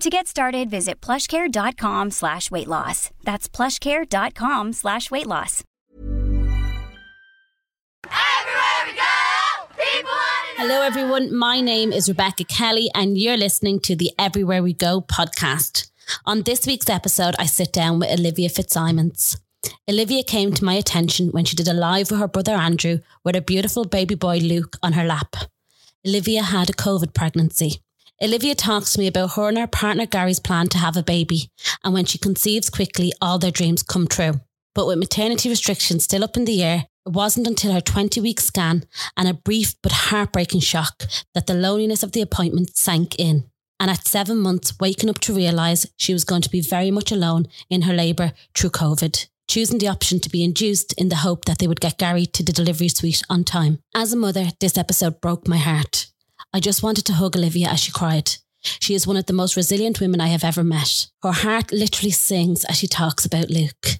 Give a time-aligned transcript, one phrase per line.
[0.00, 3.10] To get started, visit plushcare.com slash weight loss.
[3.24, 5.64] That's plushcare.com slash weight loss.
[10.58, 11.34] Hello, everyone.
[11.34, 15.90] My name is Rebecca Kelly, and you're listening to the Everywhere We Go podcast.
[16.26, 19.38] On this week's episode, I sit down with Olivia Fitzsimons.
[19.88, 23.34] Olivia came to my attention when she did a live with her brother Andrew with
[23.34, 25.36] her beautiful baby boy Luke on her lap.
[26.06, 27.80] Olivia had a COVID pregnancy.
[28.22, 31.50] Olivia talks to me about her and her partner Gary's plan to have a baby,
[31.84, 34.40] and when she conceives quickly, all their dreams come true.
[34.74, 38.40] But with maternity restrictions still up in the air, it wasn't until her 20 week
[38.40, 38.84] scan
[39.16, 43.44] and a brief but heartbreaking shock that the loneliness of the appointment sank in.
[43.78, 47.12] And at seven months, waking up to realise she was going to be very much
[47.12, 51.44] alone in her labour through COVID choosing the option to be induced in the hope
[51.44, 53.78] that they would get Gary to the delivery suite on time.
[53.94, 56.08] As a mother, this episode broke my heart.
[56.52, 58.36] I just wanted to hug Olivia as she cried.
[58.80, 61.08] She is one of the most resilient women I have ever met.
[61.22, 63.98] Her heart literally sings as she talks about Luke.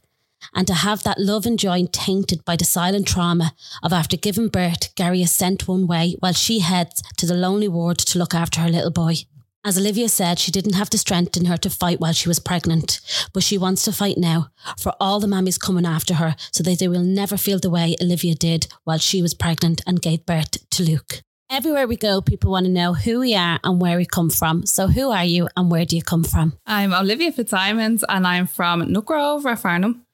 [0.54, 3.52] And to have that love and joy tainted by the silent trauma
[3.82, 7.68] of after giving birth, Gary is sent one way while she heads to the lonely
[7.68, 9.16] ward to look after her little boy.
[9.64, 12.38] As Olivia said, she didn't have the strength in her to fight while she was
[12.38, 13.00] pregnant,
[13.32, 16.78] but she wants to fight now for all the mammies coming after her so that
[16.78, 20.70] they will never feel the way Olivia did while she was pregnant and gave birth
[20.70, 21.22] to Luke.
[21.48, 24.66] Everywhere we go, people want to know who we are and where we come from.
[24.66, 26.54] So, who are you and where do you come from?
[26.66, 30.04] I'm Olivia Fitzsimons and I'm from Nuckgrove, Farnham.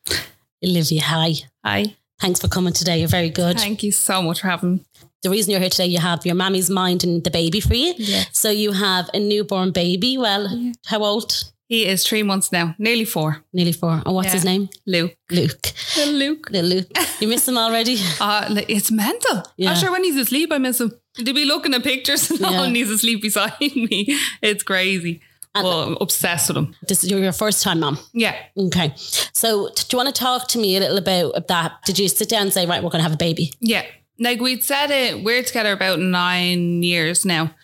[0.63, 1.35] Olivia, hi.
[1.65, 1.97] Hi.
[2.21, 2.99] Thanks for coming today.
[2.99, 3.59] You're very good.
[3.59, 4.85] Thank you so much for having me
[5.23, 7.95] the reason you're here today, you have your mammy's mind and the baby for you.
[7.97, 8.25] Yeah.
[8.33, 10.19] So you have a newborn baby.
[10.19, 10.73] Well, yeah.
[10.87, 11.45] how old?
[11.69, 13.43] He is three months now, nearly four.
[13.55, 14.03] Nearly four.
[14.05, 14.35] And what's yeah.
[14.35, 14.69] his name?
[14.87, 15.17] Luke.
[15.31, 15.73] Luke.
[15.97, 16.51] Little Luke.
[16.51, 16.87] Little Luke.
[17.19, 17.97] You miss him already?
[18.21, 19.43] Uh, it's mental.
[19.57, 19.71] Yeah.
[19.71, 20.93] I'm sure when he's asleep, I miss him.
[21.17, 22.67] To be looking at pictures and yeah.
[22.69, 24.19] he's asleep beside me.
[24.41, 25.21] It's crazy.
[25.55, 26.75] And well, I'm obsessed with him.
[26.89, 27.99] This is your first time, mom.
[28.15, 28.35] Yeah.
[28.57, 28.95] Okay.
[28.97, 31.73] So, do you want to talk to me a little about that?
[31.85, 33.53] Did you sit down and say, right, we're going to have a baby?
[33.61, 33.85] Yeah
[34.23, 37.55] like we'd said it, we're together about nine years now.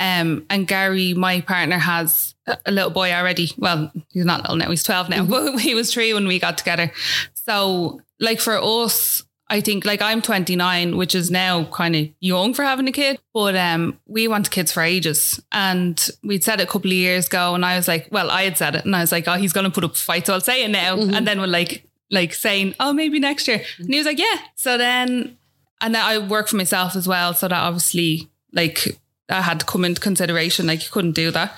[0.00, 2.34] Um, and Gary, my partner, has
[2.66, 3.50] a little boy already.
[3.56, 5.30] Well, he's not little now, he's 12 now, mm-hmm.
[5.54, 6.92] but he was three when we got together.
[7.34, 12.52] So, like for us, I think like I'm 29, which is now kind of young
[12.52, 15.42] for having a kid, but um, we want kids for ages.
[15.52, 18.42] And we'd said it a couple of years ago, and I was like, well, I
[18.42, 20.26] had said it, and I was like, oh, he's going to put up a fight,
[20.26, 20.96] so I'll say it now.
[20.96, 21.14] Mm-hmm.
[21.14, 23.62] And then we're like, like saying, oh, maybe next year.
[23.78, 24.38] And he was like, yeah.
[24.54, 25.38] So then
[25.80, 27.34] and then I work for myself as well.
[27.34, 28.98] So that obviously, like,
[29.28, 30.66] I had to come into consideration.
[30.66, 31.54] Like, you couldn't do that.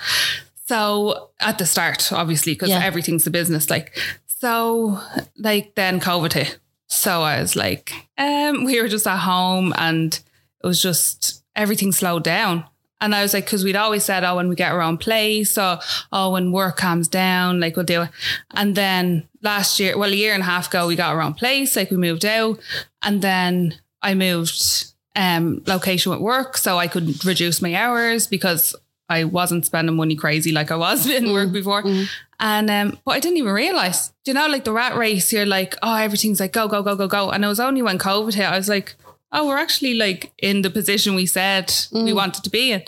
[0.65, 2.83] So at the start, obviously, because yeah.
[2.83, 3.69] everything's a business.
[3.69, 3.97] Like,
[4.27, 4.99] so
[5.37, 6.59] like then COVID hit.
[6.91, 10.13] So I was like, um, we were just at home and
[10.61, 12.65] it was just everything slowed down.
[12.99, 15.57] And I was like, because we'd always said, oh, when we get our own place,
[15.57, 15.79] or
[16.11, 18.09] oh, when work calms down, like we'll do it.
[18.51, 21.33] And then last year, well, a year and a half ago, we got our own
[21.33, 22.59] place, like we moved out.
[23.01, 28.75] And then I moved um, location with work so I could reduce my hours because
[29.11, 31.83] I wasn't spending money crazy like I was in mm, work before.
[31.83, 32.07] Mm.
[32.39, 34.13] And um, but I didn't even realize.
[34.25, 37.07] You know, like the rat race, you're like, oh, everything's like go, go, go, go,
[37.07, 37.29] go.
[37.29, 38.95] And it was only when COVID hit, I was like,
[39.31, 42.03] oh, we're actually like in the position we said mm.
[42.03, 42.83] we wanted to be in.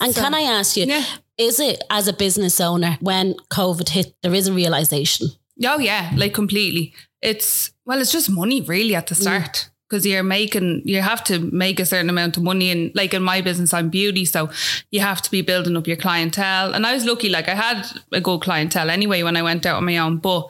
[0.00, 1.04] And so, can I ask you, yeah.
[1.38, 5.28] is it as a business owner when COVID hit, there is a realization?
[5.64, 6.94] Oh yeah, like completely.
[7.22, 9.22] It's well, it's just money really at the mm.
[9.22, 13.14] start because you're making you have to make a certain amount of money and like
[13.14, 14.50] in my business I'm beauty so
[14.90, 16.74] you have to be building up your clientele.
[16.74, 19.76] And I was lucky like I had a good clientele anyway when I went out
[19.76, 20.48] on my own but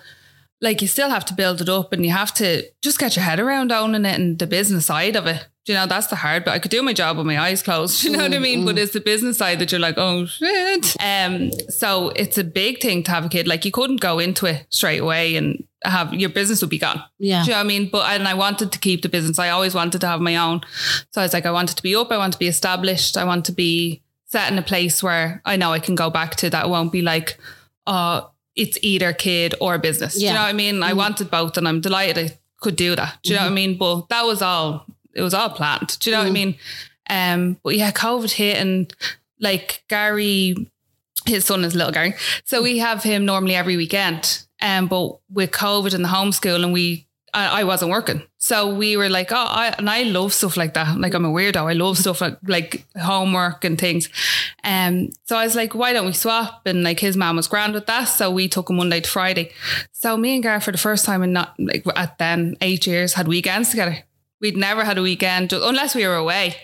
[0.61, 3.25] like you still have to build it up and you have to just get your
[3.25, 5.47] head around owning it and the business side of it.
[5.67, 8.05] You know that's the hard but I could do my job with my eyes closed
[8.05, 8.63] you know mm, what I mean?
[8.63, 8.67] Mm.
[8.67, 10.95] but it's the business side that you're like oh shit.
[11.01, 13.49] Um so it's a big thing to have a kid.
[13.49, 17.03] Like you couldn't go into it straight away and have your business would be gone.
[17.19, 17.43] Yeah.
[17.43, 17.89] Do you know what I mean?
[17.91, 19.39] But and I wanted to keep the business.
[19.39, 20.63] I always wanted to have my own.
[21.13, 22.11] So I was like, I wanted to be up.
[22.11, 23.17] I want to be established.
[23.17, 26.37] I want to be set in a place where I know I can go back
[26.37, 26.51] to.
[26.51, 27.39] That won't be like,
[27.87, 30.15] oh, it's either kid or business.
[30.15, 30.83] Do you know what I mean?
[30.83, 30.99] I mm-hmm.
[30.99, 33.19] wanted both, and I'm delighted I could do that.
[33.23, 33.55] Do you know what I mm-hmm.
[33.55, 33.79] mean?
[33.79, 34.87] But that was all.
[35.15, 35.99] It was all planned.
[36.01, 36.35] Do you know what I mm-hmm.
[36.35, 36.59] mean?
[37.11, 37.61] Um.
[37.63, 38.93] But yeah, COVID hit, and
[39.41, 40.55] like Gary,
[41.27, 42.15] his son is little Gary.
[42.45, 44.45] So we have him normally every weekend.
[44.65, 48.97] Um, but with COVID and the homeschool, and we, I, I wasn't working, so we
[48.97, 50.99] were like, oh, I and I love stuff like that.
[50.99, 51.69] Like I'm a weirdo.
[51.69, 54.09] I love stuff like like homework and things.
[54.63, 56.63] Um, so I was like, why don't we swap?
[56.67, 59.51] And like his mom was grand with that, so we took him Monday to Friday.
[59.93, 63.15] So me and Gar for the first time in not like at then eight years
[63.15, 63.99] had weekends together.
[64.41, 66.57] We'd never had a weekend unless we were away.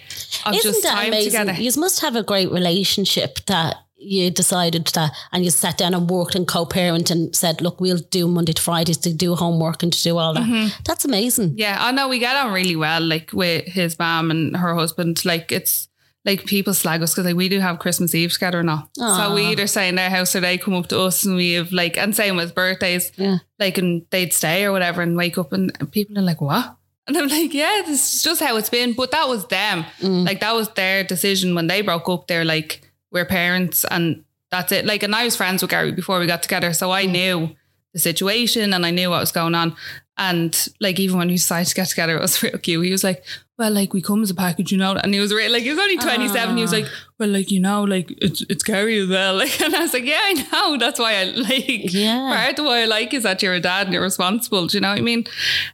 [0.46, 1.30] Of Isn't just that time amazing?
[1.32, 1.60] together.
[1.60, 6.08] You must have a great relationship that you decided that and you sat down and
[6.08, 9.92] worked and co-parent and said, look, we'll do Monday to Fridays to do homework and
[9.92, 10.42] to do all that.
[10.42, 10.82] Mm-hmm.
[10.84, 11.54] That's amazing.
[11.56, 15.24] Yeah, I know we get on really well, like with his mom and her husband.
[15.24, 15.88] Like it's
[16.24, 18.90] like people slag us because like we do have Christmas Eve together and all.
[18.96, 21.52] So we either stay in their house or they come up to us and we
[21.52, 23.12] have like and same with birthdays.
[23.16, 23.38] Yeah.
[23.58, 26.76] Like and they'd stay or whatever and wake up and, and people are like, What?
[27.06, 28.92] And I'm like, Yeah, this is just how it's been.
[28.92, 29.84] But that was them.
[30.00, 32.26] Like that was their decision when they broke up.
[32.26, 34.84] They're like, We're parents and that's it.
[34.86, 36.72] Like and I was friends with Gary before we got together.
[36.72, 37.54] So I knew
[37.92, 39.74] the situation and I knew what was going on.
[40.16, 42.84] And like even when we decided to get together, it was real cute.
[42.84, 43.24] He was like,
[43.56, 45.70] "Well, like we come as a package, you know." And he was really like, he
[45.70, 46.56] was only twenty seven.
[46.56, 46.86] He was like,
[47.18, 50.04] "Well, like you know, like it's it's Gary as well." Like, and I was like,
[50.04, 50.76] "Yeah, I know.
[50.76, 51.92] That's why I like.
[51.92, 52.34] Yeah.
[52.36, 54.66] Part of why I like is that you're a dad and you're responsible.
[54.66, 55.24] Do you know what I mean?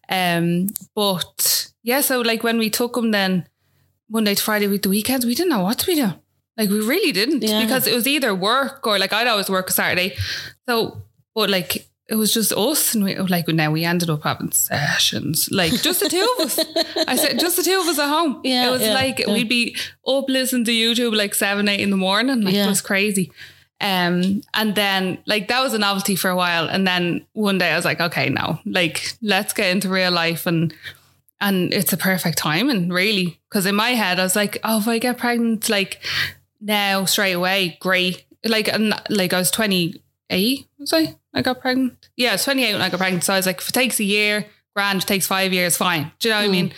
[0.08, 3.48] Um, but yeah, so like when we took him then
[4.08, 6.14] Monday to Friday with the weekends, we didn't know what to be doing.
[6.56, 7.62] Like we really didn't Yeah.
[7.62, 10.16] because it was either work or like I'd always work Saturday.
[10.68, 11.02] So,
[11.34, 15.48] but like it was just us and we like now we ended up having sessions,
[15.50, 16.58] like just the two of us.
[17.08, 18.40] I said just the two of us at home.
[18.44, 19.32] Yeah, it was yeah, like yeah.
[19.32, 19.76] we'd be
[20.06, 22.42] up listening to YouTube like seven, eight in the morning.
[22.42, 22.66] Like Yeah.
[22.66, 23.32] it was crazy.
[23.78, 26.66] Um, and then like that was a novelty for a while.
[26.68, 30.46] And then one day I was like, okay, now like let's get into real life
[30.46, 30.72] and
[31.40, 33.38] and it's a perfect time and really.
[33.50, 36.00] Because in my head, I was like, oh, if I get pregnant, like
[36.60, 38.24] now straight away, great.
[38.44, 41.16] Like, and like I was 28, was I?
[41.34, 42.08] I got pregnant.
[42.16, 43.24] Yeah, I was 28 when I got pregnant.
[43.24, 45.76] So I was like, if it takes a year, grand, if it takes five years,
[45.76, 46.12] fine.
[46.18, 46.72] Do you know what I mean?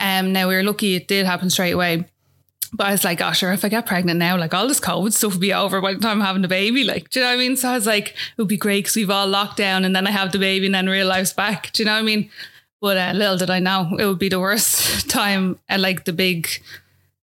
[0.00, 2.06] Um, now we were lucky it did happen straight away.
[2.72, 5.12] But I was like, oh, sure, if I get pregnant now, like all this COVID
[5.12, 6.84] stuff will be over by the time I'm having the baby.
[6.84, 7.56] Like, do you know what I mean?
[7.56, 10.06] So I was like, it would be great because we've all locked down and then
[10.06, 11.72] I have the baby and then real life's back.
[11.72, 12.30] Do you know what I mean?
[12.80, 15.58] But uh, little did I know it would be the worst time.
[15.68, 16.48] And like the big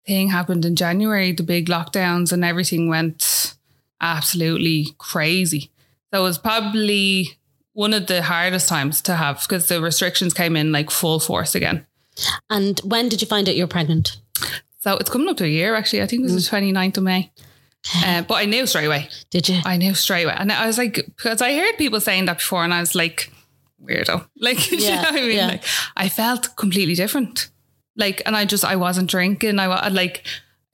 [0.07, 3.55] thing happened in January, the big lockdowns and everything went
[4.01, 5.71] absolutely crazy.
[6.13, 7.39] So it was probably
[7.73, 11.55] one of the hardest times to have because the restrictions came in like full force
[11.55, 11.87] again.
[12.51, 14.19] And when did you find out you're pregnant?
[14.81, 16.03] So it's coming up to a year actually.
[16.03, 17.31] I think it was the 29th of May.
[18.05, 19.09] Uh, but I knew straight away.
[19.31, 19.61] Did you?
[19.65, 20.35] I knew straight away.
[20.37, 23.33] And I was like, because I heard people saying that before and I was like,
[23.83, 24.27] weirdo.
[24.37, 25.37] Like, do you know what I mean?
[25.37, 25.47] yeah.
[25.47, 25.65] Like,
[25.97, 27.51] I felt completely different.
[27.97, 29.59] Like, and I just, I wasn't drinking.
[29.59, 30.25] I was like,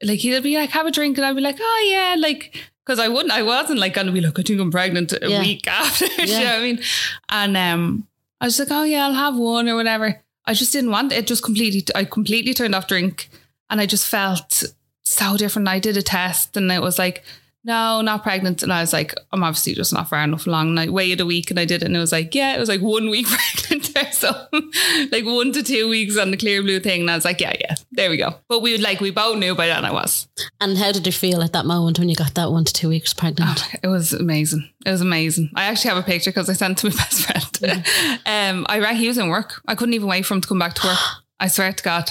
[0.02, 1.16] like he'd be like, have a drink.
[1.18, 2.16] And I'd be like, oh yeah.
[2.18, 2.56] Like,
[2.86, 5.28] cause I wouldn't, I wasn't like going to be like, I think I'm pregnant a
[5.28, 5.40] Yeah.
[5.40, 6.06] week after.
[6.06, 6.38] do you Yeah.
[6.40, 6.80] know what I mean?
[7.28, 8.06] And um,
[8.40, 10.22] I was like, oh yeah, I'll have one or whatever.
[10.44, 11.26] I just didn't want it.
[11.26, 13.28] Just completely, I completely turned off drink
[13.68, 14.62] and I just felt
[15.02, 15.68] so different.
[15.68, 17.24] I did a test and it was like,
[17.68, 18.62] no, not pregnant.
[18.62, 20.68] And I was like, I'm obviously just not far enough along.
[20.70, 21.86] And I waited a week and I did it.
[21.86, 24.72] And it was like, yeah, it was like one week pregnant or something.
[25.12, 27.02] like one to two weeks on the Clearblue thing.
[27.02, 28.36] And I was like, yeah, yeah, there we go.
[28.48, 30.26] But we would like, we both knew by then I was.
[30.62, 32.88] And how did you feel at that moment when you got that one to two
[32.88, 33.62] weeks pregnant?
[33.82, 34.66] It was amazing.
[34.86, 35.50] It was amazing.
[35.54, 37.84] I actually have a picture because I sent it to my best friend.
[38.24, 39.60] um, I rang, he was in work.
[39.68, 40.98] I couldn't even wait for him to come back to work.
[41.38, 42.10] I swear to God.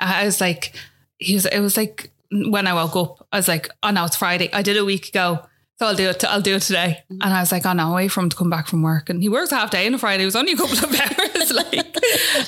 [0.00, 0.74] I was like,
[1.18, 4.16] he was, it was like when I woke up, I was like, oh no, it's
[4.16, 4.50] Friday.
[4.52, 5.40] I did a week ago.
[5.78, 6.24] So I'll do it.
[6.24, 7.04] I'll do it today.
[7.08, 9.08] And I was like, oh no, wait for him to come back from work.
[9.08, 10.24] And he works half day on a Friday.
[10.24, 11.52] It was only a couple of hours.
[11.52, 11.96] like,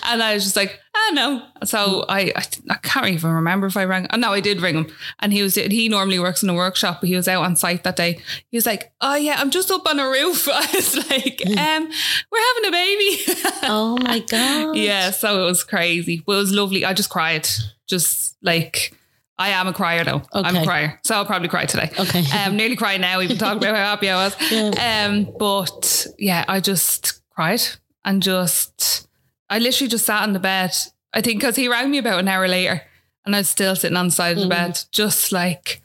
[0.07, 1.43] and I was just like, ah no.
[1.63, 4.09] So I, I, I can't even remember if I rang.
[4.11, 4.89] Oh, no, I did ring him.
[5.21, 7.85] And he was, he normally works in a workshop, but he was out on site
[7.85, 8.19] that day.
[8.51, 10.49] He was like, oh yeah, I'm just up on a roof.
[10.53, 11.89] I was like, um,
[12.33, 13.19] we're having a baby.
[13.63, 14.75] Oh my God.
[14.77, 15.13] yeah.
[15.13, 16.85] So it was crazy, but it was lovely.
[16.85, 17.47] I just cried.
[17.87, 18.93] Just like,
[19.41, 20.23] I am a crier though.
[20.35, 21.01] I'm a crier.
[21.03, 21.91] So I'll probably cry today.
[21.99, 22.25] Okay.
[22.41, 24.37] Um, nearly crying now, We've been talking about how happy I was.
[24.79, 27.63] Um, but yeah, I just cried
[28.05, 29.09] and just,
[29.49, 30.73] I literally just sat on the bed.
[31.15, 32.83] I think because he rang me about an hour later
[33.25, 35.83] and I was still sitting on the side of the bed, just like,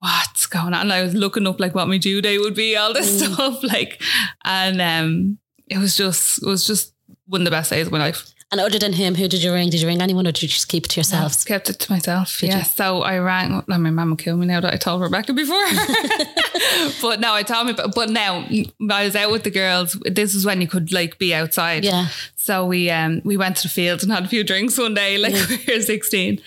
[0.00, 0.82] what's going on?
[0.82, 3.62] And I was looking up like what my due date would be, all this stuff.
[3.62, 4.02] Like,
[4.44, 6.92] and um, it was just it was just
[7.26, 8.32] one of the best days of my life.
[8.52, 9.70] And other than him, who did you ring?
[9.70, 11.36] Did you ring anyone or did you just keep it to I yourselves?
[11.36, 12.36] just kept it to myself.
[12.40, 12.58] Did yeah.
[12.58, 12.64] you?
[12.64, 13.62] So I rang.
[13.68, 15.54] Well, my mum will kill me now that I told Rebecca before.
[17.00, 17.74] but no, I told me.
[17.74, 18.44] But, but now
[18.90, 19.92] I was out with the girls.
[20.04, 21.84] This is when you could like be outside.
[21.84, 22.08] Yeah.
[22.34, 25.16] So we um we went to the fields and had a few drinks one day,
[25.16, 26.40] like we were 16.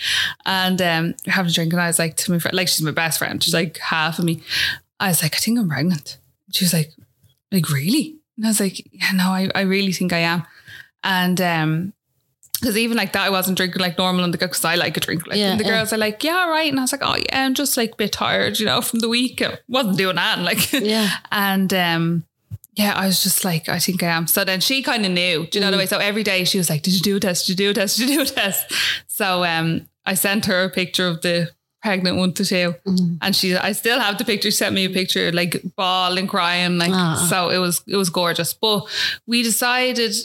[0.46, 2.92] And um having a drink and I was like to my friend, like she's my
[2.92, 3.42] best friend.
[3.42, 4.42] She's like half of me.
[5.00, 6.18] I was like, I think I'm pregnant.
[6.52, 6.92] She was like,
[7.50, 8.18] like really?
[8.36, 10.44] And I was like, yeah, no, I, I really think I am.
[11.04, 11.94] And um
[12.62, 14.96] because even like that, I wasn't drinking like normal on the go because I like
[14.96, 15.28] a drink.
[15.28, 15.72] Like, Yeah, and the yeah.
[15.72, 16.70] girls are like, yeah, all right.
[16.72, 19.00] And I was like, oh yeah, I'm just like a bit tired, you know, from
[19.00, 19.42] the week.
[19.42, 20.38] I wasn't doing that.
[20.38, 21.10] And like, Yeah.
[21.30, 22.24] and um,
[22.76, 24.28] yeah, I was just like, I think I am.
[24.28, 25.72] So then she kind of knew, do you know Mm.
[25.74, 25.86] the way?
[25.88, 27.48] So every day she was like, Did you do a test?
[27.48, 27.98] Did you do a test?
[27.98, 28.72] Did you do a test?
[29.08, 31.50] So um, I sent her a picture of the
[31.82, 33.18] pregnant one to two, Mm.
[33.22, 34.50] and she, I still have the picture.
[34.52, 37.28] She sent me a picture, like bawling, crying, like Ah.
[37.30, 37.50] so.
[37.50, 38.54] It was it was gorgeous.
[38.54, 38.86] But
[39.28, 40.16] we decided,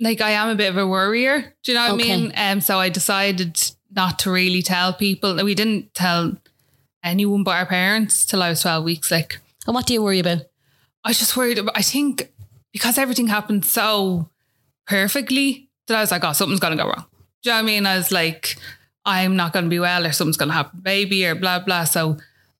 [0.00, 1.54] like, I am a bit of a worrier.
[1.62, 2.12] Do you know what Okay.
[2.12, 2.32] I mean?
[2.36, 3.60] Um, so I decided
[3.94, 5.36] not to really tell people.
[5.44, 6.36] We didn't tell
[7.02, 9.10] anyone but our parents till I was twelve weeks.
[9.10, 9.38] Like.
[9.66, 10.42] And what do you worry about?
[11.04, 12.30] I was just worried about, I think
[12.72, 14.28] because everything happened so
[14.86, 17.04] perfectly that I was like, oh, something's going to go wrong.
[17.42, 17.86] Do you know what I mean?
[17.86, 18.56] I was like,
[19.04, 21.84] I'm not going to be well or something's going to happen, baby, or blah, blah.
[21.84, 22.18] So,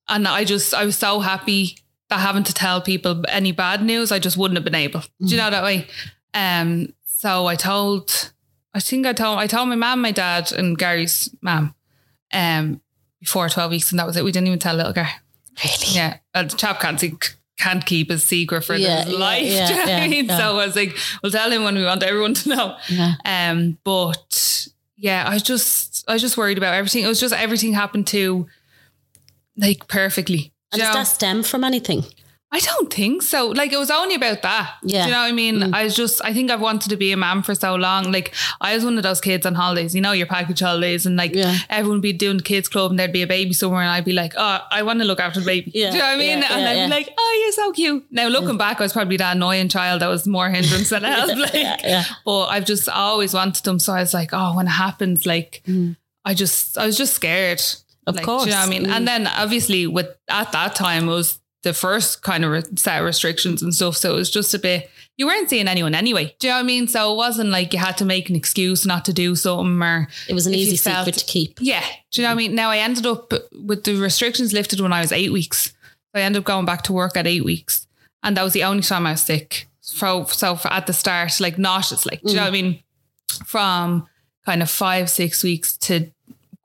[0.09, 1.77] and I just, I was so happy
[2.09, 5.01] that having to tell people any bad news, I just wouldn't have been able.
[5.01, 5.87] Do you know that way?
[6.35, 8.33] Um, so I told,
[8.73, 11.75] I think I told, I told my mum, my dad, and Gary's mum,
[12.33, 12.81] um,
[13.19, 14.25] before 12 weeks, and that was it.
[14.25, 15.11] We didn't even tell little Gary.
[15.63, 15.95] Really?
[15.95, 17.13] Yeah, uh, the chap can't see,
[17.59, 19.43] can't keep a secret for Yeah, his yeah, life.
[19.47, 20.25] yeah, do you know what yeah, I mean?
[20.25, 20.39] yeah.
[20.39, 22.77] So I was like, we'll tell him when we want everyone to know.
[22.89, 23.15] Yeah.
[23.27, 27.05] Um, but yeah, I was just I was just worried about everything.
[27.05, 28.47] It was just everything happened to
[29.59, 30.55] like perfectly.
[30.73, 31.01] And does know?
[31.01, 32.05] that stem from anything?
[32.53, 33.47] I don't think so.
[33.49, 34.75] Like it was only about that.
[34.83, 35.03] Yeah.
[35.03, 35.05] Mm.
[35.05, 35.75] Do you know what I mean?
[35.75, 38.11] I was just I think I've wanted to be a mom for so long.
[38.11, 41.17] Like I was one of those kids on holidays, you know, your package holidays and
[41.17, 41.57] like Yeah.
[41.69, 44.05] everyone would be doing the kids club and there'd be a baby somewhere and I'd
[44.05, 45.71] be like, Oh, I want to look after the baby.
[45.75, 46.39] Yeah, Do you know what I mean?
[46.39, 48.05] yeah, and I'd be like, Oh, you're so cute.
[48.11, 51.37] Now looking back, I was probably that annoying child that was more hindrance than help.
[51.39, 52.05] Like yeah, yeah.
[52.25, 53.79] but I've just always wanted them.
[53.79, 55.63] So I was like, oh, when it happens, like
[56.25, 57.59] I just I was just scared.
[57.59, 57.85] Mm.
[58.07, 58.43] Of like, course.
[58.45, 58.87] Do you know what I mean?
[58.87, 58.91] Mm.
[58.91, 63.01] And then obviously with at that time it was the first kind of re- set
[63.01, 63.97] of restrictions and stuff.
[63.97, 64.91] So it was just a bit
[65.21, 66.35] you weren't seeing anyone anyway.
[66.39, 66.89] Do you know what I mean?
[66.89, 70.09] So it wasn't like you had to make an excuse not to do something or
[70.27, 71.59] It was an easy felt- secret to keep.
[71.61, 71.85] yeah.
[72.11, 72.55] Do you know what I mean?
[72.55, 75.75] Now I ended up with the restrictions lifted when I was eight weeks.
[76.15, 77.87] So I ended up going back to work at eight weeks.
[78.23, 79.69] And that was the only time I was sick.
[79.83, 82.63] So, so at the start, like nauseous, like, do you know what I mm.
[82.63, 82.83] mean?
[83.45, 84.09] From
[84.47, 86.11] kind of five, six weeks to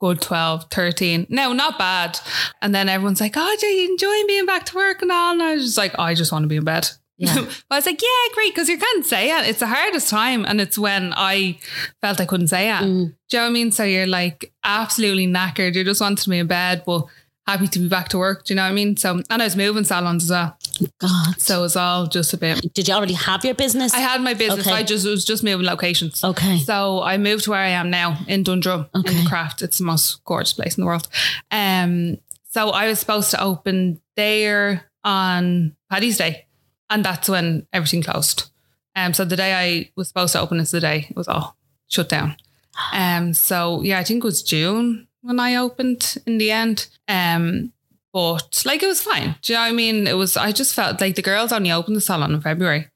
[0.06, 1.28] good 12, 13.
[1.30, 2.20] No, not bad.
[2.62, 5.34] And then everyone's like, oh, do you enjoying being back to work and all?
[5.34, 6.90] And I was just like, oh, I just want to be in bed.
[7.18, 7.34] Yeah.
[7.36, 9.48] but I was like, yeah, great, because you can't say it.
[9.48, 10.46] It's the hardest time.
[10.46, 11.58] And it's when I
[12.02, 12.84] felt I couldn't say it.
[12.84, 13.16] Mm.
[13.30, 13.72] Do you know what I mean?
[13.72, 15.74] So you're like absolutely knackered.
[15.74, 17.06] You just wanted to be in bed, but
[17.48, 18.46] happy to be back to work.
[18.46, 18.96] Do you know what I mean?
[18.98, 20.58] So, and I was moving salons as well.
[21.00, 21.39] God.
[21.39, 22.74] So it was all just a bit.
[22.74, 23.94] Did you already have your business?
[23.94, 24.67] I had my business.
[24.67, 24.75] Okay.
[24.75, 26.24] I just, it was just moving locations.
[26.24, 26.60] Okay.
[26.60, 29.22] So I moved to where I am now in Dundrum in Okay.
[29.22, 29.62] the craft.
[29.62, 31.08] It's the most gorgeous place in the world.
[31.51, 32.17] Um,
[32.51, 36.46] so I was supposed to open there on Paddy's Day,
[36.89, 38.50] and that's when everything closed.
[38.96, 41.58] Um, so the day I was supposed to open is the day it was all
[41.88, 42.36] shut down.
[42.91, 46.88] Um, so yeah, I think it was June when I opened in the end.
[47.08, 47.72] Um,
[48.15, 49.36] but like it was fine.
[49.41, 50.07] Do you know what I mean?
[50.07, 50.38] It was.
[50.38, 52.88] I just felt like the girls only opened the salon in February,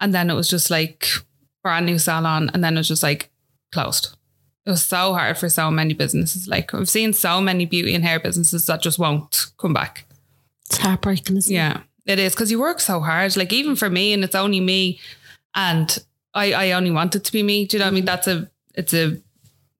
[0.00, 1.06] and then it was just like
[1.62, 3.30] brand new salon, and then it was just like
[3.70, 4.16] closed.
[4.64, 6.48] It was so hard for so many businesses.
[6.48, 10.06] Like I've seen so many beauty and hair businesses that just won't come back.
[10.70, 11.54] It's heartbreaking, isn't it?
[11.54, 13.36] Yeah, it is because you work so hard.
[13.36, 15.00] Like even for me, and it's only me,
[15.54, 15.98] and
[16.32, 17.66] I I only want it to be me.
[17.66, 18.06] Do you know what I mean?
[18.06, 19.18] That's a it's a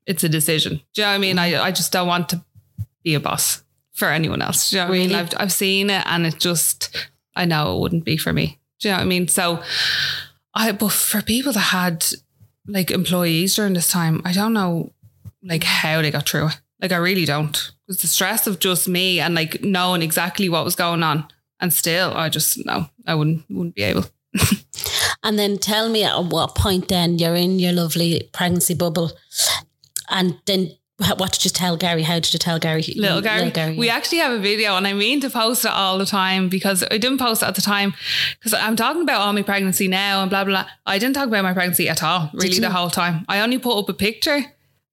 [0.05, 0.83] it's a decision.
[0.93, 1.39] Do you know what I mean?
[1.39, 2.45] I I just don't want to
[3.03, 4.71] be a boss for anyone else.
[4.71, 5.15] Do you know what I mean?
[5.15, 8.59] I've I've seen it, and it just I know it wouldn't be for me.
[8.81, 9.29] Do you know what I mean?
[9.29, 9.63] So
[10.55, 12.05] I but for people that had
[12.67, 14.93] like employees during this time, I don't know
[15.43, 16.61] like how they got through it.
[16.81, 17.57] Like I really don't.
[17.57, 21.27] It was the stress of just me and like knowing exactly what was going on.
[21.61, 24.07] And still I just no, I wouldn't wouldn't be able.
[25.23, 29.13] And then tell me at what point then you're in your lovely pregnancy bubble.
[30.11, 30.73] And then
[31.17, 32.03] what did you tell Gary?
[32.03, 32.83] How did you tell Gary?
[32.97, 33.51] Little Gary.
[33.51, 33.77] Gary.
[33.77, 33.97] We yeah.
[33.97, 36.99] actually have a video and I mean to post it all the time because I
[36.99, 37.95] didn't post it at the time
[38.39, 40.71] because I'm talking about all my pregnancy now and blah, blah, blah.
[40.87, 43.25] I didn't talk about my pregnancy at all, really, the whole time.
[43.29, 44.41] I only put up a picture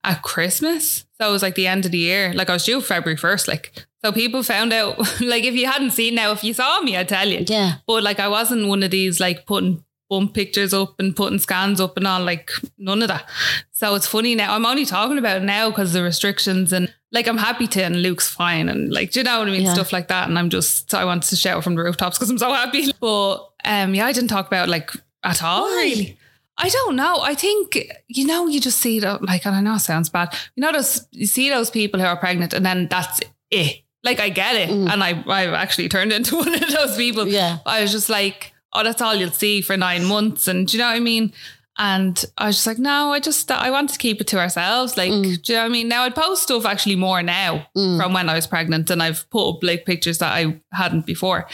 [0.03, 1.05] at Christmas.
[1.19, 2.33] So it was like the end of the year.
[2.33, 3.47] Like I was due February 1st.
[3.47, 3.73] Like,
[4.03, 7.09] so people found out, like if you hadn't seen now, if you saw me, I'd
[7.09, 7.43] tell you.
[7.47, 7.75] Yeah.
[7.85, 11.79] But like I wasn't one of these like putting bump pictures up and putting scans
[11.79, 13.29] up and all, like none of that.
[13.71, 14.55] So it's funny now.
[14.55, 18.01] I'm only talking about it now because the restrictions and like I'm happy to and
[18.01, 19.61] Luke's fine and like do you know what I mean?
[19.63, 19.73] Yeah.
[19.73, 20.27] Stuff like that.
[20.27, 22.91] And I'm just I want to shout from the rooftops because I'm so happy.
[22.99, 24.91] But um yeah, I didn't talk about it, like
[25.23, 25.83] at all Why?
[25.83, 26.17] really.
[26.57, 27.21] I don't know.
[27.21, 30.35] I think you know you just see that like and I know it sounds bad.
[30.55, 33.83] You know those you see those people who are pregnant and then that's it.
[34.03, 37.25] Like I get it, and I I've actually turned into one of those people.
[37.25, 37.31] Mm.
[37.31, 37.57] Yeah.
[37.65, 40.83] I was just like, oh, that's all you'll see for nine months, and do you
[40.83, 41.33] know what I mean?
[41.81, 44.97] And I was just like, no, I just I want to keep it to ourselves.
[44.97, 45.41] Like, Mm.
[45.41, 45.88] do you know what I mean?
[45.88, 49.47] Now I'd post stuff actually more now from when I was pregnant, and I've put
[49.49, 51.47] up like pictures that I hadn't before.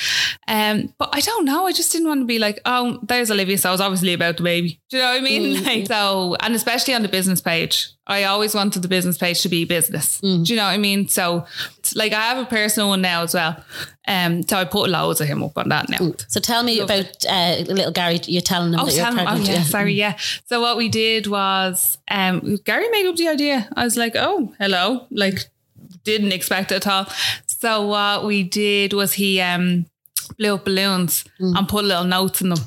[0.48, 1.67] Um, but I don't know.
[1.67, 3.60] I just didn't want to be like, oh, there's Olivia.
[3.60, 4.79] So I was obviously about the baby.
[4.95, 5.57] Do you know what I mean?
[5.57, 5.65] Mm.
[5.65, 9.49] Like so, and especially on the business page, I always wanted the business page to
[9.49, 10.21] be business.
[10.21, 10.45] Mm.
[10.45, 11.09] Do you know what I mean?
[11.09, 11.45] So,
[11.95, 13.61] like I have a personal one now as well.
[14.07, 16.13] Um, so I put loads of him up on that now.
[16.29, 18.21] So tell me Loved about uh, little Gary.
[18.23, 20.17] You're telling him Oh, that you're him- oh yeah, sorry, yeah.
[20.45, 23.67] So what we did was, um, Gary made up the idea.
[23.75, 25.39] I was like, oh, hello, like
[26.05, 27.07] didn't expect it at all.
[27.47, 29.87] So what we did was he um
[30.37, 32.59] blew up balloons and put little notes in them.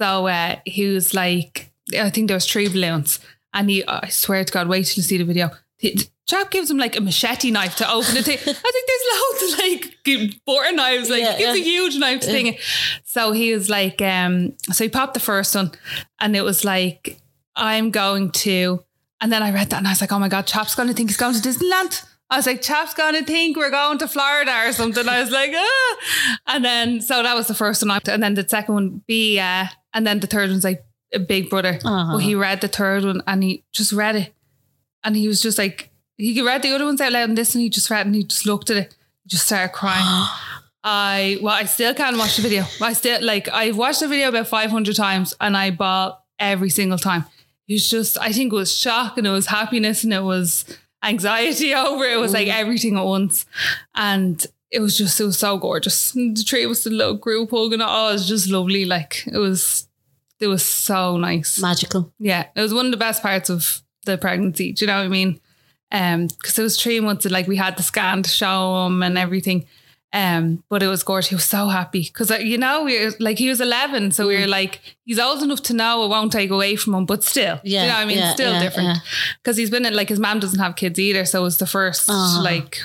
[0.00, 3.20] So uh, he was like, I think there was three balloons,
[3.52, 5.50] and he, I swear to God, wait till you see the video.
[5.82, 8.38] The chap gives him like a machete knife to open the thing.
[8.38, 9.06] I think there's
[9.42, 11.62] loads of like butter knives, like Yeah, gives yeah.
[11.62, 12.46] a huge knife thing.
[12.48, 12.60] it.
[13.04, 15.72] So he was like, um, so he popped the first one,
[16.18, 17.18] and it was like,
[17.56, 18.82] I'm going to,
[19.20, 20.94] and then I read that, and I was like, oh my god, chap's going to
[20.94, 22.06] think he's going to Disneyland.
[22.30, 25.06] I was like, chap's going to think we're going to Florida or something.
[25.08, 25.96] I was like, ah.
[26.46, 28.00] And then, so that was the first one.
[28.06, 31.50] And then the second one, be, uh, and then the third one's like a big
[31.50, 31.78] brother.
[31.84, 32.12] Uh-huh.
[32.12, 34.34] But he read the third one and he just read it.
[35.02, 37.62] And he was just like, he read the other ones out loud and this and
[37.62, 40.04] he just read and he just looked at it, he just started crying.
[40.82, 42.64] I, well, I still can't watch the video.
[42.80, 46.98] I still, like, I've watched the video about 500 times and I bought every single
[46.98, 47.26] time.
[47.68, 50.64] It was just, I think it was shock and it was happiness and it was
[51.04, 52.14] anxiety over it.
[52.14, 53.44] It was like everything at once.
[53.94, 56.12] And it was just, it was so gorgeous.
[56.12, 57.86] The tree was the little group hugging it.
[57.88, 58.84] Oh, it was just lovely.
[58.84, 59.88] Like, it was,
[60.38, 61.58] it was so nice.
[61.60, 62.12] Magical.
[62.18, 64.72] Yeah, it was one of the best parts of the pregnancy.
[64.72, 65.40] Do you know what I mean?
[65.92, 69.02] Um, because it was three months and like we had the scan to show him
[69.02, 69.66] and everything.
[70.12, 71.28] Um, but it was gorgeous.
[71.28, 74.34] He was so happy because you know, we were, like he was eleven, so we
[74.36, 74.40] Mm.
[74.42, 77.60] were like, he's old enough to know it won't take away from him, but still,
[77.62, 78.18] Yeah, you know what I mean?
[78.18, 78.96] yeah, still yeah, different yeah.
[79.42, 81.64] because he's been in like his mom doesn't have kids either, so it was the
[81.64, 82.40] 1st Ah.
[82.42, 82.80] like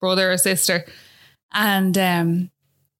[0.00, 0.84] brother or sister,
[1.52, 2.50] and um.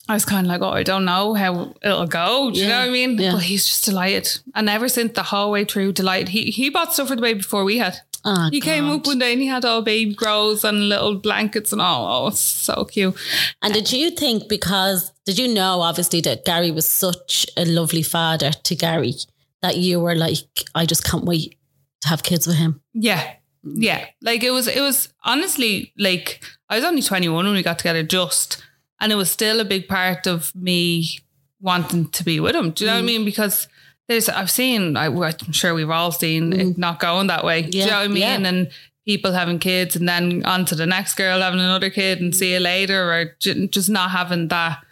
[0.08, 2.50] I was kind of like, oh, I don't know how it'll go.
[2.50, 3.16] Do you Yeah, know what I mean?
[3.16, 3.30] yeah.
[3.32, 4.28] But he's just delighted.
[4.56, 6.30] And ever since the whole way through, delighted.
[6.30, 7.98] He he bought stuff for the baby before we had.
[8.24, 11.70] Oh, He came up one day and he had all baby grows and little blankets
[11.72, 12.24] and all.
[12.24, 13.14] Oh, it's so cute.
[13.62, 18.02] And did you think because did you know obviously that Gary was such a lovely
[18.02, 19.14] father to Gary
[19.62, 20.38] that you were like,
[20.74, 21.54] I just can't wait
[22.00, 22.80] to have kids with him.
[22.94, 23.34] Yeah.
[23.62, 24.06] Yeah.
[24.22, 28.02] Like it was, it was honestly like I was only 21 when we got together
[28.02, 28.62] just,
[29.00, 31.18] and it was still a big part of me
[31.60, 32.70] wanting to be with him.
[32.70, 33.06] Do you know what I mm.
[33.06, 33.24] mean?
[33.24, 33.68] Because
[34.08, 36.78] there's, I've seen, I, I'm sure we've all seen it mm.
[36.78, 37.62] not going that way.
[37.62, 38.16] Do you Yeah, know what I mean?
[38.18, 38.48] yeah.
[38.48, 38.70] And
[39.06, 42.52] people having kids and then on to the next girl having another kid and see
[42.52, 44.84] you later or just not having that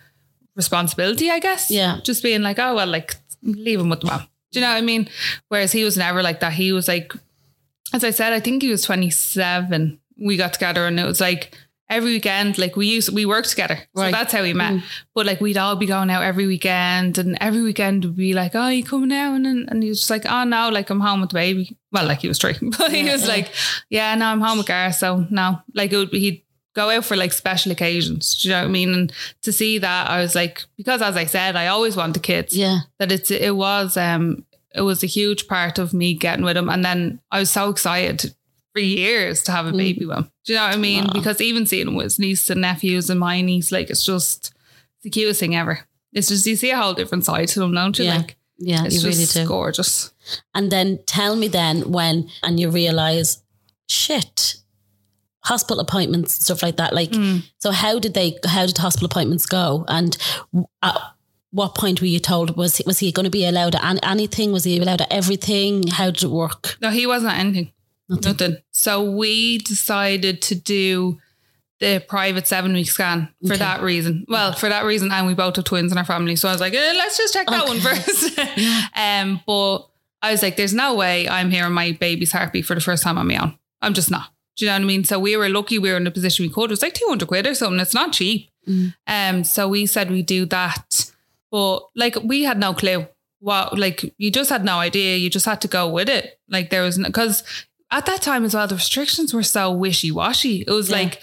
[0.56, 1.70] responsibility, I guess.
[1.70, 2.00] Yeah.
[2.02, 4.26] Just being like, oh, well, like leave him with the mom.
[4.50, 5.08] Do you know what I mean?
[5.48, 6.52] Whereas he was never like that.
[6.54, 7.12] He was like,
[7.92, 9.98] as I said, I think he was 27.
[10.18, 11.56] We got together and it was like
[11.90, 13.78] every weekend, like we used, we worked together.
[13.96, 14.82] So that's how we met.
[15.14, 18.54] But like we'd all be going out every weekend and every weekend would be like,
[18.54, 19.34] oh, you coming out?
[19.34, 21.76] And, and he was just like, oh, no, like I'm home with the baby.
[21.92, 23.28] Well, like he was three, but he was yeah.
[23.28, 23.50] like,
[23.88, 24.92] yeah, no, I'm home with Gar.
[24.92, 26.42] So no, like it would be, he'd
[26.74, 28.36] go out for like special occasions.
[28.36, 28.92] Do you know what I mean?
[28.92, 32.54] And to see that, I was like, because as I said, I always wanted kids
[32.56, 32.80] Yeah.
[32.98, 36.68] that it's it was um it was a huge part of me getting with him
[36.68, 38.34] and then I was so excited
[38.72, 40.30] for years to have a baby with him.
[40.44, 41.06] Do you know what I mean?
[41.12, 44.52] Because even seeing him with his nieces and nephews and my niece, like it's just
[45.02, 45.80] the cutest thing ever.
[46.12, 48.04] It's just you see a whole different side to them, don't you?
[48.04, 48.16] Yeah.
[48.18, 49.46] Like Yeah, it's you really just do.
[49.46, 50.12] gorgeous.
[50.54, 53.42] And then tell me then when and you realize,
[53.88, 54.56] shit,
[55.44, 56.92] hospital appointments and stuff like that.
[56.94, 57.42] Like, Mm.
[57.58, 58.38] so how did they?
[58.46, 59.84] How did hospital appointments go?
[59.88, 60.16] And
[60.82, 61.00] at
[61.50, 63.98] what point were you told was he, was he going to be allowed at an-
[64.02, 64.52] anything?
[64.52, 65.86] Was he allowed at everything?
[65.86, 66.76] How did it work?
[66.82, 67.72] No, he wasn't anything.
[68.08, 68.56] Nothing.
[68.70, 71.18] So we decided to do
[71.80, 73.58] the private seven week scan for Okay.
[73.58, 74.24] that reason.
[74.28, 76.34] Well, for that reason, and we both have twins in our family.
[76.36, 78.38] So I was like, eh, let's just check that one first.
[78.96, 79.88] um, but
[80.22, 83.16] I was like, there's no way I'm hearing my baby's heartbeat for the first time
[83.18, 83.56] on my own.
[83.80, 84.30] I'm just not.
[84.56, 85.04] Do you know what I mean?
[85.04, 86.64] So we were lucky we were in a position we could.
[86.64, 87.78] It was like 200 quid or something.
[87.78, 88.50] It's not cheap.
[89.06, 91.12] Um, so we said we do that.
[91.50, 93.06] But like we had no clue.
[93.40, 95.16] what, like, you just had no idea.
[95.16, 96.40] You just had to go with it.
[96.48, 97.44] Like, there was, because
[97.88, 100.64] at that time as well, the restrictions were so wishy washy.
[100.66, 100.96] It was Yeah.
[100.96, 101.20] like,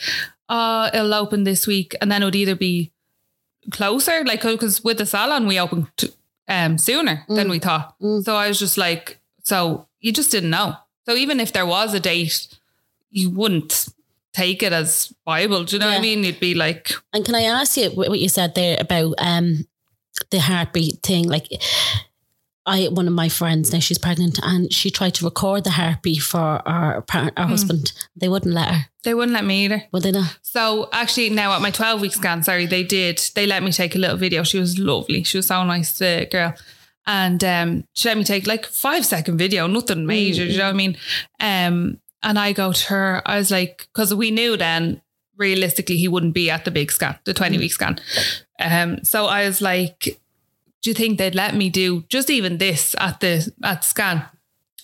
[0.47, 1.93] uh, it'll open this week.
[1.99, 2.93] And then it would either be
[3.71, 6.11] closer, like, because with the salon, we opened t-
[6.47, 7.95] um, sooner than we thought.
[8.23, 10.75] So I was just like, so you just didn't know.
[11.07, 12.47] So even if there was a date,
[13.09, 13.87] you wouldn't
[14.33, 15.65] take it as viable.
[15.65, 16.23] Do you know what I mean?
[16.23, 19.67] You'd be like, And can I ask you what you said there about um
[20.29, 21.27] the heartbeat thing?
[21.27, 21.47] Like,
[22.65, 26.21] I one of my friends now she's pregnant and she tried to record the heartbeat
[26.21, 27.93] for our parent, our husband.
[28.15, 28.85] They wouldn't let her.
[29.03, 29.83] they wouldn't let me either.
[29.91, 30.39] Would they not?
[30.41, 33.21] So actually, now at my 12 week scan, sorry, they did.
[33.35, 34.43] They let me take a little video.
[34.43, 35.23] She was lovely.
[35.23, 36.55] She was so nice, the girl.
[37.05, 40.43] And um, she let me take like five second video, nothing major.
[40.43, 40.97] You know what I mean?
[41.39, 43.21] Um, and I go to her.
[43.27, 45.01] I was like, because we knew then
[45.37, 47.99] realistically he wouldn't be at the big scan, the 20 week scan.
[48.59, 50.19] Um, so I was like,
[50.81, 54.25] do you think they'd let me do just even this at the at scan?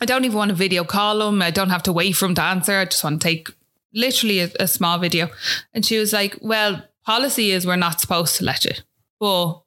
[0.02, 1.42] I don't even want to video call him.
[1.42, 2.80] I don't have to wait for him to answer.
[2.80, 3.50] I just want to take
[3.94, 5.30] literally a, a small video.
[5.74, 8.74] And she was like, Well, policy is we're not supposed to let you.
[9.20, 9.62] But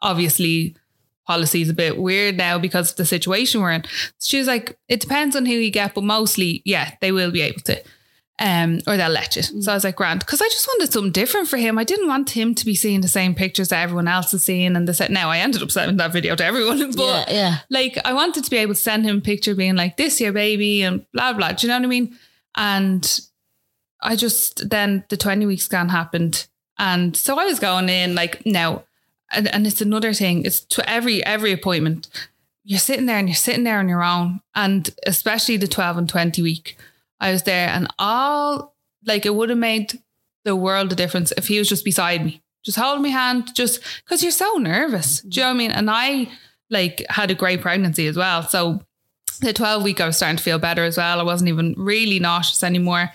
[0.00, 0.74] obviously,
[1.26, 3.84] policy is a bit weird now because of the situation we're in.
[4.18, 7.42] She was like, It depends on who you get, but mostly, yeah, they will be
[7.42, 7.82] able to.
[8.40, 9.42] Um, or they'll let you.
[9.42, 11.78] So I was like, Grant, because I just wanted something different for him.
[11.78, 14.74] I didn't want him to be seeing the same pictures that everyone else is seeing.
[14.74, 16.74] And they said, now I ended up sending that video to everyone.
[16.96, 17.58] But yeah, yeah.
[17.70, 20.32] like I wanted to be able to send him a picture being like this your
[20.32, 21.52] baby and blah blah.
[21.52, 22.18] Do you know what I mean?
[22.56, 23.20] And
[24.02, 26.48] I just then the 20 week scan happened.
[26.78, 28.84] And so I was going in like now,
[29.30, 32.08] and, and it's another thing, it's to every every appointment,
[32.64, 34.40] you're sitting there and you're sitting there on your own.
[34.54, 36.76] And especially the 12 and 20 week,
[37.24, 39.98] I was there and all like it would have made
[40.44, 42.42] the world a difference if he was just beside me.
[42.62, 45.20] Just hold my hand, just because you're so nervous.
[45.20, 45.70] Do you know what I mean?
[45.70, 46.28] And I
[46.68, 48.42] like had a great pregnancy as well.
[48.42, 48.82] So
[49.40, 51.18] the 12 week I was starting to feel better as well.
[51.18, 53.10] I wasn't even really nauseous anymore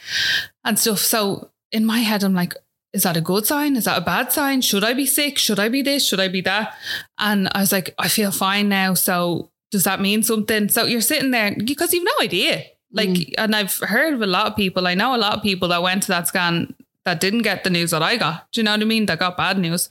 [0.66, 1.00] and stuff.
[1.00, 2.56] So in my head, I'm like,
[2.94, 3.76] is that a good sign?
[3.76, 4.62] Is that a bad sign?
[4.62, 5.38] Should I be sick?
[5.38, 6.08] Should I be this?
[6.08, 6.74] Should I be that?
[7.20, 8.96] And I was like, I feel fine now.
[8.96, 10.68] So does that mean something?
[10.70, 12.66] So you're sitting there because you've no idea.
[12.92, 15.68] Like, and I've heard of a lot of people, I know a lot of people
[15.70, 16.74] that went to that scan
[17.06, 18.52] that didn't get the news that I got.
[18.52, 19.06] Do you know what I mean?
[19.06, 19.90] That got bad news.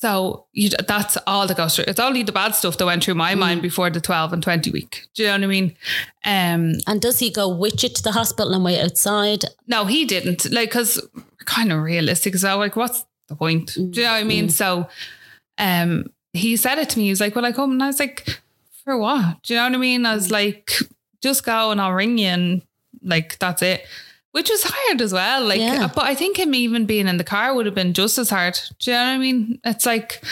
[0.00, 1.86] So you, that's all that goes through.
[1.88, 4.70] It's only the bad stuff that went through my mind before the 12 and 20
[4.70, 5.08] week.
[5.14, 5.76] Do you know what I mean?
[6.24, 9.44] Um, And does he go with you to the hospital and wait outside?
[9.66, 10.50] no, he didn't.
[10.52, 11.04] Like, because
[11.46, 12.58] kind of realistic as well.
[12.58, 13.72] Like, what's the point?
[13.74, 14.48] Do you know what I mean?
[14.50, 14.88] So,
[15.58, 17.04] um, he said it to me.
[17.04, 18.40] He was like, "Well, I come," and I was like,
[18.84, 20.06] "For what?" Do you know what I mean?
[20.06, 20.70] I was like,
[21.22, 22.62] "Just go and I'll ring you," and
[23.02, 23.84] like that's it.
[24.32, 25.44] Which was hard as well.
[25.46, 25.88] Like, Yeah.
[25.94, 28.58] but I think him even being in the car would have been just as hard.
[28.78, 29.60] Do you know what I mean?
[29.64, 30.22] It's like.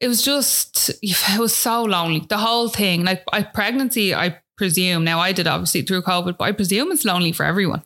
[0.00, 2.20] It was just, it was so lonely.
[2.26, 6.44] The whole thing, like, I pregnancy, I presume now I did obviously through COVID, but
[6.44, 7.82] I presume it's lonely for everyone.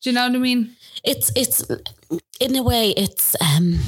[0.00, 0.74] Do you know what I mean?
[1.04, 1.62] It's it's
[2.40, 3.80] in a way it's um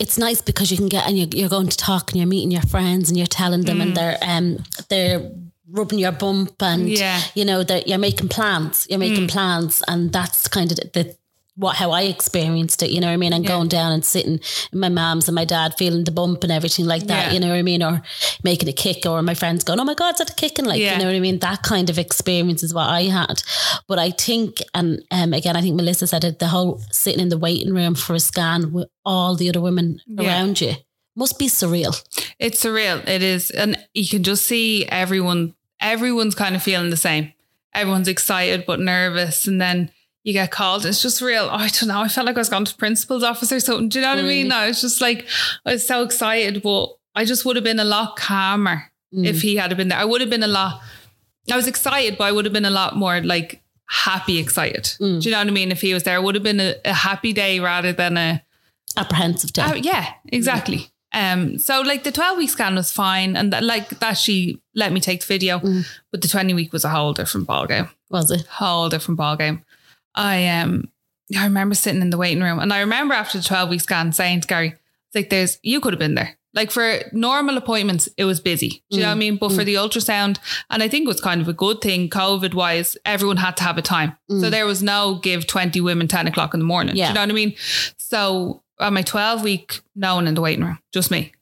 [0.00, 2.50] it's nice because you can get and you're, you're going to talk and you're meeting
[2.50, 5.30] your friends and you're telling them and they're um they're
[5.72, 7.20] rubbing your bump and Yeah.
[7.34, 11.16] you know that you're making plans you're making plans and that's kind of the,
[11.56, 14.40] what how I experienced it you know what I mean and going down and sitting
[14.72, 17.32] in my mom's and my dad feeling the bump and everything like that Yeah.
[17.34, 18.02] you know what I mean or
[18.42, 20.66] making a kick or my friends going oh my god is that a kick and
[20.66, 20.94] like Yeah.
[20.94, 23.42] you know what I mean that kind of experience is what I had
[23.86, 27.28] but I think and um again I think Melissa said it the whole sitting in
[27.28, 30.22] the waiting room for a scan with all the other women Yeah.
[30.26, 30.74] around you
[31.16, 31.94] must be surreal
[32.38, 33.06] It's surreal.
[33.06, 33.50] It is.
[33.50, 37.32] And you can just see everyone, everyone's kind of feeling the same.
[37.74, 39.46] Everyone's excited but nervous.
[39.46, 39.90] And then
[40.22, 40.84] you get called.
[40.84, 41.44] It's just real.
[41.44, 42.00] Oh, I don't know.
[42.00, 43.88] I felt like I was going to principal's office or something.
[43.88, 44.52] Do you know what I mean?
[44.52, 45.26] I was just like,
[45.64, 49.56] I was so excited, but I just would have been a lot calmer if he
[49.56, 49.98] had been there.
[49.98, 50.80] I would have been a lot,
[51.50, 54.92] I was excited, but I would have been a lot more like happy excited.
[54.98, 55.72] Do you know what I mean?
[55.72, 58.42] If he was there, it would have been a, a happy day rather than a,
[58.96, 60.90] apprehensive day uh, yeah, exactly.
[61.12, 63.36] Um, so like the 12 week scan was fine.
[63.36, 65.86] And that, like that, she let me take the video, mm.
[66.10, 69.62] but the 20 week was a whole different ballgame, was it whole different ballgame.
[70.14, 70.90] I, um,
[71.36, 74.12] I remember sitting in the waiting room and I remember after the 12 week scan
[74.12, 76.36] saying to Gary, it's like, there's, you could have been there.
[76.52, 78.82] Like for normal appointments, it was busy.
[78.90, 79.18] Do you know what I mm.
[79.18, 79.36] mean?
[79.36, 79.66] But for mm.
[79.66, 83.36] the ultrasound, and I think it was kind of a good thing, COVID wise, everyone
[83.36, 84.16] had to have a time.
[84.28, 86.94] So there was no give 20 women 10 o'clock in the morning.
[86.94, 87.08] Do Yeah.
[87.08, 87.54] you know what I mean?
[87.98, 91.32] So on my 12 week, no one in the waiting room, just me.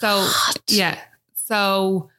[0.00, 0.28] So
[0.68, 0.98] yeah.
[1.34, 2.10] So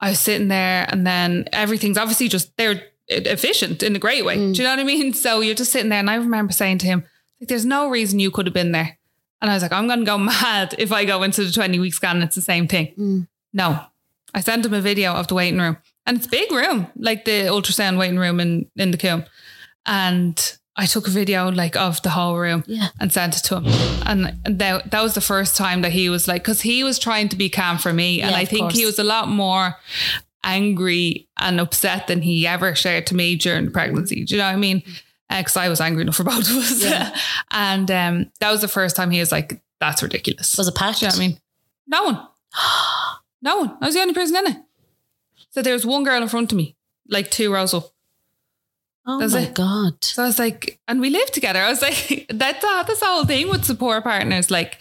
[0.00, 4.36] I was sitting there and then everything's obviously just they're efficient in a great way.
[4.36, 4.54] Mm.
[4.54, 5.12] Do you know what I mean?
[5.22, 7.04] So you're just sitting there and I remember saying to him,
[7.40, 8.98] like, there's no reason you could have been there.
[9.40, 11.94] And I was like, I'm gonna go mad if I go into the 20 week
[11.94, 12.94] scan and it's the same thing.
[12.98, 13.28] Mm.
[13.52, 13.80] No.
[14.34, 17.26] I sent him a video of the waiting room, and it's a big room, like
[17.26, 19.26] the ultrasound waiting room in in the Coombe.
[19.84, 22.88] And I took a video like of the whole room Yeah.
[22.98, 23.66] and sent it to him.
[24.06, 26.98] And, and that, that was the first time that he was like, because he was
[26.98, 28.22] trying to be calm for me.
[28.22, 29.76] and Yeah, I of think he was a lot more
[30.44, 34.24] angry and upset than he ever shared to me during the pregnancy.
[34.24, 34.82] Do you know what I mean?
[35.28, 36.82] Because I was angry enough for both of us.
[36.82, 37.16] Yeah.
[37.50, 40.56] and um, that was the first time he was like, that's ridiculous.
[40.56, 40.74] Was it?
[40.74, 41.40] Do you know what I mean?
[41.86, 42.26] No one.
[43.44, 43.76] No one.
[43.80, 44.56] I was the only person in it.
[45.50, 46.76] So there was one girl in front of me,
[47.08, 47.91] like two rows up.
[49.06, 49.54] Oh my it?
[49.54, 50.02] god.
[50.04, 51.60] So I was like, and we lived together.
[51.60, 54.50] I was like, that's the, that's the whole thing with support partners.
[54.50, 54.80] Like,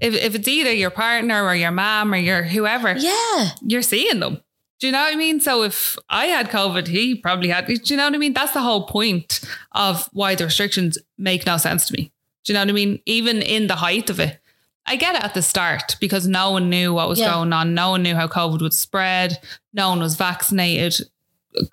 [0.00, 3.50] if, if it's either your partner or your mom or your whoever, Yeah.
[3.62, 4.40] you're seeing them.
[4.80, 5.38] Do you know what I mean?
[5.40, 7.66] So if I had COVID, he probably had.
[7.66, 8.32] Do you know what I mean?
[8.32, 9.40] That's the whole point
[9.72, 12.12] of why the restrictions make no sense to me.
[12.44, 13.00] Do you know what I mean?
[13.06, 14.40] Even in the height of it,
[14.84, 17.30] I get it at the start because no one knew what was Yeah.
[17.32, 17.74] going on.
[17.74, 19.38] No one knew how COVID would spread.
[19.72, 20.96] No one was vaccinated.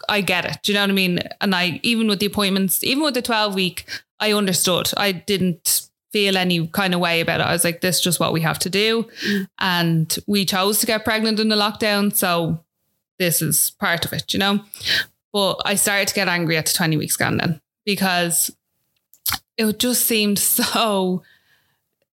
[0.07, 0.57] I get it.
[0.63, 1.19] Do you know what I mean?
[1.41, 3.85] And I, even with the appointments, even with the 12 week,
[4.19, 4.91] I understood.
[4.97, 7.47] I didn't feel any kind of way about it.
[7.47, 9.07] I was like, this is just what we have to do.
[9.25, 9.47] Mm.
[9.59, 12.15] And we chose to get pregnant in the lockdown.
[12.15, 12.63] So
[13.19, 14.59] this is part of it, you know?
[15.31, 18.51] But I started to get angry at the 20 week scan then because
[19.57, 21.23] it just seemed so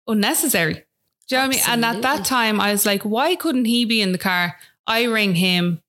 [0.08, 0.86] unnecessary.
[1.28, 1.64] Do you know what I mean?
[1.68, 4.58] And at that time, I was like, why couldn't he be in the car?
[4.86, 5.82] I ring him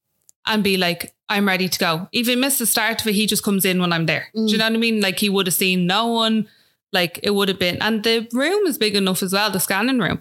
[0.47, 2.09] and be like, I'm ready to go.
[2.13, 4.29] If he missed the start of it, he just comes in when I'm there.
[4.35, 5.01] Do you know what I mean?
[5.01, 6.49] Like he would have seen no one.
[6.93, 9.99] Like it would have been, and the room is big enough as well, the scanning
[9.99, 10.21] room.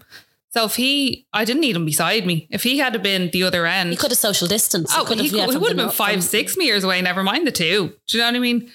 [0.52, 2.48] So if he, I didn't need him beside me.
[2.52, 4.92] If he had been the other end, He could have social distance.
[4.96, 7.02] Oh, he, yeah, he would have been five, from- six meters away.
[7.02, 7.94] Never mind the two.
[8.08, 8.72] Do you know what I mean?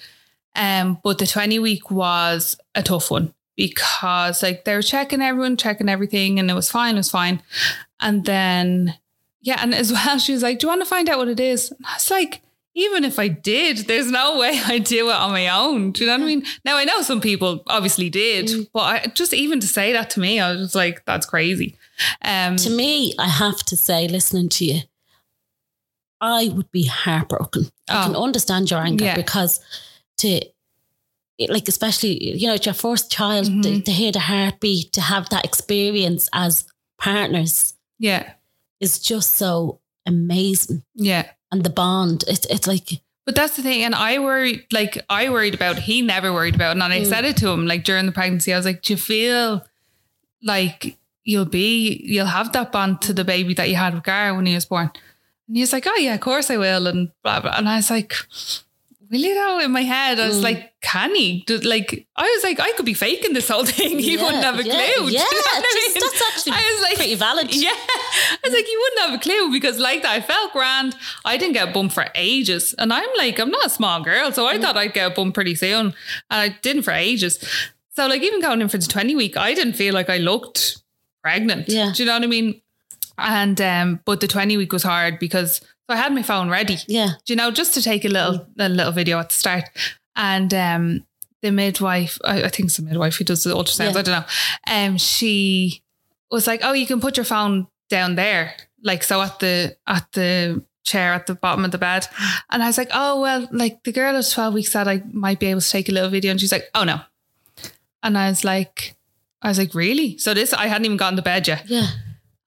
[0.55, 5.57] Um, but the twenty week was a tough one because like they were checking everyone,
[5.57, 6.95] checking everything, and it was fine.
[6.95, 7.41] It was fine.
[8.01, 8.95] And then,
[9.41, 11.39] yeah, and as well, she was like, "Do you want to find out what it
[11.39, 12.41] is?" And I was like.
[12.75, 15.91] Even if I did, there's no way I'd do it on my own.
[15.91, 16.45] Do you know what I mean?
[16.63, 18.67] Now I know some people obviously did, Mm.
[18.71, 21.75] but I, just even to say that to me, I was just like, "That's crazy."
[22.23, 24.81] Um, To me, I have to say, listening to you,
[26.21, 27.69] I would be heartbroken.
[27.89, 28.05] I Oh.
[28.05, 29.15] can understand your anger Yeah.
[29.15, 29.59] because
[30.17, 30.39] to
[31.49, 33.85] like especially you know it's your first child to, Mhm.
[33.85, 36.65] to hear the heartbeat to have that experience as
[36.99, 38.33] partners yeah,
[38.79, 41.25] is just so amazing yeah.
[41.51, 42.89] and the bond it's it's like
[43.25, 43.83] But that's the thing.
[43.83, 46.71] And I worried, like, I worried about, he never worried about.
[46.71, 47.05] And I Mm.
[47.05, 49.63] said it to him, like, during the pregnancy, I was like, do you feel
[50.41, 54.33] like you'll be, you'll have that bond to the baby that you had with Gar
[54.33, 54.89] when he was born?
[55.47, 56.87] And he was like, oh, yeah, of course I will.
[56.87, 57.53] And blah, blah.
[57.55, 58.13] And I was like,
[59.09, 60.43] you know, in my head, I was Mm.
[60.43, 61.43] like, can he?
[61.63, 63.97] Like, I was like, I could be faking this whole thing.
[64.07, 65.05] He Yeah, wouldn't have a yeah, clue.
[65.07, 65.93] Do you yeah, know I mean?
[66.01, 67.53] that's actually I was like, pretty valid.
[67.55, 67.69] Yeah.
[67.73, 70.95] I was like, you wouldn't have a clue because like that, I felt grand.
[71.25, 72.73] I didn't get a bump for ages.
[72.77, 74.31] And I'm like, I'm not a small girl.
[74.31, 74.61] So I Mm.
[74.61, 75.87] thought I'd get a bump pretty soon.
[75.87, 75.93] And
[76.29, 77.39] I didn't for ages.
[77.95, 80.77] So like even going in for the 20 week, I didn't feel like I looked
[81.23, 81.67] pregnant.
[81.67, 81.91] Yeah.
[81.93, 82.61] Do you know what I mean?
[83.17, 86.77] And um, but the 20 week was hard because so I had my phone ready
[86.87, 89.63] yeah do you know, just to take a little a little video at the start.
[90.15, 91.05] And um
[91.41, 93.99] the midwife, I, I think it's the midwife who does the ultrasounds, Yeah.
[93.99, 94.25] I don't know.
[94.91, 95.81] Um she
[96.31, 98.53] was like, Oh, you can put your phone down there.
[98.83, 102.07] Like so at the at the chair at the bottom of the bed.
[102.51, 105.39] And I was like, Oh well, like the girl is 12 weeks said I might
[105.39, 106.31] be able to take a little video.
[106.31, 106.99] And she's like, Oh no.
[108.03, 108.95] And I was like,
[109.41, 110.17] I was like, really?
[110.17, 111.63] So this I hadn't even gotten to bed yet.
[111.67, 111.87] yeah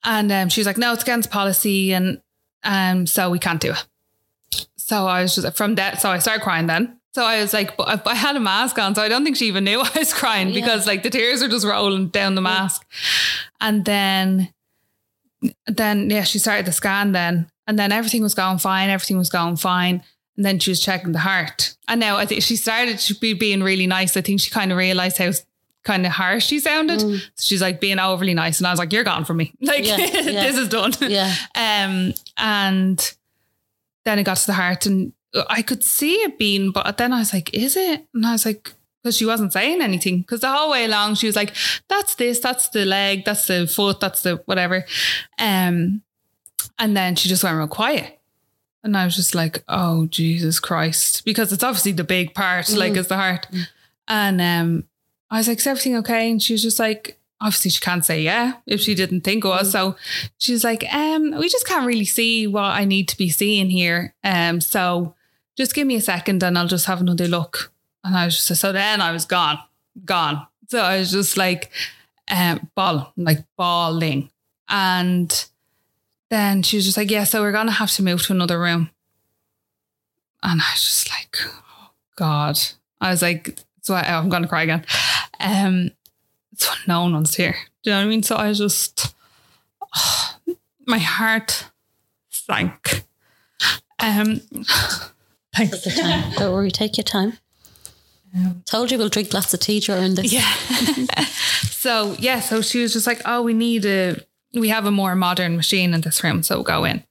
[0.05, 1.93] And um, she was like, no, it's against policy.
[1.95, 2.21] And
[2.65, 4.67] um, so we can't do it.
[4.77, 6.01] So I was just from that.
[6.01, 6.99] So I started crying then.
[7.15, 8.95] So I was like, but I, had a mask on.
[8.95, 10.61] So I don't think she even knew I was crying Yeah.
[10.61, 12.87] because like the tears are just rolling down the mask.
[13.61, 14.53] And then,
[15.67, 17.49] then yeah, she started the scan then.
[17.67, 18.89] And then everything was going fine.
[18.91, 20.03] Everything was going fine.
[20.37, 21.77] And then she was checking the heart.
[21.87, 24.17] And now I think she started to be being really nice.
[24.17, 25.31] I think she kind of realized how
[25.85, 27.01] kind of harsh she sounded.
[27.01, 28.59] So she's like being overly nice.
[28.59, 29.53] And I was like, you're gone from me.
[29.61, 30.47] Like, Yeah, yeah.
[30.47, 30.93] this is done.
[31.01, 33.15] yeah Um, and
[34.05, 35.13] then it got to the heart and
[35.49, 38.07] I could see it being, but then I was like, is it?
[38.15, 40.21] And I was like, because she wasn't saying anything.
[40.21, 41.55] Because the whole way along, she was like,
[41.89, 44.85] that's this, that's the leg, that's the foot, that's the whatever.
[45.39, 46.03] Um,
[46.79, 48.21] and then she just went real quiet.
[48.85, 51.25] And I was just like, oh, Jesus Christ.
[51.25, 53.47] Because it's obviously the big part, like, is the heart.
[54.09, 54.85] And um,
[55.33, 56.31] I was like, is everything okay?
[56.31, 59.49] And she was just like, obviously she can't say yeah if she didn't think it
[59.49, 59.73] was.
[59.73, 59.97] So
[60.39, 64.15] she's like, um, we just can't really see what I need to be seeing here.
[64.23, 65.15] Um, so
[65.57, 67.73] just give me a second and I'll just have another look.
[68.05, 69.59] And I was just so then I was gone,
[70.05, 70.47] gone.
[70.69, 71.71] So I was just like
[72.31, 74.31] um bawling, like bawling.
[74.69, 75.47] And
[76.31, 78.59] then she was just like, yeah, so we're going to have to move to another
[78.59, 78.91] room.
[80.43, 82.59] And I was just like, oh God.
[83.01, 84.85] I was like, so I, I'm going to cry again.
[85.43, 85.91] Um,
[86.57, 87.57] so no one's here.
[87.83, 88.23] Do you know what I mean?
[88.23, 89.15] So I was just,
[89.97, 90.37] oh,
[90.87, 91.67] my heart
[92.31, 93.05] sank.
[93.99, 94.41] Um,
[95.55, 95.83] thanks.
[95.83, 96.33] Take your time.
[96.37, 97.39] Don't worry, take your time.
[98.65, 100.33] Told you we'll drink lots of tea during this.
[100.33, 100.41] Yeah.
[101.71, 104.17] so yeah, so she was just like, "Oh, we need a,
[104.55, 107.05] we have a more modern machine in this room, so we'll go in."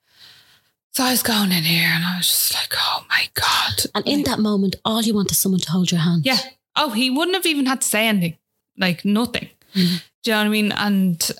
[0.93, 4.07] So I was going in here, and I was just like, "Oh my god!" And
[4.07, 6.25] in that moment, all you want is someone to hold your hand.
[6.25, 6.39] Yeah.
[6.75, 8.38] Oh, he wouldn't have even had to say anything,
[8.77, 9.49] like nothing.
[9.75, 9.97] Mm-hmm.
[10.23, 10.71] Do you know what I mean?
[10.71, 11.31] And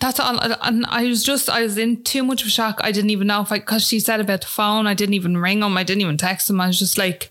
[0.00, 0.38] that's all.
[0.38, 2.80] And I was just, I was in too much of a shock.
[2.82, 5.38] I didn't even know if I, because she said about the phone, I didn't even
[5.38, 5.76] ring him.
[5.76, 6.60] I didn't even text him.
[6.60, 7.30] I was just like,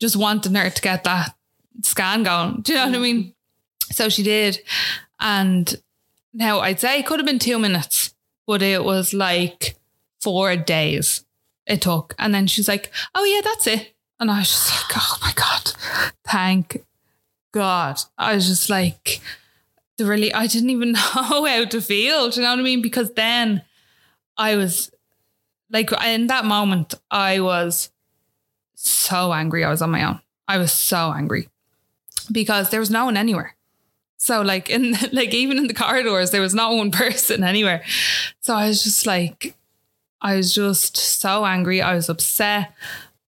[0.00, 1.34] just wanting her to get that
[1.82, 2.62] scan going.
[2.62, 3.02] Do you know what I mm-hmm.
[3.02, 3.34] mean?
[3.92, 4.60] So she did.
[5.20, 5.80] And
[6.32, 8.14] now I'd say it could have been two minutes,
[8.46, 9.76] but it was like
[10.20, 11.24] four days
[11.66, 12.14] it took.
[12.18, 13.93] And then she's like, oh, yeah, that's it.
[14.24, 15.72] And I was just like, oh my God,
[16.24, 16.82] thank
[17.52, 18.00] God.
[18.16, 19.20] I was just like,
[19.98, 22.30] the really, I didn't even know how to feel.
[22.30, 22.80] Do you know what I mean?
[22.80, 23.60] Because then
[24.38, 24.90] I was
[25.70, 27.90] like, in that moment, I was
[28.76, 29.62] so angry.
[29.62, 30.20] I was on my own.
[30.48, 31.50] I was so angry
[32.32, 33.54] because there was no one anywhere.
[34.16, 37.84] So like in like even in the corridors, there was not one person anywhere.
[38.40, 39.54] So I was just like,
[40.22, 41.82] I was just so angry.
[41.82, 42.72] I was upset.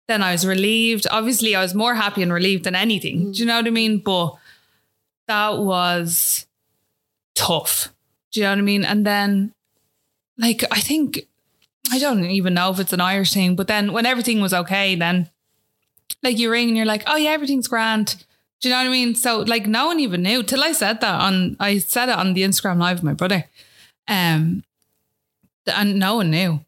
[0.08, 1.06] Then I was relieved.
[1.10, 3.32] Obviously, I was more happy and relieved than anything.
[3.32, 3.98] Do you know what I mean?
[3.98, 4.36] But
[5.26, 6.46] that was
[7.34, 7.92] tough.
[8.30, 8.84] Do you know what I mean?
[8.84, 9.52] And then,
[10.38, 11.26] like, I think
[11.90, 14.94] I don't even know if it's an Irish thing, but then when everything was okay,
[14.94, 15.30] then
[16.22, 18.24] like you ring and you're like, oh yeah, everything's grand.
[18.60, 19.14] Do you know what I mean?
[19.14, 22.34] So like no one even knew till I said that on I said it on
[22.34, 23.44] the Instagram live with my brother.
[24.08, 24.64] Um
[25.66, 26.60] and no one knew.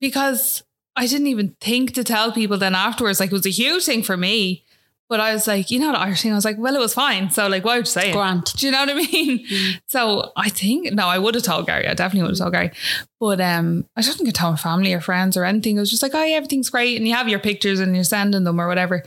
[0.00, 0.62] Because
[0.96, 3.20] I didn't even think to tell people then afterwards.
[3.20, 4.64] Like it was a huge thing for me.
[5.08, 6.92] But I was like, you know, the Irish thing, I was like, well, it was
[6.92, 7.30] fine.
[7.30, 8.12] So, like, why would you say it?
[8.12, 8.52] Grant.
[8.56, 9.46] Do you know what I mean?
[9.46, 9.80] Mm.
[9.86, 11.86] So, I think, no, I would have told Gary.
[11.86, 12.72] I definitely would have told Gary.
[13.20, 15.76] But um, I didn't get to tell my family or friends or anything.
[15.76, 16.96] It was just like, oh, yeah, everything's great.
[16.96, 19.04] And you have your pictures and you're sending them or whatever.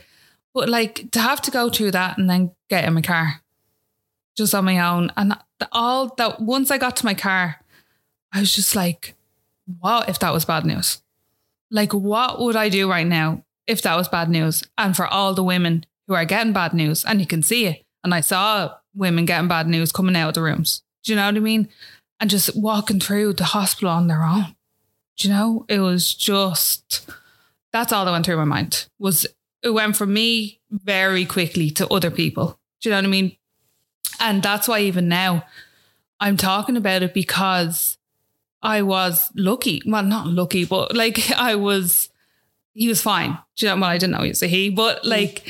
[0.54, 3.42] But, like, to have to go through that and then get in my car
[4.38, 5.12] just on my own.
[5.18, 7.56] And the, all that, once I got to my car,
[8.32, 9.16] I was just like,
[9.82, 11.02] wow, if that was bad news?
[11.70, 14.64] Like, what would I do right now if that was bad news?
[14.76, 17.84] And for all the women who are getting bad news, and you can see it.
[18.02, 20.82] And I saw women getting bad news coming out of the rooms.
[21.04, 21.68] Do you know what I mean?
[22.18, 24.56] And just walking through the hospital on their own.
[25.16, 25.64] Do you know?
[25.68, 27.08] It was just
[27.72, 28.88] that's all that went through my mind.
[28.98, 29.26] Was
[29.62, 32.58] it went from me very quickly to other people.
[32.80, 33.36] Do you know what I mean?
[34.18, 35.44] And that's why even now
[36.18, 37.98] I'm talking about it because
[38.62, 39.82] I was lucky.
[39.86, 42.10] Well, not lucky, but like I was,
[42.74, 43.38] he was fine.
[43.56, 43.80] Do you know?
[43.80, 45.08] Well, I didn't know he was a he, but mm.
[45.08, 45.48] like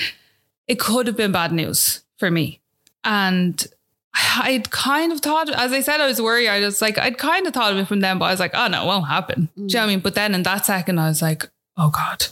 [0.67, 2.61] it could have been bad news for me.
[3.03, 3.67] And
[4.15, 6.49] I'd kind of thought, as I said, I was worried.
[6.49, 8.55] I was like, I'd kind of thought of it from them, but I was like,
[8.55, 9.49] oh no, it won't happen.
[9.57, 9.89] Do you know what I mm.
[9.89, 10.01] mean?
[10.01, 12.27] But then in that second, I was like, oh God.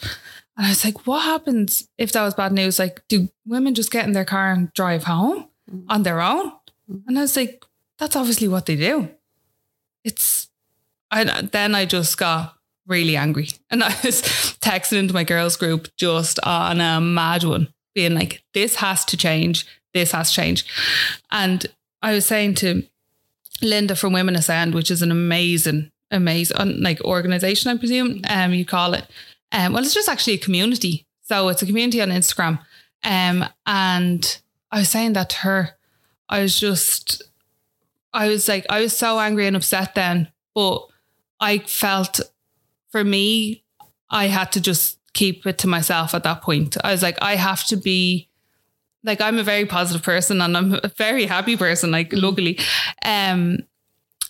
[0.56, 2.78] And I was like, what happens if that was bad news?
[2.78, 5.84] Like, do women just get in their car and drive home mm.
[5.88, 6.52] on their own?
[7.06, 7.64] And I was like,
[7.98, 9.08] that's obviously what they do.
[10.04, 10.37] It's,
[11.10, 12.54] I then I just got
[12.86, 13.48] really angry.
[13.70, 14.22] And I was
[14.60, 19.16] texting into my girls group just on a mad one, being like, this has to
[19.16, 19.66] change.
[19.94, 20.64] This has to change.
[21.30, 21.66] And
[22.02, 22.84] I was saying to
[23.62, 28.64] Linda from Women Ascend, which is an amazing, amazing like organization, I presume um you
[28.64, 29.06] call it.
[29.52, 31.06] Um, well, it's just actually a community.
[31.22, 32.60] So it's a community on Instagram.
[33.04, 34.40] Um, and
[34.70, 35.70] I was saying that to her.
[36.28, 37.22] I was just,
[38.12, 40.86] I was like, I was so angry and upset then, but
[41.40, 42.20] I felt
[42.90, 43.64] for me,
[44.10, 46.76] I had to just keep it to myself at that point.
[46.82, 48.28] I was like, I have to be
[49.04, 52.58] like I'm a very positive person and I'm a very happy person, like luckily.
[53.04, 53.58] Um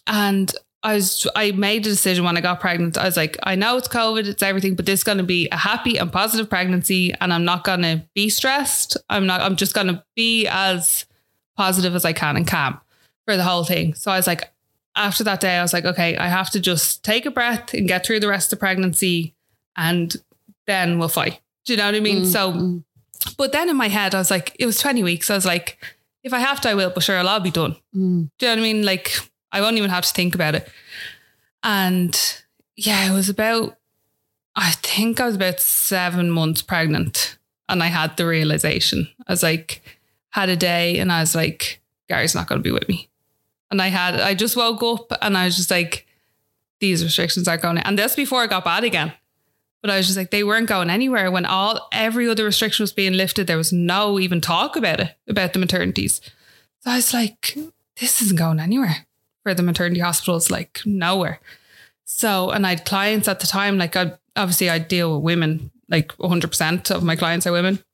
[0.06, 2.96] and I was I made a decision when I got pregnant.
[2.96, 5.56] I was like, I know it's COVID, it's everything, but this is gonna be a
[5.56, 8.96] happy and positive pregnancy and I'm not gonna be stressed.
[9.08, 11.06] I'm not I'm just gonna be as
[11.56, 12.80] positive as I can and calm
[13.26, 13.94] for the whole thing.
[13.94, 14.50] So I was like,
[14.98, 17.88] after that day, I was like, okay, I have to just take a breath and
[17.88, 19.34] get through the rest of the pregnancy
[19.76, 20.14] and
[20.66, 21.40] then we'll fight.
[21.64, 22.22] Do you know what I mean?
[22.22, 22.84] Mm, so, mm.
[23.36, 25.30] but then in my head, I was like, it was 20 weeks.
[25.30, 25.78] I was like,
[26.24, 27.76] if I have to, I will, but sure, I'll be done.
[27.96, 28.30] Mm.
[28.38, 28.84] Do you know what I mean?
[28.84, 29.18] Like,
[29.52, 30.68] I won't even have to think about it.
[31.62, 32.42] And
[32.76, 33.76] yeah, it was about,
[34.56, 37.38] I think I was about seven months pregnant
[37.68, 39.08] and I had the realization.
[39.26, 39.82] I was like,
[40.30, 43.07] had a day and I was like, Gary's not going to be with me.
[43.70, 46.06] And I had, I just woke up and I was just like,
[46.80, 47.78] these restrictions aren't going.
[47.78, 49.12] And this before it got bad again.
[49.82, 52.92] But I was just like, they weren't going anywhere when all every other restriction was
[52.92, 53.46] being lifted.
[53.46, 56.20] There was no even talk about it, about the maternities.
[56.80, 57.56] So I was like,
[58.00, 59.06] this isn't going anywhere
[59.42, 61.40] for the maternity hospitals, like nowhere.
[62.04, 65.70] So, and I had clients at the time, like I obviously I deal with women,
[65.88, 67.84] like 100% of my clients are women,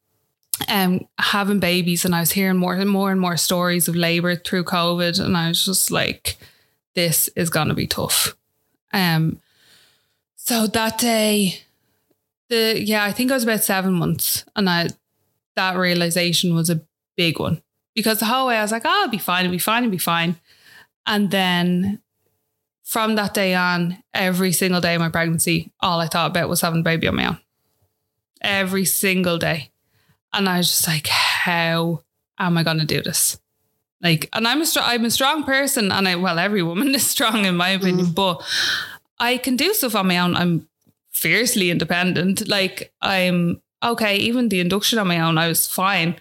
[0.69, 2.05] um, having babies.
[2.05, 5.19] And I was hearing more and more and more stories of labor through COVID.
[5.19, 6.37] And I was just like,
[6.95, 8.37] this is going to be tough.
[8.93, 9.41] Um,
[10.37, 11.63] so that day,
[12.49, 14.89] the yeah, I think I was about seven months, and I
[15.57, 16.83] that realization was a
[17.17, 17.63] big one
[17.95, 19.91] because the whole way I was like, oh, I'll be fine, I'll be fine, I'll
[19.91, 20.37] be fine.
[21.07, 22.01] And then
[22.83, 26.61] from that day on, every single day of my pregnancy, all I thought about was
[26.61, 27.39] having a baby on my own.
[28.41, 29.71] Every single day.
[30.35, 32.03] And I was just like, how
[32.39, 33.41] am I going to do this?
[34.03, 37.07] Like, and I'm a, str- I'm a strong person, and I, well, every woman is
[37.07, 38.15] strong in my opinion, mm.
[38.15, 38.43] but
[39.19, 40.37] I can do stuff on my own.
[40.37, 40.69] I'm
[41.11, 42.47] fiercely independent.
[42.49, 44.17] Like, I'm okay.
[44.17, 46.17] Even the induction on my own, I was fine.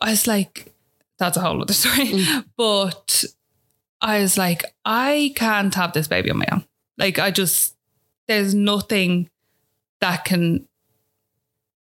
[0.00, 0.72] I was like,
[1.18, 2.08] that's a whole other story.
[2.08, 2.44] Mm.
[2.56, 3.24] But
[4.00, 6.64] I was like, I can't have this baby on my own.
[6.98, 7.74] Like, I just,
[8.28, 9.30] there's nothing
[10.00, 10.68] that can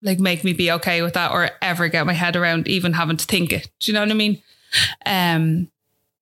[0.03, 3.17] like make me be okay with that or ever get my head around even having
[3.17, 3.69] to think it.
[3.79, 4.41] Do you know what I mean?
[5.05, 5.71] Um,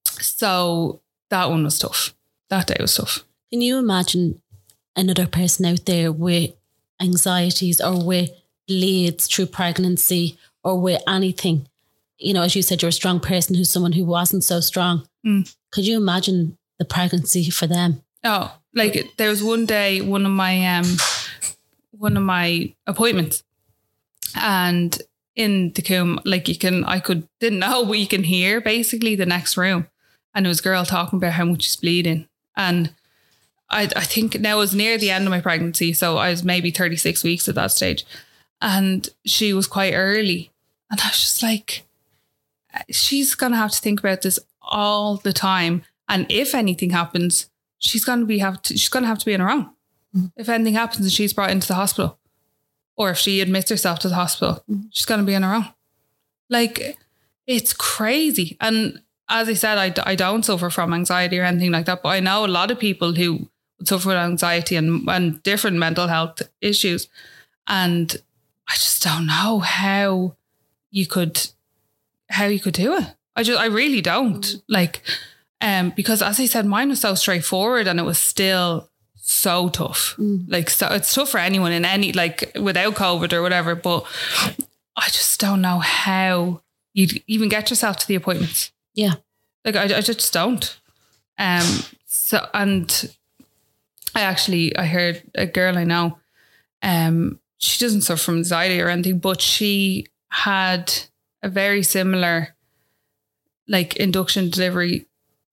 [0.03, 2.13] so that one was tough.
[2.49, 3.25] That day was tough.
[3.51, 4.41] Can you imagine
[4.95, 6.51] another person out there with
[7.01, 8.29] anxieties or with
[8.67, 11.67] bleeds through pregnancy or with anything?
[12.17, 15.07] You know, as you said, you're a strong person who's someone who wasn't so strong.
[15.25, 15.53] Mm.
[15.71, 18.03] Could you imagine the pregnancy for them?
[18.23, 20.85] Oh, like there was one day, one of my um,
[21.91, 23.43] one of my appointments,
[24.35, 25.01] and
[25.35, 29.15] in the Coombe, like you can, I could didn't know, but you can hear basically
[29.15, 29.87] the next room,
[30.33, 32.93] and it was a girl talking about how much she's bleeding, and
[33.69, 36.43] I I think now it was near the end of my pregnancy, so I was
[36.43, 38.05] maybe thirty six weeks at that stage,
[38.61, 40.51] and she was quite early,
[40.89, 41.83] and I was just like,
[42.89, 47.49] she's gonna have to think about this all the time, and if anything happens,
[47.79, 49.69] she's gonna be have to, she's gonna have to be on her own.
[50.15, 50.25] Mm-hmm.
[50.35, 52.19] If anything happens and she's brought into the hospital,
[52.95, 54.87] or if she admits herself to the hospital, mm-hmm.
[54.91, 55.67] she's going to be on her own.
[56.49, 56.97] Like,
[57.47, 58.57] it's crazy.
[58.59, 62.09] And as I said, I, I don't suffer from anxiety or anything like that, but
[62.09, 63.49] I know a lot of people who
[63.85, 67.07] suffer with anxiety and, and different mental health issues.
[67.67, 68.15] And
[68.67, 70.35] I just don't know how
[70.91, 71.47] you could
[72.29, 73.05] how you could do it.
[73.35, 74.41] I just I really don't.
[74.41, 74.61] Mm.
[74.67, 75.01] Like
[75.61, 78.89] um because as I said, mine was so straightforward and it was still
[79.21, 80.15] so tough.
[80.17, 80.45] Mm.
[80.47, 83.75] Like so it's tough for anyone in any like without COVID or whatever.
[83.75, 84.05] But
[84.97, 86.61] I just don't know how
[86.93, 88.71] you'd even get yourself to the appointments.
[88.93, 89.15] Yeah.
[89.63, 90.79] Like I, I just don't.
[91.37, 93.15] Um so and
[94.13, 96.17] I actually I heard a girl I know,
[96.81, 100.91] um, she doesn't suffer from anxiety or anything, but she had
[101.43, 102.55] a very similar
[103.67, 105.05] like induction delivery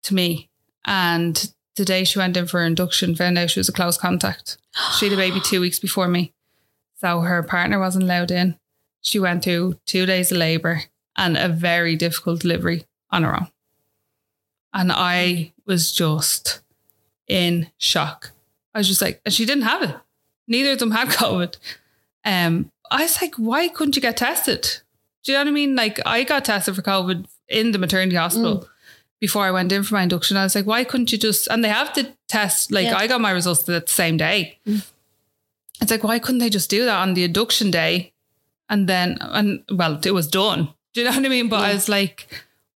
[0.04, 0.48] to me.
[0.86, 4.58] And the day she went in for induction, found out she was a close contact.
[4.98, 6.32] She had a baby two weeks before me.
[6.96, 8.58] So her partner wasn't allowed in.
[9.00, 10.82] She went through two days of labour
[11.16, 13.48] and a very difficult delivery on her own.
[14.72, 16.60] And I was just
[17.26, 18.32] in shock.
[18.74, 19.96] I was just like, and she didn't have it.
[20.46, 21.56] Neither of them had COVID.
[22.24, 24.82] Um, I was like, why couldn't you get tested?
[25.24, 25.76] Do you know what I mean?
[25.76, 28.58] Like, I got tested for COVID in the maternity hospital.
[28.58, 28.68] Mm
[29.20, 30.36] before I went in for my induction.
[30.36, 32.96] I was like, why couldn't you just, and they have the test, like yeah.
[32.96, 34.58] I got my results the same day.
[34.66, 34.86] Mm.
[35.80, 38.12] It's like, why couldn't they just do that on the induction day?
[38.68, 40.68] And then, and well, it was done.
[40.92, 41.48] Do you know what I mean?
[41.48, 41.66] But yeah.
[41.66, 42.28] I was like,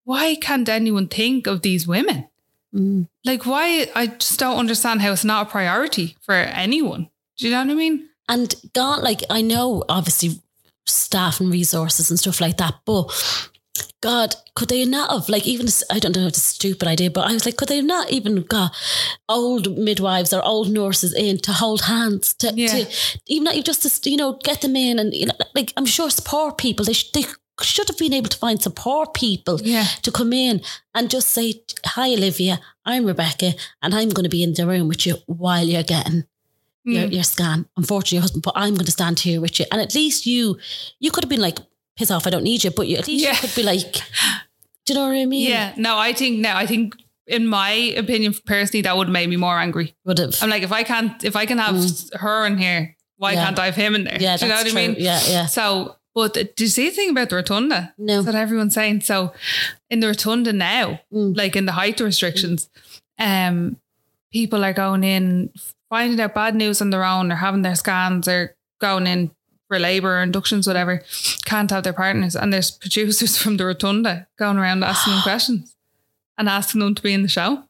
[0.05, 2.27] why can't anyone think of these women?
[2.73, 3.07] Mm.
[3.23, 3.87] Like, why?
[3.95, 7.09] I just don't understand how it's not a priority for anyone.
[7.37, 8.09] Do you know what I mean?
[8.27, 10.41] And God, like, I know obviously
[10.85, 13.11] staff and resources and stuff like that, but
[14.01, 17.09] God, could they not have like even I don't know if it's a stupid idea,
[17.09, 18.75] but I was like, could they not even got
[19.27, 22.67] old midwives or old nurses in to hold hands to, yeah.
[22.67, 25.85] to even not just to you know get them in and you know like I'm
[25.85, 27.25] sure support people they they
[27.61, 29.85] should have been able to find support people yeah.
[30.01, 30.61] to come in
[30.93, 34.87] and just say, Hi Olivia, I'm Rebecca and I'm going to be in the room
[34.87, 36.23] with you while you're getting
[36.85, 36.93] mm.
[36.93, 37.67] your, your scan.
[37.77, 39.65] Unfortunately, your husband, but I'm going to stand here with you.
[39.71, 40.57] And at least you
[40.99, 41.59] you could have been like,
[41.97, 42.71] piss off, I don't need you.
[42.71, 43.33] But you, at least yeah.
[43.33, 43.93] you could be like,
[44.85, 45.49] do you know what I mean?
[45.49, 45.73] Yeah.
[45.77, 46.95] No, I think, no, I think
[47.27, 49.95] in my opinion, personally, that would have made me more angry.
[50.05, 50.35] Would have.
[50.41, 52.19] I'm like, if I can't, if I can have mm.
[52.19, 53.45] her in here, why yeah.
[53.45, 54.17] can't I have him in there?
[54.19, 54.79] Yeah, do you know what true.
[54.79, 54.95] I mean?
[54.99, 55.45] Yeah, yeah.
[55.45, 57.93] So, but did you see the thing about the rotunda?
[57.97, 58.21] No.
[58.21, 59.01] That everyone's saying.
[59.01, 59.33] So
[59.89, 61.35] in the rotunda now, mm.
[61.35, 62.69] like in the height restrictions,
[63.17, 63.77] um,
[64.31, 65.51] people are going in,
[65.89, 69.31] finding out bad news on their own, or having their scans, or going in
[69.73, 71.03] for labour or inductions, whatever,
[71.45, 72.35] can't have their partners.
[72.35, 75.75] And there's producers from the rotunda going around asking them questions
[76.37, 77.63] and asking them to be in the show.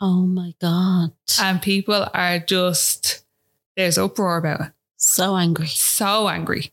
[0.00, 1.12] Oh my God.
[1.40, 3.24] And people are just,
[3.76, 4.72] there's uproar about it.
[4.96, 5.66] So angry.
[5.66, 6.72] So angry.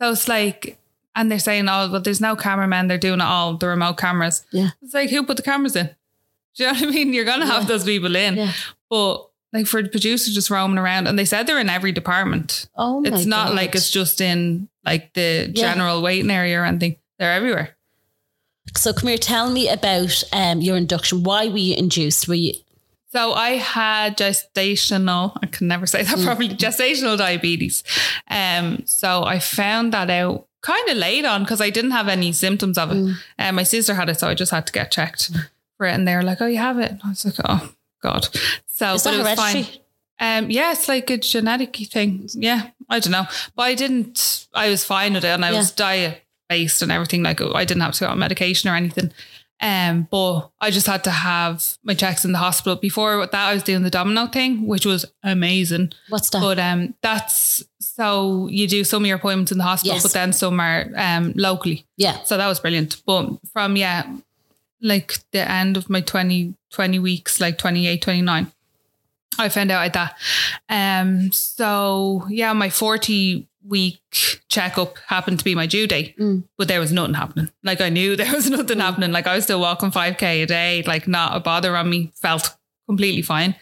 [0.00, 0.78] So it's like,
[1.16, 2.88] and they're saying, oh, well, there's no cameramen.
[2.88, 4.44] They're doing it all, the remote cameras.
[4.50, 4.70] Yeah.
[4.82, 5.86] It's like, who put the cameras in?
[6.56, 7.12] Do you know what I mean?
[7.14, 7.68] You're going to have Yeah.
[7.68, 8.36] those people in.
[8.36, 8.52] Yeah.
[8.90, 12.68] But like for the producers just roaming around, and they said they're in every department.
[12.76, 13.56] Oh my it's not God.
[13.56, 15.72] like it's just in like the Yeah.
[15.72, 16.96] general waiting area or anything.
[17.18, 17.76] They're everywhere.
[18.76, 21.22] So come here, tell me about um, your induction.
[21.22, 22.26] Why were you induced?
[22.28, 22.54] Were you
[23.12, 26.24] So I had gestational, I can never say that Mm.
[26.24, 27.84] properly, gestational diabetes.
[28.28, 32.32] Um, so I found that out kind of late on because I didn't have any
[32.32, 32.96] symptoms of it.
[32.96, 33.14] Mm.
[33.38, 35.30] And my sister had it, so I just had to get checked
[35.76, 35.92] for it.
[35.92, 36.90] And they were like, Oh, you have it.
[36.90, 37.72] And I was like, Oh
[38.04, 38.28] God.
[38.66, 39.62] So is but that it was hereditary?
[39.64, 39.80] fine.
[40.44, 42.28] Um, yeah, it's like a genetic thing.
[42.34, 43.26] Yeah, I don't know,
[43.56, 44.46] but I didn't.
[44.54, 47.22] I was fine with it, and I was diet based and everything.
[47.22, 49.10] Like I didn't have to go on medication or anything.
[49.60, 52.76] Um, but I just had to have my checks in the hospital.
[52.76, 55.92] Before that, I was doing the domino thing, which was amazing.
[56.10, 56.40] What's that?
[56.40, 60.02] But um, that's so you do some of your appointments in the hospital, Yes.
[60.02, 61.86] but then some are um locally.
[61.96, 62.22] yeah.
[62.24, 63.02] So that was brilliant.
[63.06, 64.04] But from, yeah,
[64.82, 68.52] like the end of my 20, 20 weeks, like 28, 29,
[69.38, 70.16] I found out like that.
[70.68, 74.00] Um, so yeah, my 40 week
[74.48, 76.44] checkup happened to be my due date, Mm.
[76.58, 77.48] but there was nothing happening.
[77.62, 79.12] Like I knew there was nothing happening.
[79.12, 82.54] Like I was still walking 5k a day, like not a bother on me, felt
[82.86, 83.54] completely fine.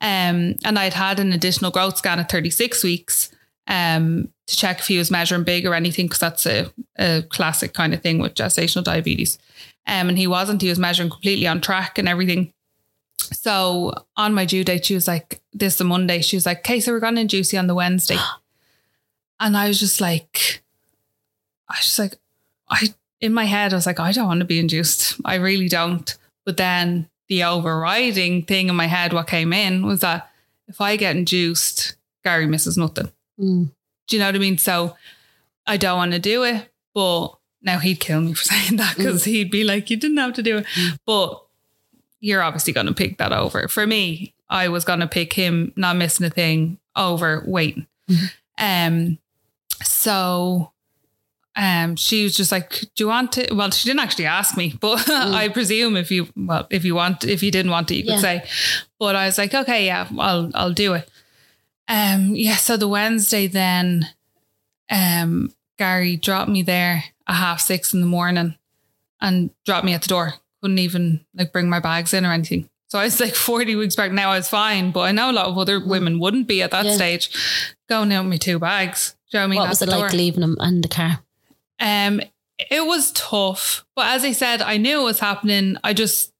[0.00, 3.30] Um, and I'd had an additional growth scan at 36 weeks
[3.66, 7.72] um, to check if he was measuring big or anything, because that's a, a classic
[7.74, 9.38] kind of thing with gestational diabetes.
[9.86, 12.52] Um, and he wasn't, he was measuring completely on track and everything.
[13.32, 16.20] So on my due date, she was like, This is the Monday.
[16.20, 18.16] She was like, Okay, so we're going to induce you on the Wednesday.
[19.40, 20.62] and I was just like,
[21.68, 22.16] I was just like,
[22.68, 25.20] I, in my head, I was like, I don't want to be induced.
[25.24, 26.16] I really don't.
[26.44, 30.30] But then the overriding thing in my head, what came in was that
[30.68, 33.10] if I get induced, Gary misses nothing.
[33.38, 33.70] Mm.
[34.06, 34.58] Do you know what I mean?
[34.58, 34.96] So
[35.66, 37.28] I don't want to do it, but
[37.64, 40.42] now he'd kill me for saying that because he'd be like, you didn't have to
[40.42, 40.66] do it.
[41.06, 41.40] But
[42.20, 43.68] you're obviously going to pick that over.
[43.68, 47.86] For me, I was going to pick him not missing a thing over waiting.
[48.58, 49.18] Um,
[49.82, 50.70] so
[51.56, 54.74] um, she was just like, "Do you want to?" Well, she didn't actually ask me,
[54.80, 58.04] but I presume if you, well, if you want, if you didn't want it, you
[58.04, 58.14] Yeah.
[58.14, 58.44] could say.
[58.98, 61.08] But I was like, "Okay, yeah, I'll, I'll do it."
[61.88, 62.56] Um, yeah.
[62.56, 64.08] So the Wednesday, then,
[64.90, 68.56] um, Gary dropped me there at half six in the morning,
[69.20, 70.34] and dropped me at the door.
[70.62, 72.68] Couldn't even like bring my bags in or anything.
[72.88, 74.12] So I was like 40 weeks back.
[74.12, 76.70] Now I was fine, but I know a lot of other women wouldn't be at
[76.70, 76.84] that.
[76.84, 76.94] Yeah.
[76.94, 77.30] stage.
[77.88, 79.16] Going out with my two bags.
[79.30, 79.58] Do you know what I mean?
[79.58, 81.20] What At was it like leaving them in the car?
[81.80, 82.20] Um,
[82.70, 85.76] it was tough, but as I said, I knew it was happening.
[85.82, 86.32] I just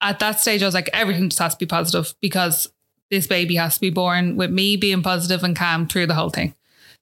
[0.00, 2.70] at that stage I was like, everything just has to be positive because
[3.10, 6.30] this baby has to be born with me being positive and calm through the whole
[6.30, 6.54] thing.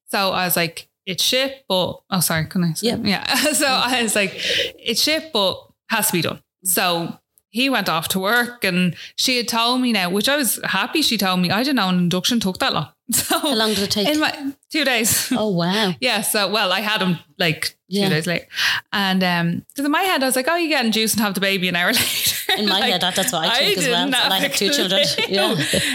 [0.06, 2.72] So I was like, it's shit, but oh, sorry, can I?
[2.74, 2.88] Say?
[2.88, 2.96] Yeah.
[3.02, 3.34] yeah.
[3.52, 6.40] so I was like, it's shit, but has to be done.
[6.64, 7.18] So
[7.50, 11.02] he went off to work, and she had told me now, which I was happy.
[11.02, 12.88] She told me I didn't know an induction took that long.
[13.28, 14.08] So How long did it take?
[14.08, 15.30] In my two days.
[15.36, 15.92] oh wow.
[16.00, 18.08] Yeah, so well, I had him like Yeah.
[18.08, 18.46] two days late,
[18.92, 21.34] and um, because in my head I was like, "Oh, you get induced and have
[21.34, 23.86] the baby an hour later." In my Like, head, that, that's what I think as
[23.88, 24.04] well.
[24.06, 25.04] And I have have two children.
[25.28, 25.54] Yeah.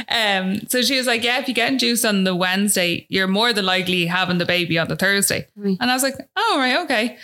[0.09, 3.53] Um, so she was like, "Yeah, if you get induced on the Wednesday, you're more
[3.53, 5.78] than likely having the baby on the Thursday." Right.
[5.80, 7.18] And I was like, "Oh, right, okay."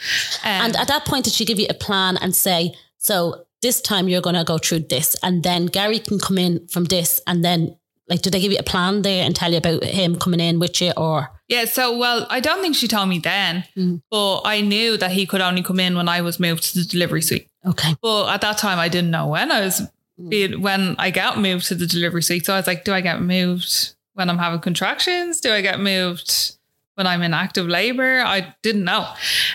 [0.43, 3.81] Um, And at that point, did she give you a plan and say, so this
[3.81, 7.21] time you're going to go through this, and then Gary can come in from this,
[7.27, 7.75] and then
[8.13, 10.59] like, did they give you a plan there and tell you about him coming in
[10.59, 14.01] with you, or Yeah, so well, I don't think she told me then, Mm.
[14.11, 16.85] but I knew that he could only come in when I was moved to the
[16.85, 17.47] delivery suite.
[17.65, 19.81] okay, But at that time, I didn't know when I was
[20.29, 22.45] being, when I got moved to the delivery suite.
[22.45, 25.41] So I was like, do I get moved when I'm having contractions?
[25.41, 26.55] Do I get moved
[26.95, 28.21] when I'm in active labor?
[28.23, 29.07] I didn't know.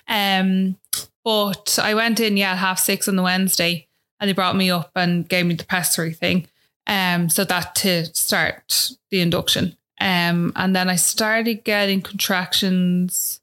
[0.08, 0.76] Um,
[1.24, 3.86] but I went in, yeah, at half six on the Wednesday,
[4.18, 6.48] and they brought me up and gave me the pessary thing.
[6.88, 9.76] Um, so that to start the induction.
[10.00, 13.40] Um, and then I started getting contractions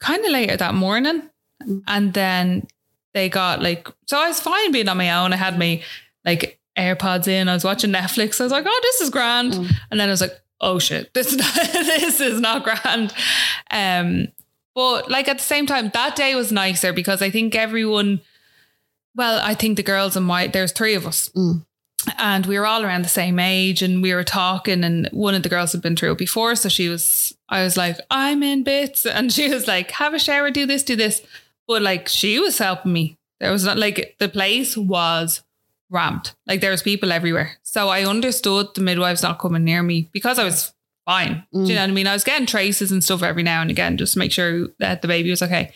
[0.00, 1.28] kind of later that morning.
[1.86, 2.66] And then
[3.14, 5.32] they got like, so I was fine being on my own.
[5.32, 5.82] I had my
[6.24, 7.48] like AirPods in.
[7.48, 8.40] I was watching Netflix.
[8.40, 9.54] I was like, oh, this is grand.
[9.54, 13.12] And then I was like, oh shit, this is not, this is not grand.
[13.70, 14.28] Um,
[14.74, 18.20] but like at the same time, that day was nicer because I think everyone,
[19.14, 21.28] well, I think the girls and my, there's three of us.
[21.30, 21.64] Mm.
[22.18, 25.42] And we were all around the same age and we were talking and one of
[25.42, 26.54] the girls had been through it before.
[26.54, 29.06] So she was i was like i'm in bits.
[29.12, 31.22] And she was like have a shower do this do this.
[31.66, 33.18] But like she was helping me.
[33.40, 35.42] There was not like the place was
[35.90, 37.58] rammed like there was people everywhere.
[37.62, 40.72] So i understood the midwives not coming near me because i was
[41.06, 41.44] fine.
[41.52, 41.68] Do you mm.
[41.74, 42.06] know what i mean?
[42.06, 45.02] I was getting traces and stuff every now and again just to make sure that
[45.02, 45.72] the baby was okay.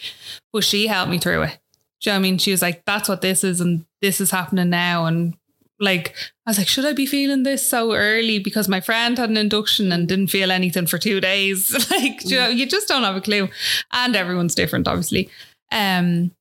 [0.53, 1.59] But she helped me through it.
[2.01, 2.39] Do you know what I mean?
[2.39, 5.07] She was like, that's what this is, and this is happening now.
[5.07, 5.35] And
[5.79, 6.15] like,
[6.47, 8.39] I was like, should I be feeling this so early?
[8.39, 11.73] Because my friend had an induction and didn't feel anything for two days.
[11.91, 13.49] like, you, know, you just don't have a clue.
[13.93, 15.29] And everyone's different, obviously.
[15.71, 16.33] Um,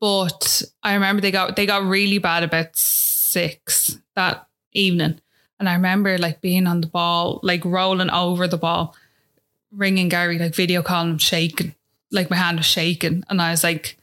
[0.00, 5.20] but I remember they got they got really bad about six that evening.
[5.58, 8.96] And I remember like being on the ball, like rolling over the ball,
[9.70, 11.74] ringing Gary, like video calling him shaking.
[12.10, 13.24] Like my hand was shaking.
[13.28, 13.98] And I was like,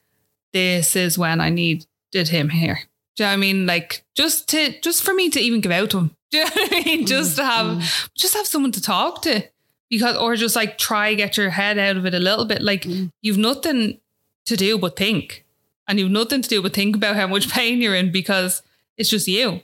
[0.53, 1.87] this is when I needed
[2.29, 2.79] him here.
[3.15, 3.65] Do you know what I mean?
[3.65, 6.15] Like just to just for me to even give out to him.
[6.31, 7.05] Do you know what I mean?
[7.05, 8.07] Just to have mm-hmm.
[8.15, 9.43] just have someone to talk to.
[9.89, 12.61] Because or just like try get your head out of it a little bit.
[12.61, 13.11] Like mm.
[13.21, 13.99] you've nothing
[14.45, 15.45] to do but think.
[15.87, 18.61] And you've nothing to do but think about how much pain you're in because
[18.97, 19.61] it's just you.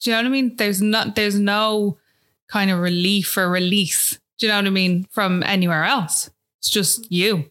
[0.00, 0.56] Do you know what I mean?
[0.56, 1.98] There's not there's no
[2.48, 4.18] kind of relief or release.
[4.38, 5.06] Do you know what I mean?
[5.10, 6.30] From anywhere else.
[6.58, 7.50] It's just you.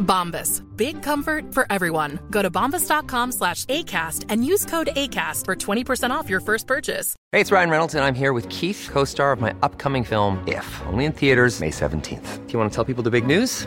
[0.00, 0.62] Bombas.
[0.76, 2.18] Big comfort for everyone.
[2.30, 7.14] Go to bombas.com slash ACAST and use code ACAST for 20% off your first purchase.
[7.32, 10.42] Hey, it's Ryan Reynolds, and I'm here with Keith, co star of my upcoming film,
[10.48, 12.46] If, only in theaters, May 17th.
[12.46, 13.66] Do you want to tell people the big news?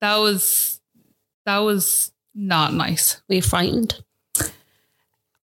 [0.00, 0.80] that was
[1.44, 3.22] that was not nice.
[3.28, 4.02] Were you frightened?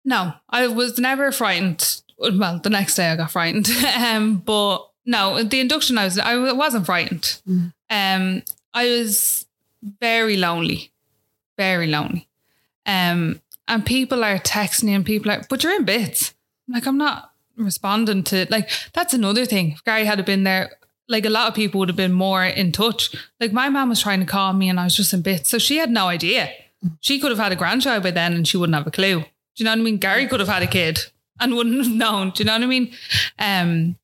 [0.05, 2.03] No, I was never frightened.
[2.18, 3.68] Well, the next day I got frightened.
[3.96, 7.40] um, but no, the induction I was I wasn't frightened.
[7.90, 8.42] Um,
[8.72, 9.46] I was
[10.01, 10.92] very lonely,
[11.57, 12.28] very lonely.
[12.86, 16.34] Um, and people are texting me and people are, but you're in bits.
[16.66, 19.72] I'm like, I'm not responding to like that's another thing.
[19.72, 20.70] If Gary had been there,
[21.09, 23.15] like a lot of people would have been more in touch.
[23.41, 25.49] Like my mom was trying to call me and I was just in bits.
[25.49, 26.51] So she had no idea.
[27.01, 29.21] She could have had a grandchild by then and she wouldn't have a clue.
[29.21, 29.97] Do you know what I mean?
[29.99, 31.01] Gary could have had a kid
[31.41, 32.31] and wouldn't have known.
[32.31, 32.93] Do you know what I mean?
[33.39, 33.97] Um,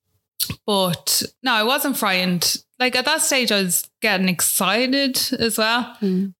[0.67, 2.63] but no, I wasn't frightened.
[2.79, 5.97] Like at that stage, I was getting excited as well.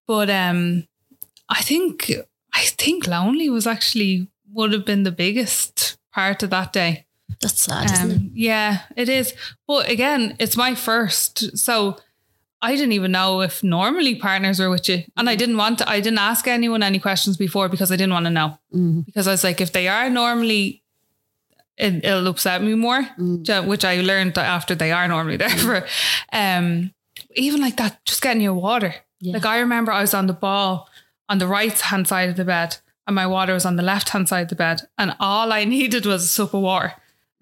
[0.07, 0.87] But um,
[1.49, 2.11] I think
[2.53, 7.07] I think lonely was actually would have been the biggest part of that day.
[7.41, 8.15] That's sad, isn't it?
[8.17, 9.35] Um, yeah, it is.
[9.67, 11.97] But again, it's my first, so
[12.63, 15.89] I didn't even know if normally partners were with you, and I didn't want to.
[15.89, 18.59] I didn't ask anyone any questions before because I didn't want to know.
[19.07, 20.83] Because I was like, if they are normally,
[21.77, 23.07] it, it'll upset me more.
[23.43, 25.87] ju- Which I learned after they are normally there for.
[26.33, 26.93] Um,
[27.37, 28.95] even like that, just getting your water.
[29.21, 29.35] Yeah.
[29.35, 30.89] Like I remember, I was on the ball
[31.29, 32.77] on the right hand side of the bed,
[33.07, 35.65] and my water was on the left hand side of the bed, and all I
[35.77, 36.95] needed was a sup of water.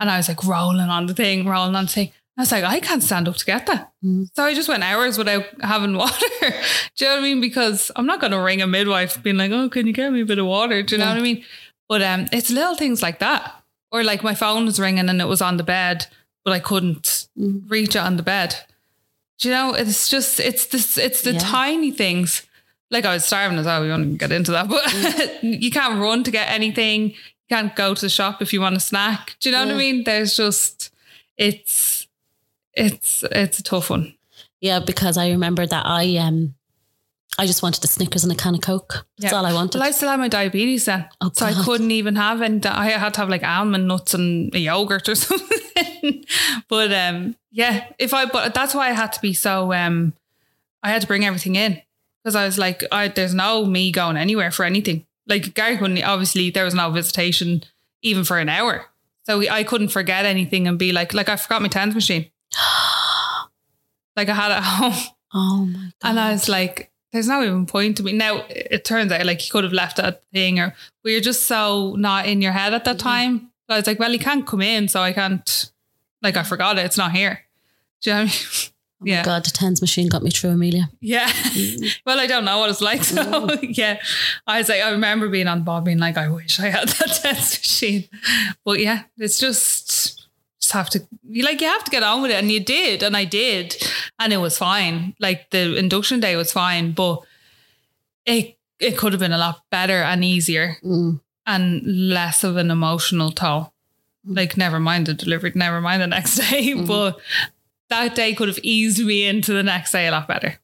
[0.03, 2.11] And I was like rolling on the thing, rolling on the thing.
[2.37, 3.93] I was like, I can't stand up to get that.
[4.05, 4.29] Mm.
[4.35, 6.27] So I just went hours without having water.
[6.41, 7.41] Do you know what I mean?
[7.41, 10.23] Because I'm not going to ring a midwife being like, oh, can you get me
[10.23, 10.83] a bit of water?
[10.83, 11.45] Do you know what I mean?
[11.89, 13.63] But um, it's little things like that.
[13.93, 16.07] Or like my phone was ringing and it was on the bed,
[16.45, 17.71] but I couldn't mm.
[17.71, 18.57] reach it on the bed.
[19.39, 21.39] Do you know, it's just, it's this, it's the Yeah.
[21.39, 22.43] tiny things.
[22.91, 23.83] Like I was starving as well.
[23.83, 25.43] We won't get into that, but mm.
[25.63, 27.15] you can't run to get anything.
[27.53, 29.37] Can't go to the shop if you want a snack.
[29.41, 30.05] Do you know what I mean?
[30.05, 30.91] There's just,
[31.37, 32.07] it's,
[32.73, 34.15] it's, it's a tough one.
[34.61, 36.55] Yeah, because I remember that I um
[37.39, 39.07] I just wanted a Snickers and a can of Coke.
[39.19, 39.39] That's Yeah.
[39.39, 39.79] all I wanted.
[39.79, 41.09] Well, I still had my diabetes then.
[41.21, 44.55] Oh, so I couldn't even have and I had to have like almond nuts and
[44.55, 46.25] a yogurt or something.
[46.69, 50.13] but um, yeah, if I, but that's why I had to be so, um,
[50.83, 51.81] I had to bring everything in
[52.23, 55.07] because I was like, I, there's no me going anywhere for anything.
[55.27, 57.63] Like Gary couldn't, obviously there was no visitation
[58.03, 58.87] even for an hour.
[59.25, 62.31] So we, I couldn't forget anything and be like, like I forgot my tens machine.
[64.17, 65.15] like I had it at home.
[65.33, 66.11] oh my god.
[66.11, 68.13] And I was like, there's no even point to me.
[68.13, 71.47] Now it turns out like you could have left that thing or we were just
[71.47, 73.51] so not in your head at that time.
[73.69, 75.71] I was like, well, he can't come in, so I can't
[76.21, 76.85] like I forgot it.
[76.85, 77.43] It's not here.
[78.01, 78.69] Do you know what I mean?
[79.03, 79.25] Oh yeah.
[79.25, 80.89] God, the tens machine got me through, Amelia.
[81.01, 81.31] Yeah.
[82.07, 83.03] well, I don't know what it's like.
[83.05, 83.59] So mm.
[83.77, 84.01] yeah.
[84.47, 87.19] I was like, I remember being on Bob being like, I wish I had that
[87.23, 88.09] tens machine.
[88.65, 90.29] But yeah, it's just
[90.61, 92.35] just have to you like you have to get on with it.
[92.35, 93.77] And you did, and I did.
[94.19, 95.15] And it was fine.
[95.19, 97.21] Like the induction day was fine, but
[98.25, 101.21] it it could have been a lot better and easier Mm.
[101.47, 103.73] and less of an emotional toll.
[104.29, 104.37] Mm.
[104.37, 106.73] Like never mind the delivery, never mind the next day.
[106.73, 106.87] Mm.
[106.87, 107.19] But
[107.93, 110.59] that day could have eased me into the next day a lot better.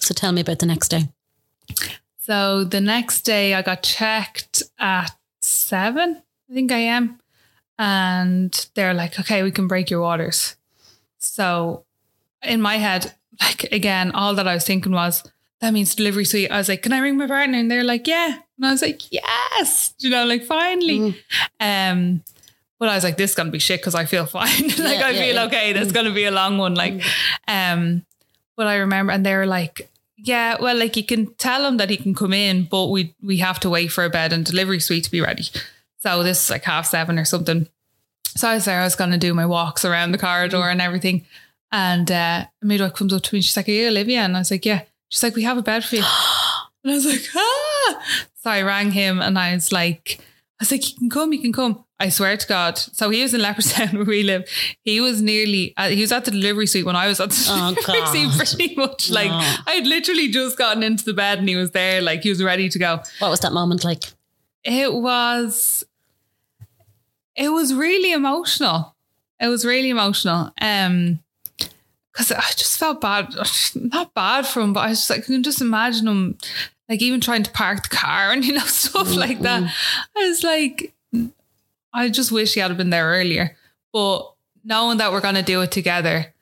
[0.00, 1.08] So tell me about the next day.
[2.22, 5.10] So the next day I got checked at
[5.42, 7.20] seven, I think I am.
[7.78, 10.56] And they're like, okay, we can break your waters.
[11.18, 11.84] So
[12.42, 15.22] in my head, like again, all that I was thinking was,
[15.60, 16.50] that means delivery suite.
[16.50, 17.58] I was like, can I ring my partner?
[17.58, 18.38] And they're like, yeah.
[18.56, 19.94] And I was like, yes.
[19.98, 21.22] You know, like finally.
[21.60, 22.22] Um,
[22.78, 24.62] but I was like, this is gonna be shit because I feel fine.
[24.68, 25.44] like Yeah, I yeah, feel yeah.
[25.44, 25.72] okay.
[25.72, 26.74] That's gonna be a long one.
[26.74, 27.02] Like,
[27.48, 28.04] um,
[28.56, 31.90] but I remember, and they were like, yeah, well, like you can tell him that
[31.90, 34.80] he can come in, but we we have to wait for a bed and delivery
[34.80, 35.44] suite to be ready.
[35.98, 37.68] So this is like half seven or something.
[38.28, 41.24] So I was there, I was gonna do my walks around the corridor and everything.
[41.72, 44.20] And uh a midwife comes up to me and she's like, Are you Olivia?
[44.20, 44.82] And I was like, Yeah.
[45.08, 46.02] She's like, We have a bed for you.
[46.84, 48.02] and I was like, ah.
[48.42, 51.40] So I rang him and I was like, I was like, you can come, you
[51.42, 51.84] can come.
[51.98, 52.76] I swear to God.
[52.78, 54.44] So he was in Leopardstown where we live.
[54.82, 57.46] He was nearly, uh, he was at the delivery suite when I was at the
[57.48, 59.10] Oh, delivery suite pretty much.
[59.10, 59.56] Like Oh.
[59.66, 62.42] I had literally just gotten into the bed and he was there, like he was
[62.42, 63.00] ready to go.
[63.18, 64.04] What was that moment like?
[64.62, 65.84] It was,
[67.34, 68.94] it was really emotional.
[69.40, 70.50] It was really emotional.
[70.60, 71.20] Um,
[72.12, 73.34] because I just felt bad,
[73.74, 76.38] not bad for him, but I was just like, I can just imagine him,
[76.88, 79.62] like even trying to park the car and you know stuff like that.
[80.16, 80.94] I was like,
[81.96, 83.56] I just wish he had been there earlier.
[83.92, 84.30] But
[84.62, 86.34] knowing that we're gonna do it together,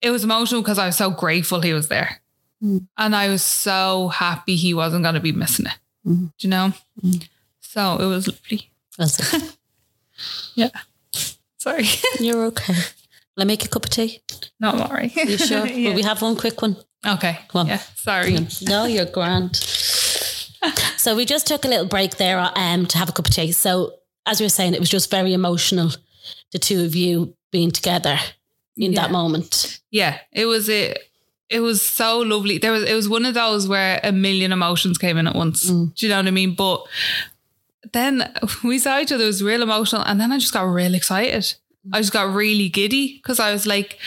[0.00, 2.20] it was emotional because I was so grateful he was there,
[2.62, 2.86] mm.
[2.96, 5.78] and I was so happy he wasn't gonna be missing it.
[6.08, 6.24] Mm-hmm.
[6.24, 6.72] Do you know?
[7.02, 7.22] Mm-hmm.
[7.60, 8.70] So it was lovely.
[8.98, 9.56] Was it?
[10.54, 10.70] Yeah.
[11.58, 11.86] Sorry.
[12.20, 12.74] You're okay.
[13.36, 14.22] Will I make a cup of tea?
[14.60, 15.12] no, I'm all right.
[15.12, 15.66] You sure?
[15.66, 15.88] Yeah.
[15.88, 16.76] Will we have one quick one?
[17.04, 17.40] Okay.
[17.48, 17.66] Come on.
[17.66, 17.78] Yeah.
[17.96, 18.38] Sorry.
[18.62, 19.56] No, you're grand.
[20.96, 23.34] So we just took a little break there uh, um, to have a cup of
[23.34, 23.50] tea.
[23.52, 23.94] So
[24.26, 25.90] as we were saying, it was just very emotional,
[26.52, 28.18] the two of you being together
[28.76, 29.02] in Yeah.
[29.02, 29.80] that moment.
[29.90, 30.18] Yeah.
[30.32, 30.98] It was it.
[31.50, 32.58] It was so lovely.
[32.58, 35.70] There was it was one of those where a million emotions came in at once.
[35.70, 35.94] Mm.
[35.94, 36.54] Do you know what I mean?
[36.54, 36.84] But
[37.92, 38.32] then
[38.64, 39.24] we saw each other.
[39.24, 41.54] It was real emotional, and then I just got real excited.
[41.92, 43.98] I just got really giddy because I was like,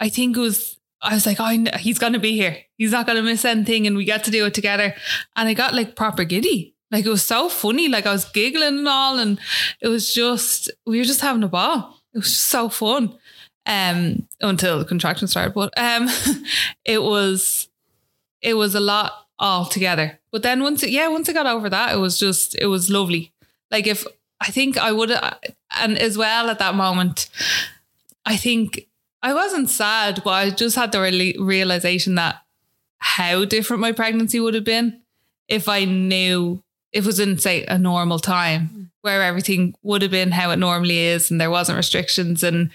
[0.00, 0.78] I think it was.
[1.02, 2.56] I was like, oh, he's gonna be here.
[2.78, 4.94] He's not gonna miss anything, and we get to do it together.
[5.36, 6.74] And I got like proper giddy.
[6.90, 7.88] Like it was so funny.
[7.88, 9.38] Like I was giggling and all, and
[9.80, 12.00] it was just we were just having a ball.
[12.14, 13.18] It was just so fun.
[13.68, 16.08] Um, until the contraction started, but um,
[16.84, 17.68] it was
[18.40, 20.20] it was a lot all together.
[20.30, 22.90] But then once it, yeah, once I got over that, it was just it was
[22.90, 23.32] lovely.
[23.70, 24.06] Like if
[24.40, 27.28] I think I would and as well at that moment,
[28.24, 28.86] I think
[29.22, 32.42] I wasn't sad, but I just had the reali- realization that
[32.98, 35.00] how different my pregnancy would have been
[35.48, 36.62] if I knew
[36.96, 38.88] it was in say a normal time mm.
[39.02, 42.70] where everything would have been how it normally is and there wasn't restrictions and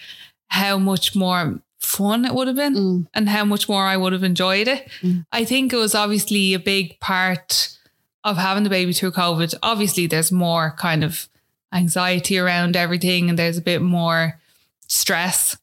[0.47, 3.07] how much more fun it would have been mm.
[3.15, 4.87] and how much more I would have enjoyed it.
[5.01, 5.25] Mm.
[5.31, 7.75] I think it was obviously a big part
[8.23, 9.55] of having the baby through COVID.
[9.63, 11.27] Obviously, there's more kind of
[11.73, 14.39] anxiety around everything and there's a bit more
[14.87, 15.57] stress.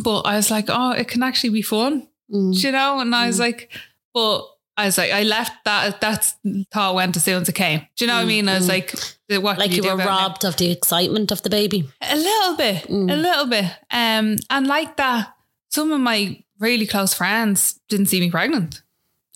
[0.00, 2.62] but I was like, oh, it can actually be fun, Mm.
[2.62, 3.00] You know.
[3.00, 3.70] And I was like,
[4.14, 4.46] but
[4.76, 6.00] I was like, I left that.
[6.00, 6.32] That
[6.72, 7.80] thought went as soon as it came.
[7.96, 8.48] Do you know what I mean?
[8.48, 8.94] I was like,
[9.28, 9.58] what?
[9.58, 10.18] Like can you were about it now?
[10.28, 11.88] robbed of the excitement of the baby.
[12.00, 13.12] A little bit, Mm.
[13.12, 13.64] a little bit.
[13.90, 15.34] Um, and like that,
[15.70, 18.82] some of my really close friends didn't see me pregnant,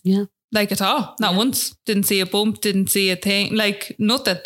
[0.04, 0.24] Yeah.
[0.52, 1.16] like at all.
[1.20, 1.74] Not once.
[1.84, 2.60] Didn't see a bump.
[2.62, 3.54] Didn't see a thing.
[3.54, 4.38] Like nothing.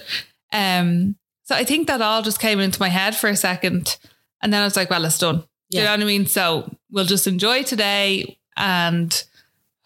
[0.53, 3.97] Um, so I think that all just came into my head for a second,
[4.43, 5.45] and then I was like, well, it's done.
[5.70, 6.26] Do you know what I mean?
[6.26, 9.22] So we'll just enjoy today and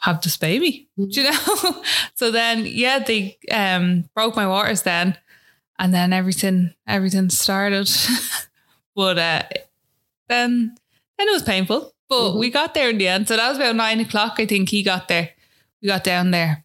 [0.05, 0.89] have this baby.
[0.99, 1.83] Do you know?
[2.15, 5.17] so then, yeah, they um broke my waters then,
[5.79, 7.89] and then everything everything started.
[8.97, 9.43] but uh,
[10.29, 10.75] then
[11.19, 11.93] then it was painful.
[12.09, 12.39] But Mm-hmm.
[12.39, 13.27] we got there in the end.
[13.29, 14.35] So that was about nine o'clock.
[14.39, 15.31] I think he got there.
[15.83, 16.65] We got down there,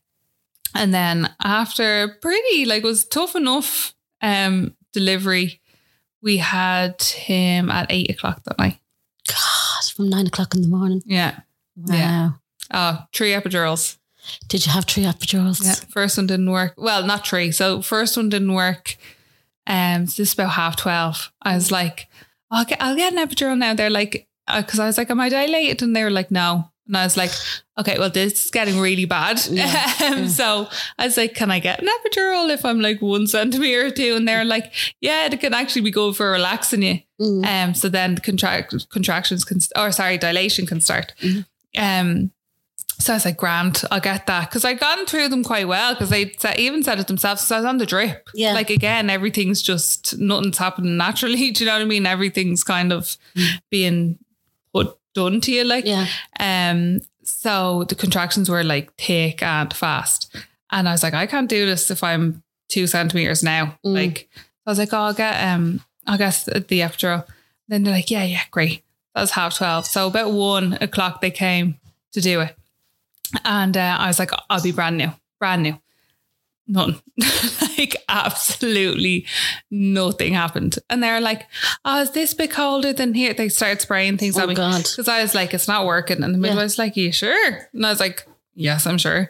[0.76, 5.62] and then after pretty like it was tough enough um delivery.
[6.22, 8.78] We had him at eight o'clock that night.
[9.28, 11.02] God, from nine o'clock in the morning.
[11.06, 11.40] Yeah.
[11.78, 11.96] Wow.
[11.96, 12.30] Yeah.
[12.72, 13.98] Oh, three epidurals.
[14.48, 15.64] Did you have three epidurals?
[15.64, 15.76] Yeah.
[15.90, 16.74] First one didn't work.
[16.78, 17.52] Well, not three.
[17.52, 18.98] So first one didn't work.
[19.66, 21.32] Um, it's just about half twelve.
[21.42, 22.08] I was like,
[22.52, 23.74] I'll get, I'll get an epidural now.
[23.74, 25.82] They're like, because I was like, am I dilated?
[25.82, 26.70] And they were like, no.
[26.88, 27.30] And I was like,
[27.78, 29.40] okay, well, this is getting really bad.
[30.04, 30.68] um, So
[30.98, 34.16] I was like, can I get an epidural if I'm like one centimeter or two?
[34.16, 37.00] And they're like, yeah, it can actually be good for relaxing you.
[37.46, 41.14] Um, so then the contract contractions can, or sorry, dilation can start.
[41.78, 42.32] Um,
[43.00, 44.50] so I was like, grand, I'll get that.
[44.50, 47.42] Because I'd gotten through them quite well because they said, even said it themselves.
[47.42, 48.30] So I was on the drip.
[48.34, 48.54] Yeah.
[48.54, 51.52] Like again, everything's just, nothing's happening naturally.
[51.52, 52.06] Do you know what I mean?
[52.06, 53.16] Everything's kind of
[53.70, 54.20] being
[54.74, 55.64] put done to you.
[55.64, 56.08] Like, Yeah.
[56.40, 60.36] um, so the contractions were like thick and fast.
[60.72, 63.78] And I was like, I can't do this if I'm two centimeters now.
[63.84, 64.30] Like,
[64.68, 67.26] I was like, oh, I'll get, um, I'll get the epidural.
[67.68, 68.84] Then they're like, yeah, yeah, great.
[69.16, 69.86] That was half 12.
[69.86, 71.80] So about one o'clock they came
[72.14, 72.56] to do it.
[73.46, 75.80] And uh, I was like, I'll be brand new, brand new.
[76.68, 77.00] None.
[77.80, 79.26] like absolutely
[79.72, 80.78] nothing happened.
[80.90, 81.48] And they're like,
[81.84, 83.34] oh, is this bit colder than here?
[83.34, 84.56] They started spraying things Oh, at me.
[84.56, 84.84] God.
[84.84, 86.24] Because I was like, it's not working.
[86.24, 87.68] And the midwife's like, Are you sure?
[87.74, 89.30] And I was like, Yes, I'm sure.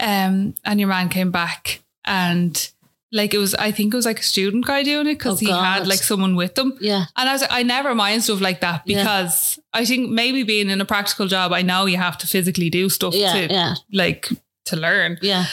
[0.00, 2.70] Um, and your man came back and
[3.12, 5.46] like it was, I think it was like a student guy doing it because Oh,
[5.46, 6.76] he had like someone with them.
[6.80, 7.06] Yeah.
[7.16, 8.98] And I was like, I never mind stuff like that Yeah.
[9.02, 12.70] because I think maybe being in a practical job, I know you have to physically
[12.70, 13.74] do stuff Yeah, to yeah.
[13.92, 14.28] like
[14.66, 15.18] to learn.
[15.22, 15.46] Yeah.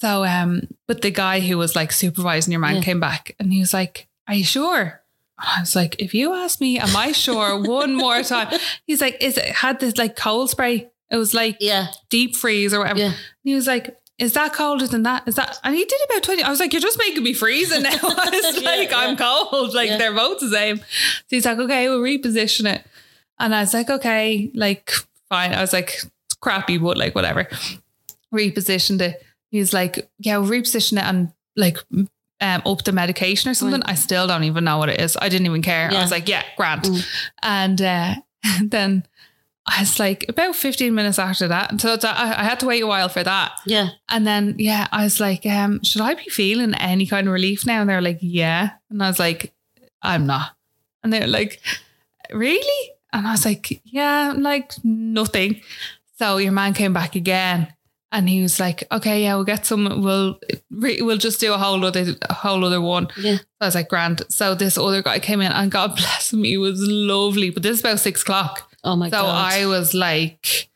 [0.00, 2.82] So um, but the guy who was like supervising your man Yeah.
[2.82, 5.00] came back and he was like, Are you sure?
[5.38, 8.56] I was like, if you ask me, am I sure one more time?
[8.86, 10.88] He's like, is it had this like cold spray?
[11.10, 11.88] It was like Yeah.
[12.10, 13.00] deep freeze or whatever.
[13.00, 13.12] Yeah.
[13.42, 15.26] He was like, is that colder than that?
[15.26, 15.58] Is that?
[15.64, 16.42] And he did about 20.
[16.44, 17.90] I was like, you're just making me freezing now.
[18.02, 19.74] I was Yeah, like, I'm cold.
[19.74, 19.98] Like Yeah.
[19.98, 20.78] they're both the same.
[20.78, 20.84] So
[21.28, 22.86] he's like, okay, we'll reposition it.
[23.40, 24.92] And I was like, okay, like
[25.28, 25.52] fine.
[25.52, 27.48] I was like, it's crappy, but like whatever.
[28.32, 29.22] Repositioned it.
[29.50, 31.78] He's like, yeah, we'll reposition it and like
[32.40, 33.82] um, up the medication or something.
[33.84, 35.16] I still don't even know what it is.
[35.20, 35.90] I didn't even care.
[35.90, 36.86] I was like, yeah, grand.
[37.42, 38.14] And uh,
[38.62, 39.04] then
[39.66, 41.70] I was like, about 15 minutes after that.
[41.70, 43.52] And so I had to wait a while for that.
[43.64, 43.90] Yeah.
[44.08, 47.64] And then, yeah, I was like, um, should I be feeling any kind of relief
[47.64, 47.80] now?
[47.80, 48.70] And they're like, yeah.
[48.90, 49.52] And I was like,
[50.02, 50.56] I'm not.
[51.04, 51.60] And they're like,
[52.32, 52.90] really?
[53.12, 55.60] And I was like, yeah, I'm like nothing.
[56.18, 57.72] So your man came back again
[58.10, 60.40] and he was like, okay, yeah, we'll get some, we'll,
[60.70, 63.08] we'll just do a whole other, a whole other one.
[63.16, 63.38] Yeah.
[63.60, 64.22] I was like, grand.
[64.28, 67.50] So this other guy came in and God bless him, he was lovely.
[67.50, 68.71] But this is about six o'clock.
[68.84, 69.52] Oh my So God.
[69.52, 70.68] So I was like,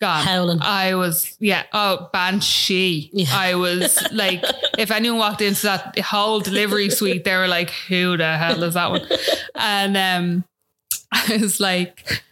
[0.00, 0.24] gone.
[0.24, 0.58] Howling.
[0.62, 3.10] I was, yeah, oh, banshee.
[3.12, 3.26] Yeah.
[3.32, 4.44] I was like,
[4.78, 8.74] if anyone walked into that whole delivery suite, they were like, who the hell is
[8.74, 9.06] that one?
[9.54, 10.44] And um,
[11.12, 12.22] I was like,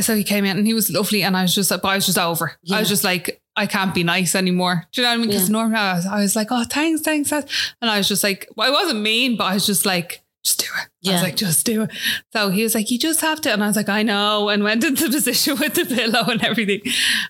[0.00, 1.22] so he came in and he was lovely.
[1.22, 2.56] And I was just, but I was just over.
[2.70, 4.86] I was just like, I can't be nice anymore.
[4.92, 5.28] Do you know what I mean?
[5.28, 5.52] Because Yeah.
[5.52, 7.74] normally I was, I was like, oh, thanks, thanks, thanks.
[7.82, 10.58] And I was just like, well, I wasn't mean, but I was just like, just
[10.60, 11.08] do it.
[11.08, 11.90] I was like, just do it.
[12.32, 13.52] So he was like, you just have to.
[13.52, 14.48] And I was like, I know.
[14.48, 16.80] And went into position with the pillow and everything.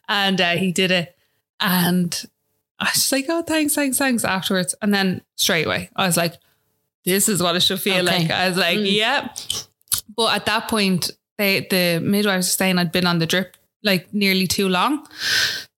[0.09, 1.17] And uh, he did it.
[1.61, 2.25] And
[2.79, 4.75] I was just like, oh, thanks, thanks, thanks afterwards.
[4.83, 6.35] And then straight away, I was like,
[7.05, 8.21] this is what it should feel Okay.
[8.23, 8.31] like.
[8.31, 8.93] I was like, Mm.
[8.93, 9.29] yeah.
[10.17, 14.13] But at that point, they, the midwives were saying I'd been on the drip like
[14.15, 15.07] nearly too long.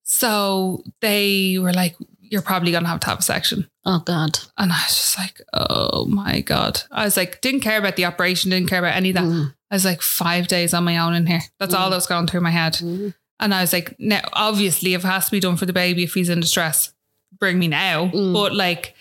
[0.03, 3.69] So they were like, you're probably going to have to have a section.
[3.87, 4.39] Oh God.
[4.57, 6.83] And I was just like, oh my God.
[6.91, 9.25] I was like, didn't care about the operation, didn't care about any of that.
[9.25, 9.55] Mm.
[9.71, 11.43] I was like, five days on my own in here.
[11.59, 12.75] That's all that was going through my head.
[12.75, 13.15] Mm.
[13.41, 16.05] And I was like, now, obviously, if it has to be done for the baby,
[16.05, 16.95] if he's in distress,
[17.39, 18.07] bring me now.
[18.07, 18.33] Mm.
[18.33, 18.95] But like,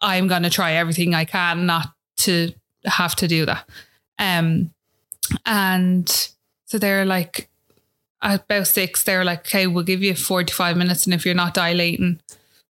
[0.00, 2.52] I'm going to try everything I can not to
[2.86, 3.68] have to do that.
[4.18, 4.72] Um,
[5.46, 6.08] and
[6.66, 7.48] So they're like,
[8.20, 11.04] at about six, they're like, okay, we'll give you 45 minutes.
[11.04, 12.20] And if you're not dilating,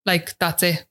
[0.05, 0.86] like that's it.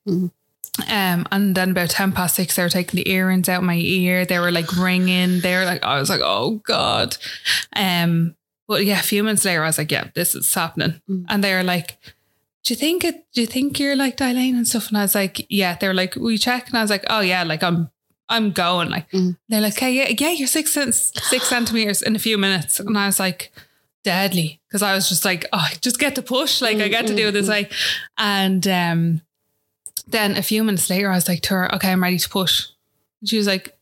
[0.88, 4.24] Um, and then about 10 past six, they were taking the earrings out my ear.
[4.24, 5.40] They were like ringing.
[5.40, 7.16] They were like, I was like, oh God.
[7.74, 8.34] Um,
[8.68, 11.02] but yeah, a few minutes later, I was like, yeah, this is happening.
[11.28, 11.98] And they were like,
[12.62, 14.88] do you think it, do you think you're like dilating and stuff?
[14.88, 16.68] And I was like, yeah, they were like, we check.
[16.68, 17.90] And I was like, oh yeah, like I'm,
[18.28, 19.10] I'm going like,
[19.48, 22.78] they're like, okay, yeah, yeah, you're six, six centimeters in a few minutes.
[22.78, 23.50] And I was like,
[24.04, 24.60] deadly.
[24.70, 26.62] Cause I was just like, oh, I just get to push.
[26.62, 27.72] Like I get to do this Like,
[28.16, 29.22] And, um,
[30.12, 32.66] then a few minutes later, I was like to her, okay, I'm ready to push.
[33.20, 33.76] And she was like,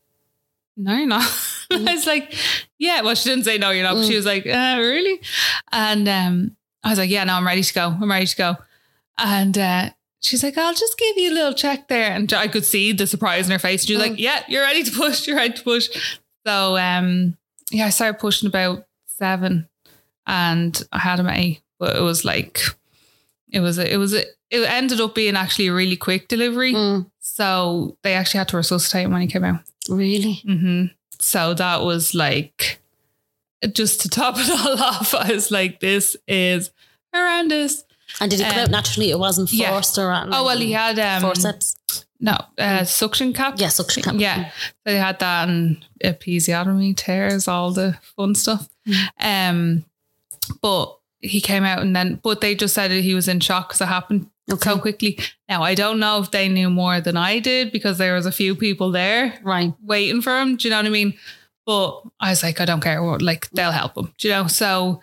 [0.77, 1.23] no, you're not.
[1.71, 2.33] I was like,
[2.77, 3.01] yeah.
[3.01, 3.95] Well, she didn't say no, you're not.
[3.95, 5.19] But she was like, uh, really?
[5.71, 7.87] And um, I was like, yeah, no, I'm ready to go.
[7.89, 8.55] I'm ready to go.
[9.17, 9.89] And uh,
[10.21, 12.11] she's like, I'll just give you a little check there.
[12.11, 13.85] And I could see the surprise in her face.
[13.85, 15.27] She was like, yeah, you're ready to push.
[15.27, 15.89] You're ready to push.
[16.45, 17.37] So um,
[17.71, 19.67] yeah, I started pushing about seven
[20.25, 22.61] and I had him at eight, but it was like,
[23.51, 24.21] it was, a, it was, a,
[24.51, 26.73] it ended up being actually a really quick delivery.
[27.19, 29.61] So they actually had to resuscitate him when he came out.
[29.89, 30.41] Really?
[30.45, 30.85] hmm
[31.19, 32.79] So that was like,
[33.73, 36.71] just to top it all off, I was like, this is
[37.13, 37.83] horrendous.
[38.19, 39.11] And did it come Um, out naturally?
[39.11, 39.71] It wasn't yeah.
[39.71, 40.33] forced or anything?
[40.33, 41.75] Oh, well, he had um, forceps.
[42.19, 43.53] No, uh, suction cap.
[43.57, 44.15] Yeah, suction cap.
[44.17, 44.49] Yeah.
[44.49, 44.53] So
[44.85, 48.67] they had that and episiotomy, tears, all the fun stuff.
[49.19, 49.85] Um,
[50.61, 53.69] but he came out and then, but they just said that he was in shock
[53.69, 54.29] because it happened
[54.61, 55.19] so quickly.
[55.47, 58.31] Now, I don't know if they knew more than I did because there was a
[58.31, 60.55] few people there right waiting for him.
[60.55, 61.13] Do you know what I mean?
[61.65, 64.13] But I was like, I don't care what, like, they'll help him.
[64.17, 64.47] Do you know?
[64.47, 65.01] So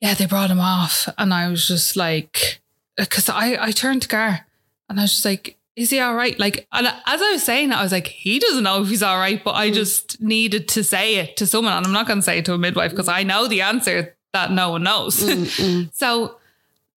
[0.00, 2.60] yeah, they brought him off and I was just like,
[2.96, 4.46] because I, I turned to Gar
[4.88, 6.38] and I was just like, is he all right?
[6.38, 9.18] Like, and as I was saying, I was like, he doesn't know if he's all
[9.18, 9.74] right, but I hmm.
[9.74, 11.72] just needed to say it to someone.
[11.72, 13.14] And I'm not going to say it to a midwife because hmm.
[13.14, 15.22] I know the answer that no one knows.
[15.22, 15.90] Mm, mm.
[15.94, 16.36] so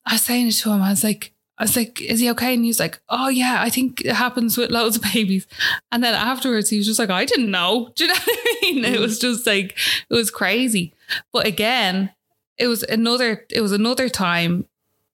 [0.06, 0.82] I was saying it to him.
[0.82, 2.56] I was like, I was like, is he okay?
[2.56, 5.48] And he was like, oh yeah, I think it happens with loads of babies.
[5.92, 7.92] And then afterwards, he was just like, I didn't know.
[7.96, 8.86] Do you know what I mean?
[8.86, 9.02] It mm.
[9.02, 9.78] was just like,
[10.10, 10.94] it was crazy.
[11.32, 12.12] But again,
[12.58, 14.66] it was another, it was another time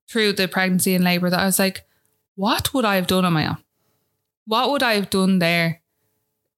[0.09, 1.85] through the pregnancy and labor that I was like,
[2.35, 3.57] what would I have done on my own?
[4.45, 5.81] What would I have done there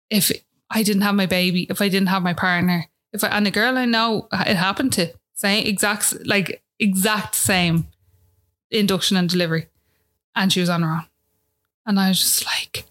[0.10, 0.32] if
[0.70, 3.52] I didn't have my baby, if I didn't have my partner, if I, and a
[3.52, 7.88] girl I know it happened to, same exact, like exact same
[8.70, 9.68] induction and delivery.
[10.36, 11.06] And she was on her own.
[11.86, 12.86] And I was just like,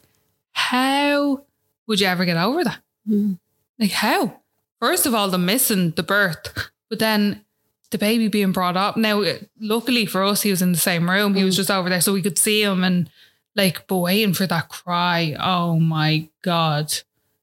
[0.50, 1.44] how
[1.86, 2.80] would you ever get over that?
[3.06, 3.34] Hmm.
[3.78, 4.40] Like, how?
[4.80, 7.44] First of all, the missing the birth, but then
[7.90, 8.96] the baby being brought up.
[8.96, 11.34] Now, uh, luckily for us, he was in the same room.
[11.34, 11.60] He was hmm.
[11.60, 13.08] just over there, so we could see him and
[13.54, 15.36] like, but waiting for that cry.
[15.38, 16.92] Oh my God.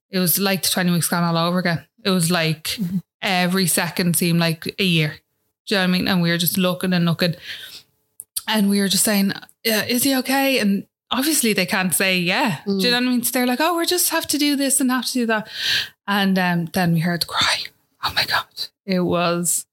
[0.09, 1.85] It was like the 20 weeks gone all over again.
[2.03, 2.97] It was like hmm.
[3.21, 5.19] Every second seemed like a year.
[5.65, 6.07] Do you know what I mean?
[6.07, 7.35] And we were just looking and looking.
[8.47, 10.59] And we were just saying, yeah, is he okay?
[10.59, 12.59] And obviously they can't say yeah.
[12.65, 13.23] Do you know what I mean?
[13.23, 15.49] So they're like, oh, we just have to do this and have to do that.
[16.07, 17.63] And um, then we heard the cry.
[18.03, 18.45] Oh my God.
[18.85, 19.65] It was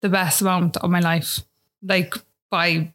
[0.00, 1.40] the best moment of my life.
[1.82, 2.14] Like
[2.50, 2.92] by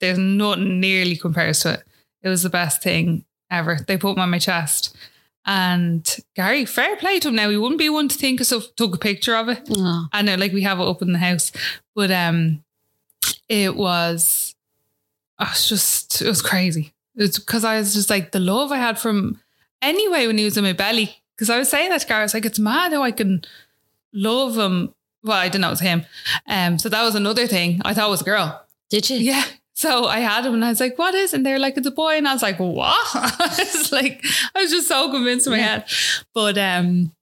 [0.00, 1.84] there's nothing nearly compares to it.
[2.22, 3.78] It was the best thing ever.
[3.86, 4.96] They put him on my chest.
[5.46, 7.50] And Gary, fair play to him now.
[7.50, 9.68] He wouldn't be one to think of stuff, took a picture of it.
[9.70, 10.06] Oh.
[10.12, 11.52] I know, like we have it up in the house.
[11.94, 12.64] But um
[13.48, 14.54] it was
[15.38, 16.94] I was just it was crazy.
[17.16, 19.40] It's because I was just like the love I had from
[19.82, 21.22] anyway when he was in my belly.
[21.36, 23.42] Because I was saying that to Gary, I was like, it's mad how I can
[24.12, 24.94] love him.
[25.22, 26.04] Well, I didn't know it was him.
[26.46, 27.80] Um, so that was another thing.
[27.84, 28.64] I thought it was a girl.
[28.88, 29.16] Did you?
[29.16, 29.44] Yeah.
[29.74, 31.34] So I had him and I was like, what is?
[31.34, 32.16] And they're like, it's a boy.
[32.16, 32.96] And I was like, what?
[33.14, 35.84] I was like, I was just so convinced in my head.
[36.32, 37.12] But um,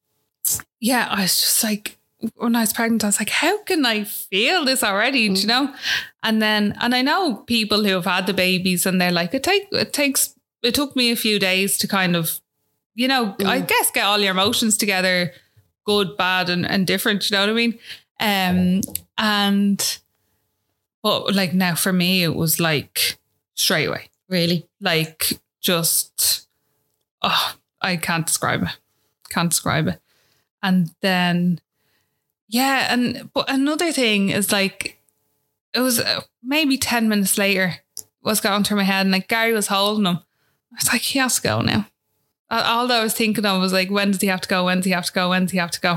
[0.79, 1.99] yeah, I was just like,
[2.37, 5.29] when I was pregnant, I was like, how can I feel this already?
[5.29, 5.75] Do you know?
[6.23, 9.43] And then, and I know people who have had the babies and they're like, it
[9.43, 12.39] take it takes it took me a few days to kind of,
[12.95, 15.33] you know, I guess get all your emotions together,
[15.85, 17.79] good, bad, and, and different, you know what I mean?
[18.21, 18.83] Um
[19.19, 19.99] and
[21.03, 23.19] but like now for me it was like
[23.55, 24.09] straight away.
[24.29, 24.67] Really?
[24.81, 26.47] Like just
[27.23, 28.77] oh, I can't describe it.
[29.29, 30.01] Can't describe it.
[30.63, 31.61] And then
[32.49, 34.99] yeah, and but another thing is like
[35.75, 37.77] it was uh, maybe 10 minutes later
[38.23, 40.19] was going through my head and like Gary was holding him.
[40.73, 41.87] I was like, he has to go now.
[42.51, 44.67] All that I was thinking of was like, when does he have to go?
[44.67, 45.31] When does he have to go?
[45.31, 45.95] When does he have to go?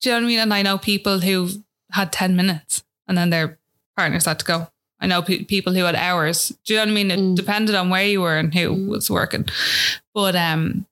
[0.00, 0.38] Do you know what I mean?
[0.38, 1.48] And I know people who
[1.92, 3.58] had 10 minutes and then their
[3.98, 4.68] partners had to go.
[5.00, 6.56] I know pe- people who had hours.
[6.64, 7.10] Do you know what I mean?
[7.10, 7.36] It mm.
[7.36, 8.88] depended on where you were and who mm.
[8.88, 9.46] was working.
[10.14, 10.86] But um,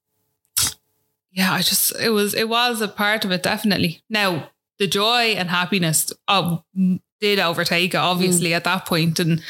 [1.31, 4.03] yeah, I just it was it was a part of it definitely.
[4.11, 9.43] Now the joy and happiness of mm, did overtake it obviously at that point and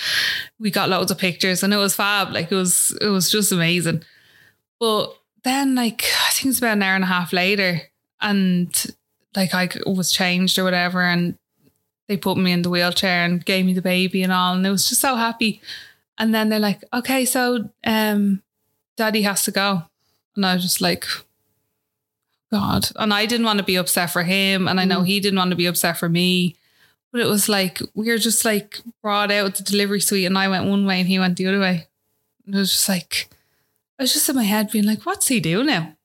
[0.60, 3.50] we got loads of pictures and it was fab like it was it was just
[3.50, 4.04] amazing
[4.78, 7.82] but then like I think it's about an hour and a half later
[8.20, 8.72] and
[9.34, 11.36] like I was changed or whatever and
[12.08, 14.70] they put me in the wheelchair and gave me the baby and all and it
[14.70, 15.60] was just so happy
[16.18, 18.42] and then they're like okay so um
[18.96, 19.82] daddy has to go
[20.34, 21.04] and I was just like
[22.50, 25.38] God and I didn't want to be upset for him and I know he didn't
[25.38, 26.56] want to be upset for me
[27.16, 30.48] but it was like we were just like brought out the delivery suite and I
[30.48, 31.86] went one way and he went the other way.
[32.44, 33.30] And it was just like
[33.98, 35.96] I was just in my head being like, what's he do now?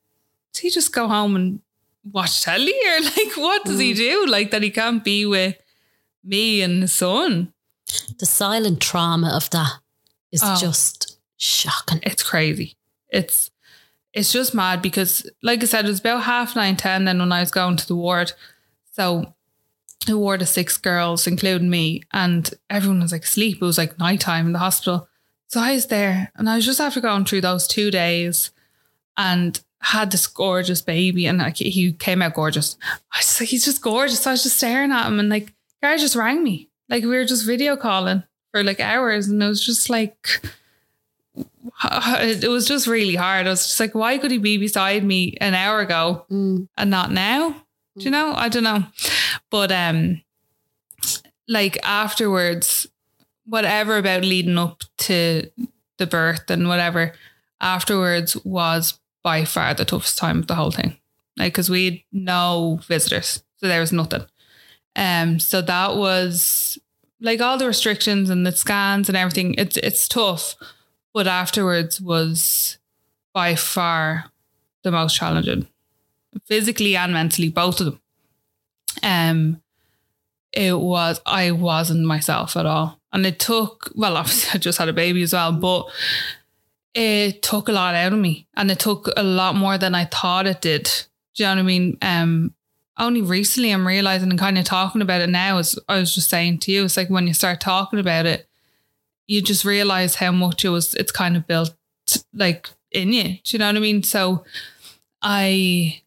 [0.54, 1.60] Does he just go home and
[2.10, 4.26] watch telly or like what does he do?
[4.26, 5.61] Like that he can't be with
[6.24, 7.54] me and his son.
[8.20, 9.74] The silent trauma of that
[10.32, 10.58] is Oh.
[10.60, 12.00] just shocking.
[12.04, 12.78] It's crazy.
[13.10, 13.50] It's
[14.14, 17.32] it's just mad because like I said, it was about half nine, ten then when
[17.32, 18.34] I was going to the ward.
[18.94, 19.34] So
[20.06, 23.58] the ward of six girls, including me, and everyone was like asleep.
[23.62, 25.08] It was like nighttime in the hospital.
[25.48, 28.52] So I was there and I was just after going through those two days
[29.18, 32.78] and had this gorgeous baby and like he came out gorgeous.
[33.12, 34.22] I was like, he's just gorgeous.
[34.22, 36.70] So I was just staring at him and like guy just rang me.
[36.90, 40.42] Like we were just video calling for like hours and it was just like
[41.84, 43.48] it was just really hard.
[43.48, 46.26] I was just like, why could he be beside me an hour ago
[46.78, 47.64] and not now?
[47.98, 48.34] Do you know?
[48.36, 48.86] I don't know.
[49.50, 50.22] But um
[51.48, 52.88] like afterwards,
[53.46, 55.50] whatever about leading up to
[55.98, 57.14] the birth and whatever,
[57.60, 60.98] afterwards was by far the toughest time of the whole thing.
[61.38, 63.44] Like, cause we had no visitors.
[63.58, 64.26] So there was nothing.
[64.96, 66.78] Um, so that was
[67.22, 69.56] like all the restrictions and the scans and everything.
[69.58, 70.56] It's it's tough,
[71.14, 72.78] but afterwards was
[73.34, 74.26] by far
[74.84, 75.68] the most challenging,
[76.46, 78.02] physically and mentally, both of them.
[79.04, 79.62] Um,
[80.52, 84.90] it was I wasn't myself at all, and it took well, obviously I just had
[84.90, 85.86] a baby as well, but
[86.94, 90.06] it took a lot out of me, and it took a lot more than I
[90.06, 90.90] thought it did.
[91.36, 91.98] Do you know what I mean?
[92.02, 92.54] Um,
[92.98, 95.58] only recently I'm realizing and kind of talking about it now.
[95.58, 98.48] As I was just saying to you, it's like when you start talking about it,
[99.28, 100.94] you just realize how much it was.
[100.96, 101.74] It's kind of built
[102.34, 103.24] like in you.
[103.24, 104.04] Do you know what I mean?
[104.04, 104.44] So
[105.22, 106.02] I,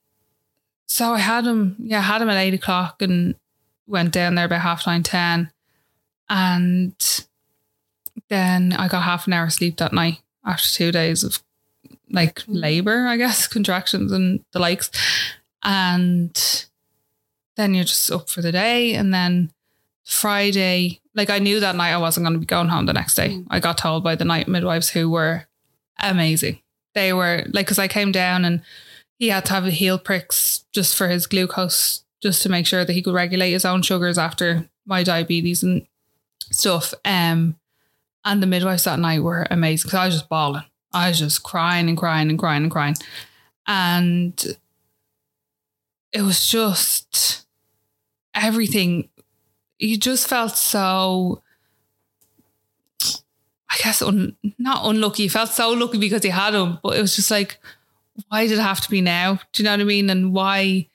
[0.87, 1.77] so I had him.
[1.79, 3.35] Yeah, I had him at eight o'clock and
[3.87, 5.51] went down there about half nine ten,
[6.29, 6.95] and
[8.29, 11.43] then I got half an hour sleep that night after two days of
[12.11, 12.45] like mm.
[12.49, 14.91] labor, I guess, contractions and the likes.
[15.63, 16.67] And
[17.57, 18.95] then you're just up for the day.
[18.95, 19.51] And then
[20.05, 23.15] Friday, like I knew that night I wasn't going to be going home the next
[23.15, 23.43] day.
[23.51, 25.47] I got told by the night midwives who were
[26.01, 26.61] amazing.
[26.95, 28.63] They were like, because I came down and
[29.19, 32.85] he had to have a heel pricks just for his glucose, just to make sure
[32.85, 35.87] that he could regulate his own sugars after my diabetes and
[36.51, 36.95] stuff.
[37.05, 37.57] Um,
[38.25, 40.65] and the midwives that night were amazing because I was just bawling.
[40.93, 42.97] I was just crying and crying and crying and crying.
[43.67, 44.57] And
[46.13, 47.44] it was just
[48.35, 49.09] everything.
[49.79, 51.43] You just felt so,
[53.71, 55.25] I guess, un, not unlucky.
[55.25, 57.59] You felt so lucky because you had him, but it was just like,
[58.29, 59.41] why did it have to be now?
[59.53, 60.11] Do you know what I mean?
[60.11, 60.89] And why,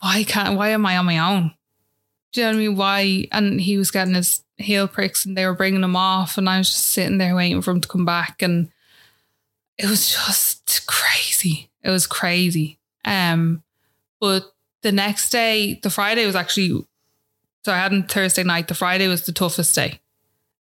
[0.00, 1.54] why can't, why am I on my own?
[2.32, 2.76] Do you know what I mean?
[2.76, 3.28] Why?
[3.32, 6.58] And he was getting his heel pricks and they were bringing him off, and I
[6.58, 8.70] was just sitting there waiting for him to come back, and
[9.78, 11.70] it was just crazy.
[11.82, 12.78] It was crazy.
[13.04, 13.62] Um,
[14.20, 14.52] but
[14.82, 16.84] the next day, the Friday was actually
[17.64, 18.68] so I had on Thursday night.
[18.68, 20.00] The Friday was the toughest day,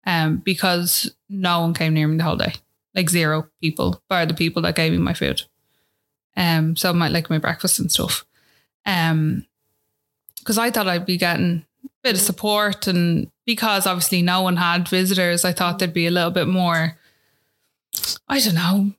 [0.05, 2.53] um, because no one came near me the whole day,
[2.95, 5.43] like zero people, bar the people that gave me my food.
[6.35, 8.25] Um, so my like my breakfast and stuff.
[8.85, 9.45] Um,
[10.39, 14.57] because I thought I'd be getting a bit of support, and because obviously no one
[14.57, 16.97] had visitors, I thought there'd be a little bit more.
[18.27, 18.93] I don't know,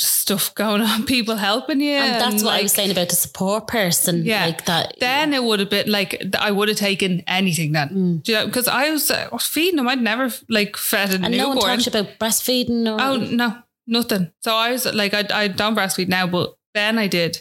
[0.00, 3.66] stuff going on, people helping you, and that's what I was saying about the support
[3.66, 4.24] person.
[4.24, 4.94] yeah, Like that.
[4.98, 8.22] Then it would have been like I would have taken anything then, Mm.
[8.22, 9.88] Do you know, because I was, uh, feeding them.
[9.88, 11.56] I'd never like fed a and no newborn.
[11.56, 13.00] one talks about breastfeeding or.
[13.00, 14.32] Oh no, nothing.
[14.42, 17.40] So I was like, I I don't breastfeed now, but then I did,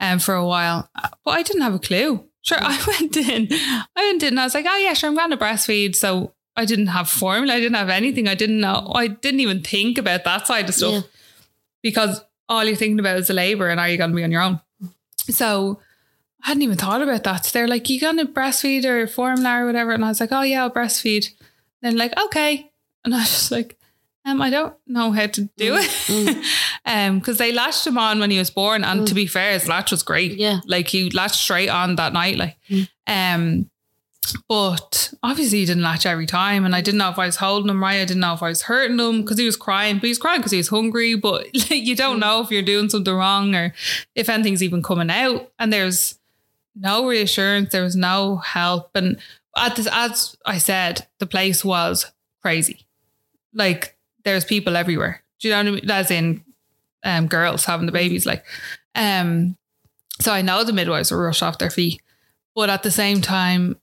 [0.00, 0.88] um, for a while.
[1.24, 2.24] But I didn't have a clue.
[2.42, 5.16] Sure, I went in, I went in, and I was like, oh yeah, sure, I'm
[5.16, 5.94] going to breastfeed.
[5.94, 7.54] So I didn't have formula.
[7.54, 8.26] I didn't have anything.
[8.28, 8.90] I didn't know.
[8.94, 11.00] I didn't even think about that side of stuff Yeah.
[11.82, 14.30] Because all you're thinking about is the labor and are you going to be on
[14.30, 14.60] your own.
[15.30, 15.80] So
[16.44, 17.46] I hadn't even thought about that.
[17.46, 19.92] So they're like, you going to breastfeed or formula or whatever?
[19.92, 21.30] And I was like, oh yeah, I'll breastfeed.
[21.82, 22.70] Then like, okay.
[23.04, 23.76] And I was just like,
[24.24, 26.44] Um, I don't know how to do it.
[26.86, 29.66] um, because they latched him on when he was born, and to be fair, his
[29.66, 30.36] latch was great.
[30.38, 30.60] Yeah.
[30.64, 32.36] like he latched straight on that night.
[32.36, 32.56] Like,
[33.08, 33.68] um,
[34.48, 37.70] but obviously he didn't latch every time, and I didn't know if I was holding
[37.70, 38.00] him right.
[38.00, 40.18] I didn't know if I was hurting him because he was crying, but he was
[40.18, 41.14] crying because he was hungry.
[41.14, 43.74] But like, you don't know if you're doing something wrong or
[44.14, 46.18] if anything's even coming out, and there's
[46.74, 47.72] no reassurance.
[47.72, 49.18] There was no help, and
[49.56, 52.86] at this, as I said, the place was crazy.
[53.52, 55.22] Like there's people everywhere.
[55.40, 55.90] Do you know what I mean?
[55.90, 56.44] As in,
[57.04, 58.26] um, girls having the babies.
[58.26, 58.44] Like,
[58.94, 59.56] um,
[60.20, 62.00] so I know the midwives were rushed off their feet,
[62.54, 63.76] but at the same time,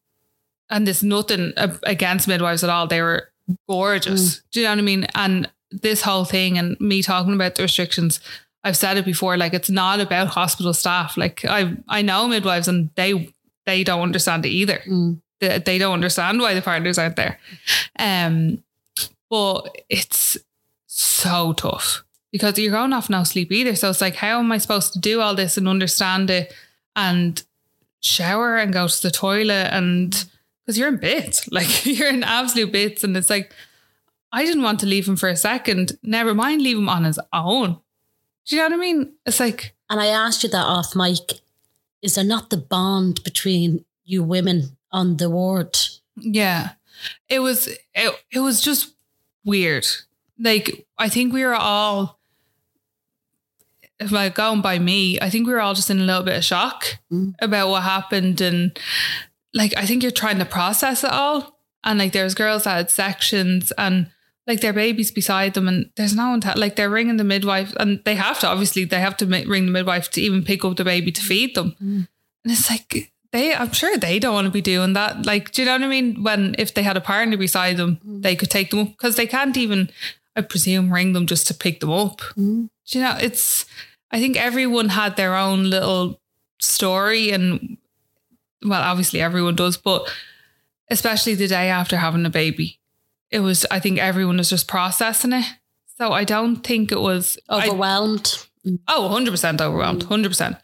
[0.70, 2.88] and there's nothing against midwives at all.
[2.88, 3.30] They were
[3.68, 4.42] gorgeous.
[4.52, 5.08] Do you know what I mean?
[5.16, 8.20] And this whole thing and me talking about the restrictions,
[8.64, 9.38] I've said it before.
[9.38, 11.18] Like it's not about hospital staff.
[11.18, 13.34] Like I I know midwives and they
[13.66, 14.82] they don't understand it either.
[15.40, 17.40] They, they don't understand why the partners aren't there.
[17.98, 18.64] Um,
[19.30, 20.38] but it's
[20.88, 23.76] so tough because you're going off no sleep either.
[23.76, 26.54] So it's like, how am I supposed to do all this and understand it
[26.96, 27.42] and
[28.02, 30.26] shower and go to the toilet and
[30.70, 33.52] because you're in bits, like you're in absolute bits, and it's like
[34.32, 35.94] I didn't want to leave him for a second.
[36.04, 37.80] Never mind, leave him on his own.
[38.46, 39.14] Do you know what I mean?
[39.26, 41.42] It's like And I asked you that off mic.
[42.04, 45.76] Is there not the bond between you women on the ward?
[46.16, 46.72] Yeah.
[47.28, 48.94] It was it, it was just
[49.44, 49.88] weird.
[50.38, 52.20] Like I think we were all
[54.00, 56.38] if I going by me, I think we were all just in a little bit
[56.38, 57.34] of shock mm.
[57.40, 58.80] about what happened and
[59.54, 61.58] like I think you're trying to process it all.
[61.84, 64.12] And like there's girls that had sections and
[64.46, 67.74] like their babies beside them and there's no one to, like they're ringing the midwife
[67.80, 70.76] and they have to obviously they have to ring the midwife to even pick up
[70.76, 71.72] the baby to feed them.
[71.72, 72.02] Mm-hmm.
[72.44, 75.26] And it's like they, I'm sure they don't want to be doing that.
[75.26, 76.24] Like, do you know what I mean?
[76.24, 78.22] When if they had a partner beside them, mm-hmm.
[78.22, 79.90] they could take them up because they can't even,
[80.36, 82.20] I presume, ring them just to pick them up.
[82.20, 82.66] Mm-hmm.
[82.88, 83.18] Do you know?
[83.22, 83.66] It's.
[84.12, 86.20] I think everyone had their own little
[86.60, 87.78] story, and
[88.64, 90.10] well, obviously everyone does, but
[90.90, 92.80] especially the day after having a baby,
[93.32, 93.66] it was.
[93.72, 95.46] I think everyone was just processing it.
[95.98, 98.46] So I don't think it was I- Overwhelmed.
[98.88, 100.60] Oh, 100% overwhelmed, 100%.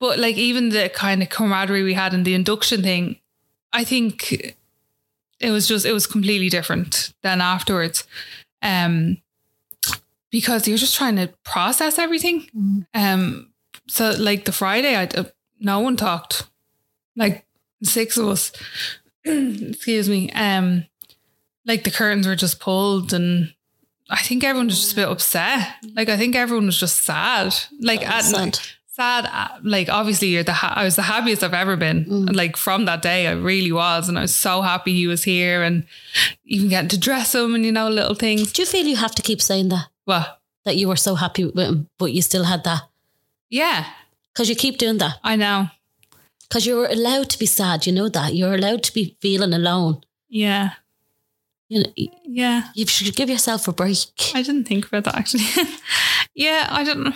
[0.00, 3.16] But like even the kind of camaraderie we had in the induction thing,
[3.72, 4.56] I think
[5.40, 8.06] it was just, it was completely different than afterwards.
[8.62, 9.18] Um,
[10.30, 12.48] because you're just trying to process everything.
[12.94, 13.50] Um,
[13.88, 15.24] so like the Friday, I, uh,
[15.60, 16.48] no one talked,
[17.16, 17.44] like
[17.82, 18.52] six of us,
[19.24, 20.30] excuse me.
[20.32, 20.86] Um,
[21.66, 23.54] like the curtains were just pulled and
[24.10, 25.76] I think everyone was just a bit upset.
[25.96, 27.54] Like I think everyone was just sad.
[27.80, 28.58] Like at Sad.
[28.86, 29.24] sad.
[29.32, 32.04] uh, Like obviously, you're the ha- I was the happiest I've ever been.
[32.04, 32.36] Mm.
[32.36, 35.62] Like from that day, I really was, and I was so happy he was here,
[35.62, 35.86] and
[36.44, 38.52] even getting to dress him, and you know, little things.
[38.52, 39.86] Do you feel you have to keep saying that?
[40.06, 42.82] Well, That you were so happy with him, but you still had that?
[43.48, 43.86] yeah,
[44.34, 45.14] Because you keep doing that.
[45.24, 45.68] I know.
[46.48, 47.86] Because you're allowed to be sad.
[47.86, 48.34] You know that.
[48.34, 50.02] You're allowed to be feeling alone.
[50.28, 50.70] Yeah,
[51.68, 51.90] You know,
[52.24, 52.68] yeah.
[52.74, 53.98] you should give yourself a break.
[54.34, 55.44] I didn't think about that actually.
[56.34, 57.14] yeah, I don't.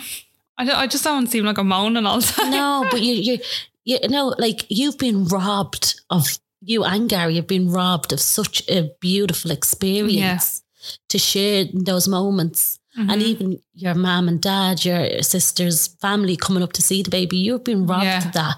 [0.57, 0.75] I don't.
[0.75, 2.51] I just don't seem like I'm moaning all the time.
[2.51, 3.39] No, but you, you,
[3.85, 6.27] you know, like you've been robbed of
[6.61, 10.61] you and Gary have been robbed of such a beautiful experience
[11.09, 12.79] to share those moments.
[12.97, 13.09] Mm-hmm.
[13.09, 17.37] And even your mom and dad, your sister's family coming up to see the baby,
[17.37, 18.25] you've been robbed Yeah.
[18.27, 18.57] of that.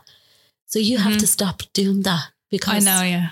[0.71, 3.01] So you have to stop doing that because I know.
[3.03, 3.29] Yeah.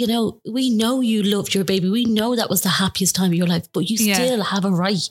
[0.00, 1.88] you know, we know you loved your baby.
[1.90, 4.14] We know that was the happiest time of your life, but you Yeah.
[4.14, 5.04] still have a right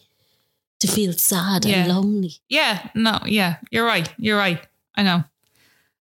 [0.80, 1.76] to feel sad Yeah.
[1.84, 2.34] and lonely.
[2.50, 4.08] Yeah, no, yeah, you're right.
[4.18, 4.60] You're right.
[4.96, 5.24] I know.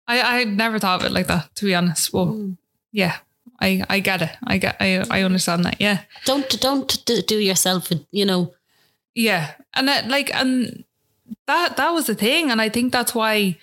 [0.08, 2.14] I I never thought of it like that, to be honest.
[2.14, 2.58] Well, Mm.
[2.92, 3.16] yeah,
[3.60, 4.32] I I get it.
[4.54, 4.76] I get.
[4.80, 5.76] I I understand that.
[5.82, 8.54] Yeah, Don't don't d- do yourself, you know,
[9.16, 9.44] yeah,
[9.74, 10.84] and that like and
[11.46, 13.58] that that was the thing, and I think that's why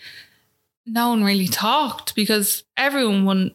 [0.86, 3.54] no one really talked because everyone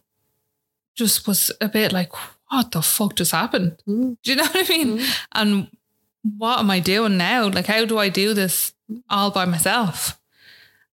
[0.95, 2.11] just was a bit like,
[2.49, 3.77] what the fuck just happened?
[3.87, 4.17] Mm.
[4.23, 5.01] Do you know what I mean?
[5.33, 5.67] And
[6.37, 7.47] what am I doing now?
[7.47, 8.73] Like, how do I do this
[9.09, 10.19] all by myself?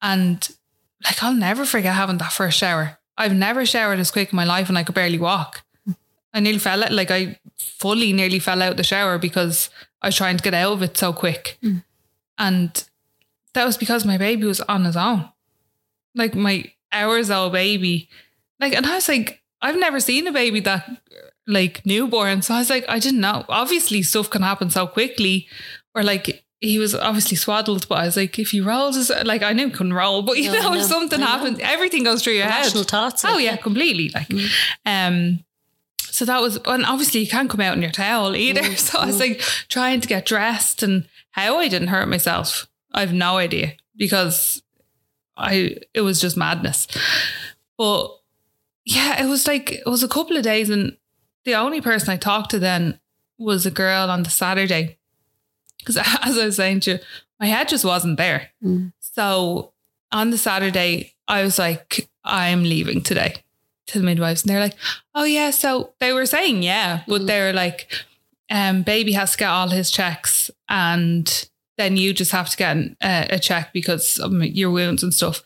[0.01, 0.47] And
[1.03, 2.97] like, I'll never forget having that first shower.
[3.17, 5.63] I've never showered as quick in my life and I could barely walk.
[6.33, 9.69] I nearly fell out, like, I fully nearly fell out the shower because
[10.01, 11.59] I was trying to get out of it so quick.
[12.37, 12.83] And
[13.53, 15.29] that was because my baby was on his own.
[16.15, 18.09] Like, my hours old baby.
[18.59, 20.89] Like, and I was like, I've never seen a baby that
[21.47, 22.41] like newborn.
[22.41, 23.45] So I was like, I didn't know.
[23.49, 25.47] Obviously, stuff can happen so quickly.
[25.95, 29.41] Or like he was obviously swaddled, but I was like, if he rolls, his, like
[29.43, 30.85] I knew he couldn't roll, but you No, I know, if know.
[30.85, 32.89] something happens, everything goes through your Rational head.
[32.89, 33.57] thoughts, Oh like, yeah, yeah.
[33.57, 34.09] completely.
[34.09, 34.31] Like,
[34.85, 35.43] um,
[35.99, 38.61] so that was, and obviously you can't come out in your towel either.
[38.61, 39.39] Mm, So I was like
[39.69, 42.67] trying to get dressed and how I didn't hurt myself.
[42.93, 44.61] I have no idea because
[45.37, 46.87] I, it was just madness.
[47.77, 48.11] But
[48.85, 50.97] yeah, it was like, it was a couple of days and
[51.45, 52.99] the only person I talked to then
[53.37, 54.97] was a girl on the Saturday.
[55.79, 56.99] Because as I was saying to you,
[57.39, 58.49] my head just wasn't there.
[58.63, 58.93] Mm.
[58.99, 59.73] So
[60.11, 63.35] on the Saturday, I was like, I'm leaving today
[63.87, 64.43] to the midwives.
[64.43, 64.75] And they're like,
[65.15, 65.49] oh, yeah.
[65.49, 67.91] So they were saying, yeah, but they were like,
[68.49, 72.75] um, baby has to get all his checks and then you just have to get
[72.75, 75.43] an, uh, a check because of your wounds and stuff.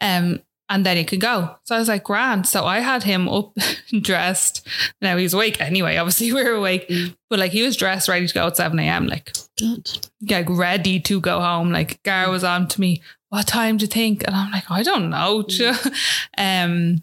[0.00, 1.56] Um, and then he can go.
[1.64, 2.46] So I was like, grand.
[2.46, 3.52] So I had him up
[4.00, 4.66] dressed.
[5.02, 5.96] Now he's awake anyway.
[5.96, 6.90] Obviously, we were awake,
[7.28, 9.06] but like he was dressed, ready to go at 7 a.m.
[9.06, 10.08] Like, Good.
[10.28, 11.70] like ready to go home.
[11.70, 14.24] Like Gar was on to me, what time do you think?
[14.26, 15.44] And I'm like, I don't know.
[16.38, 17.02] um,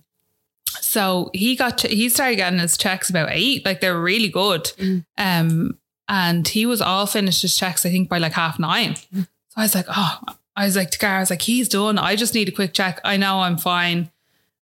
[0.79, 3.65] so he got he started getting his checks about eight.
[3.65, 4.71] Like they're really good.
[5.17, 5.77] Um,
[6.11, 8.97] and he was all finished his checks, I think, by like half nine.
[8.97, 9.25] So
[9.55, 10.19] I was like, oh,
[10.57, 11.97] I was like to Gar, I was like, he's done.
[11.97, 12.99] I just need a quick check.
[13.05, 14.11] I know I'm fine.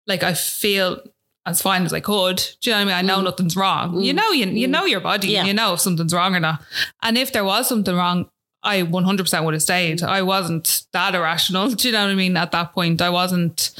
[0.05, 1.01] Like I feel
[1.47, 2.38] as fine as I could.
[2.61, 2.93] Do you know what I mean?
[2.93, 3.23] I know mm.
[3.23, 3.99] nothing's wrong.
[3.99, 4.17] You mm.
[4.17, 4.71] know, you you mm.
[4.71, 5.30] know your body.
[5.30, 5.45] Yeah.
[5.45, 6.61] You know if something's wrong or not.
[7.01, 8.30] And if there was something wrong,
[8.61, 10.03] I 100% would have stayed.
[10.03, 11.69] I wasn't that irrational.
[11.71, 12.38] Do you know what I mean?
[12.38, 13.71] At that point, I wasn't.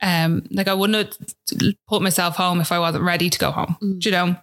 [0.00, 1.14] Um, like I wouldn't
[1.50, 3.76] have put myself home if I wasn't ready to go home.
[3.98, 4.36] Do you know?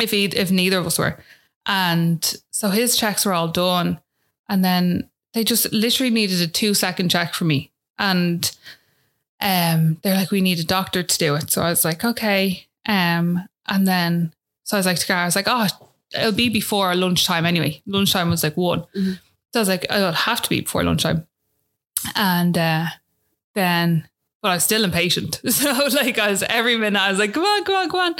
[0.00, 1.18] If he, if neither of us were,
[1.66, 4.00] and so his checks were all done,
[4.48, 8.56] and then they just literally needed a two second check for me, and
[9.40, 11.50] um, they're like, we need a doctor to do it.
[11.50, 14.32] So I was like, okay, um, and then
[14.64, 15.66] so I was like to Gar, I was like, oh,
[16.14, 17.82] it'll be before lunchtime anyway.
[17.86, 19.18] Lunchtime was like one, so
[19.56, 21.26] I was like, oh, it'll have to be before lunchtime,
[22.14, 22.86] and uh,
[23.54, 24.08] then
[24.46, 25.40] but I was still impatient.
[25.50, 28.14] So like I was every minute I was like, come on, come on, come on.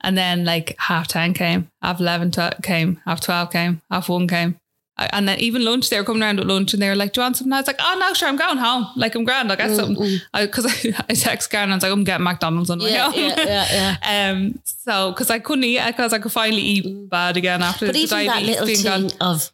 [0.00, 4.26] And then like half 10 came, half 11 tw- came, half 12 came, half 1
[4.26, 4.56] came.
[4.96, 7.20] And then even lunch, they were coming around at lunch and they were like, do
[7.20, 7.52] you want something?
[7.52, 8.86] I was like, oh no, sure, I'm going home.
[8.96, 10.20] Like I'm grand, I'll get mm, something.
[10.32, 12.92] Because I, I, text Karen and I was like, I'm getting McDonald's on the way
[12.92, 13.14] Yeah, home.
[13.20, 17.10] yeah, yeah, um, so, because I couldn't eat, because I could finally eat mm.
[17.10, 19.10] bad again after But the even that little thing gone.
[19.20, 19.52] of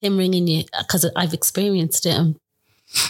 [0.00, 2.36] him ringing you, because I've experienced it, and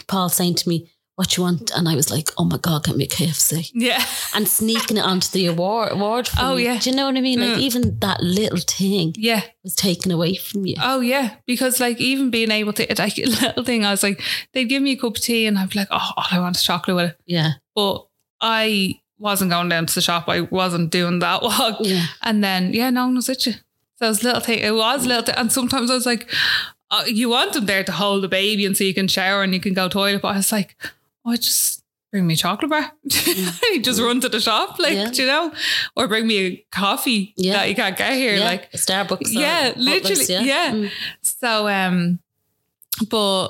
[0.06, 0.88] Paul saying to me,
[1.18, 4.04] "What you want?" and I was like, "Oh my god, get me a KFC," Yeah.
[4.34, 5.92] and sneaking it onto the award.
[5.92, 6.64] award for Oh, me.
[6.64, 6.78] yeah.
[6.78, 7.40] do you know what I mean?
[7.40, 7.66] Like Mm.
[7.68, 9.42] even that little thing Yeah.
[9.64, 10.76] was taken away from you.
[10.80, 14.22] Oh yeah, because like even being able to like a little thing, I was like,
[14.52, 16.56] they'd give me a cup of tea and I'd be like, oh, all I want
[16.56, 17.16] is chocolate with it.
[17.26, 18.06] Yeah, But
[18.40, 20.28] I wasn't going down to the shop.
[20.28, 21.78] I wasn't doing that walk.
[21.80, 22.06] yeah.
[22.22, 23.54] And then yeah, no one was you.
[23.96, 24.60] So it was little thing.
[24.60, 25.34] It was little thing.
[25.36, 26.32] And sometimes I was like,
[26.90, 29.52] uh, you want them there to hold the baby and so you can shower and
[29.52, 30.22] you can go toilet.
[30.22, 30.76] But I was like,
[31.28, 32.90] oh, just bring me a chocolate bar.
[33.04, 35.10] you just run to the shop, like Yeah.
[35.10, 35.52] do you know,
[35.96, 37.52] or bring me a coffee Yeah.
[37.54, 38.36] that you can't get here.
[38.36, 38.44] yeah.
[38.44, 39.28] Like Starbucks.
[39.32, 40.72] yeah, literally, yeah.
[40.72, 40.90] Mm.
[41.22, 42.18] So, um,
[43.10, 43.48] but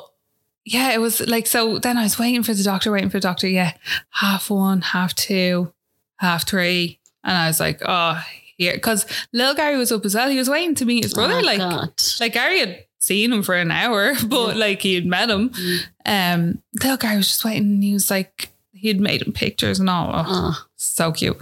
[0.65, 1.79] yeah, it was like so.
[1.79, 3.49] Then I was waiting for the doctor, waiting for the doctor.
[3.49, 3.73] Yeah,
[4.11, 5.73] half one, half two,
[6.17, 8.23] half three, and I was like, oh,
[8.59, 10.29] here, because little Gary was up as well.
[10.29, 11.35] He was waiting to meet his brother.
[11.37, 11.93] Oh, like, God.
[12.21, 15.53] like Gary had seen him for an hour, but like he'd met him.
[16.07, 19.91] Um, the guy was just waiting, and he was like, he'd made him pictures and
[19.91, 20.11] all.
[20.15, 20.65] Oh, Oh.
[20.77, 21.37] so cute.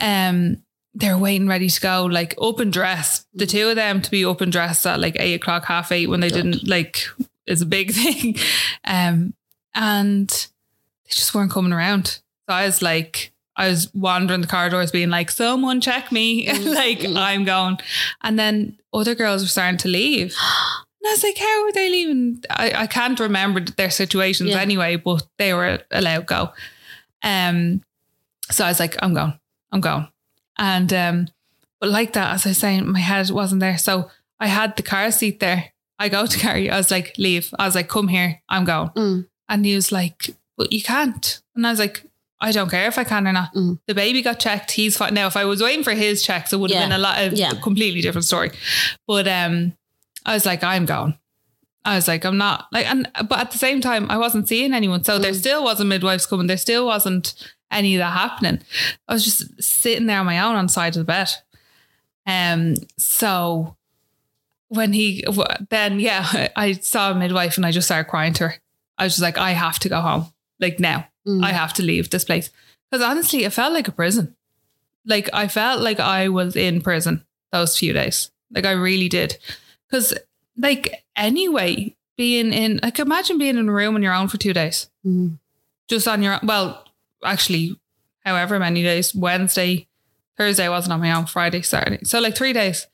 [0.00, 0.62] Um,
[0.94, 3.26] they're waiting, ready to go, like up and dressed.
[3.32, 6.08] The two of them to be up and dressed at like eight o'clock, half eight,
[6.08, 7.04] when they didn't like
[7.46, 8.36] is a big thing.
[8.84, 9.34] Um,
[9.74, 12.06] and they just weren't coming around.
[12.48, 17.04] So I was like, I was wandering the corridors, being like, "Someone check me!" like
[17.04, 17.78] I'm going.
[18.22, 20.34] And then other girls were starting to leave.
[21.02, 22.42] And I was like, how were they leaving?
[22.50, 24.60] I, I can't remember their situations Yeah.
[24.60, 26.50] anyway, but they were allowed go.
[27.22, 27.82] Um,
[28.50, 29.38] so I was like, I'm going,
[29.72, 30.08] I'm going.
[30.58, 31.28] And um,
[31.80, 33.78] but like that, as I was saying, my head wasn't there.
[33.78, 35.72] So I had the car seat there.
[35.98, 36.70] I go to Gary.
[36.70, 37.52] I was like, leave.
[37.58, 38.42] I was like, come here.
[38.48, 38.88] I'm going.
[38.90, 39.26] Mm.
[39.48, 41.40] And he was like, but you can't.
[41.56, 42.04] And I was like,
[42.42, 43.54] I don't care if I can or not.
[43.54, 43.78] Mm.
[43.86, 44.70] The baby got checked.
[44.72, 45.12] He's fine.
[45.12, 46.86] Now, if I was waiting for his checks, it would have Yeah.
[46.86, 47.52] been a lot of Yeah.
[47.52, 48.50] a completely different story.
[49.06, 49.74] But um,
[50.26, 51.16] I was like, I'm going.
[51.84, 54.74] I was like, I'm not like, and but at the same time, I wasn't seeing
[54.74, 55.02] anyone.
[55.04, 55.22] So Mm.
[55.22, 56.46] there still wasn't midwives coming.
[56.46, 57.34] There still wasn't
[57.70, 58.60] any of that happening.
[59.08, 61.30] I was just sitting there on my own on the side of the bed.
[62.26, 63.76] Um, so
[64.68, 65.24] when he
[65.70, 68.54] then yeah, I I saw a midwife and I just started crying to her.
[68.98, 70.26] I was just like, I have to go home,
[70.60, 71.06] like now.
[71.26, 71.44] Mm.
[71.44, 72.50] I have to leave this place
[72.90, 74.36] because honestly, it felt like a prison.
[75.06, 78.30] Like I felt like I was in prison those few days.
[78.50, 79.38] Like I really did,
[79.90, 80.14] because
[80.56, 84.52] like anyway, being in like imagine being in a room on your own for two
[84.52, 85.38] days, Mm.
[85.88, 86.84] just on your well,
[87.24, 87.78] actually,
[88.24, 89.86] however many days, Wednesday,
[90.36, 91.26] Thursday wasn't on my own.
[91.26, 92.04] Friday, Saturday.
[92.04, 92.86] So like three days,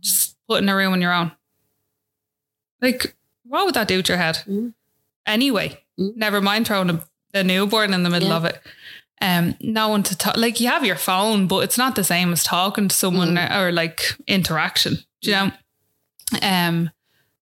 [0.00, 1.32] just put in a room on your own.
[2.80, 4.40] Like, what would that do to your head?
[4.46, 4.74] Mm.
[5.26, 8.36] Anyway, never mind throwing a, a newborn in the middle Yeah.
[8.36, 8.60] of it.
[9.20, 10.36] Um, no one to talk.
[10.36, 13.50] Like you have your phone, but it's not the same as talking to someone Mm.
[13.50, 14.98] or, or like interaction.
[15.22, 15.50] Do you know?
[16.42, 16.90] Um.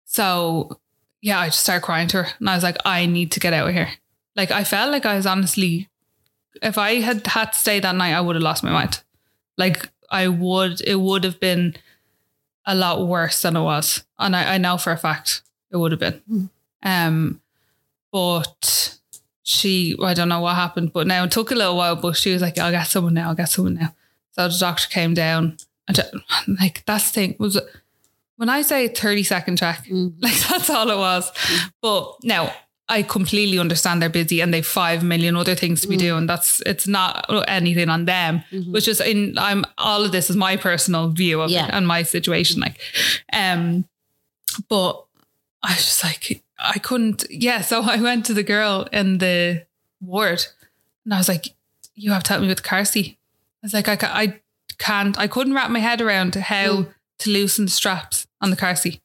[0.04, 0.78] So
[1.22, 3.52] yeah, I just started crying to her, and I was like, I need to get
[3.52, 3.90] out of here.
[4.36, 5.88] Like I felt like I was honestly,
[6.60, 9.02] if I had had to stay that night, I would have lost my mind.
[9.56, 11.76] Like I would, it would have been
[12.66, 15.92] a lot worse than it was, and I, I know for a fact it would
[15.92, 16.50] have been.
[16.82, 17.40] Um,
[18.10, 18.98] but
[19.42, 21.96] she, I don't know what happened, but now it took a little while.
[21.96, 23.28] But she was like, "I'll get someone now.
[23.28, 23.94] I'll get someone now."
[24.32, 25.56] So the doctor came down,
[25.88, 25.98] and
[26.60, 27.60] like that's the thing was
[28.42, 30.14] when I say thirty second check, mm.
[30.20, 31.30] like that's all it was.
[31.80, 32.52] But now
[32.88, 36.00] I completely understand they're busy and they've five million other things to be mm.
[36.00, 36.26] doing.
[36.26, 38.42] That's it's not anything on them.
[38.50, 38.72] Mm-hmm.
[38.72, 41.68] Which is in I'm all of this is my personal view of Yeah.
[41.68, 42.60] it and my situation.
[42.60, 42.80] Like,
[43.32, 43.84] um,
[44.68, 45.04] but
[45.62, 47.24] I was just like I couldn't.
[47.30, 49.66] Yeah, so I went to the girl in the
[50.00, 50.44] ward,
[51.04, 51.54] and I was like,
[51.94, 53.18] "You have to help me with the car seat."
[53.62, 54.40] I was like, "I I
[54.78, 55.16] can't.
[55.16, 56.94] I couldn't wrap my head around how mm.
[57.20, 59.00] to loosen the straps on the car seat.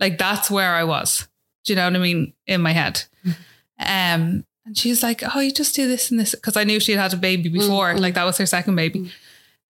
[0.00, 1.28] Like that's where I was.
[1.64, 2.32] Do you know what I mean?
[2.46, 3.04] In my head.
[3.78, 6.92] Um, and she's like, "Oh, you just do this and this," because I knew she
[6.92, 7.94] had had a baby mm, before.
[7.94, 8.00] Mm.
[8.00, 9.00] Like that was her second baby.
[9.00, 9.10] Mm.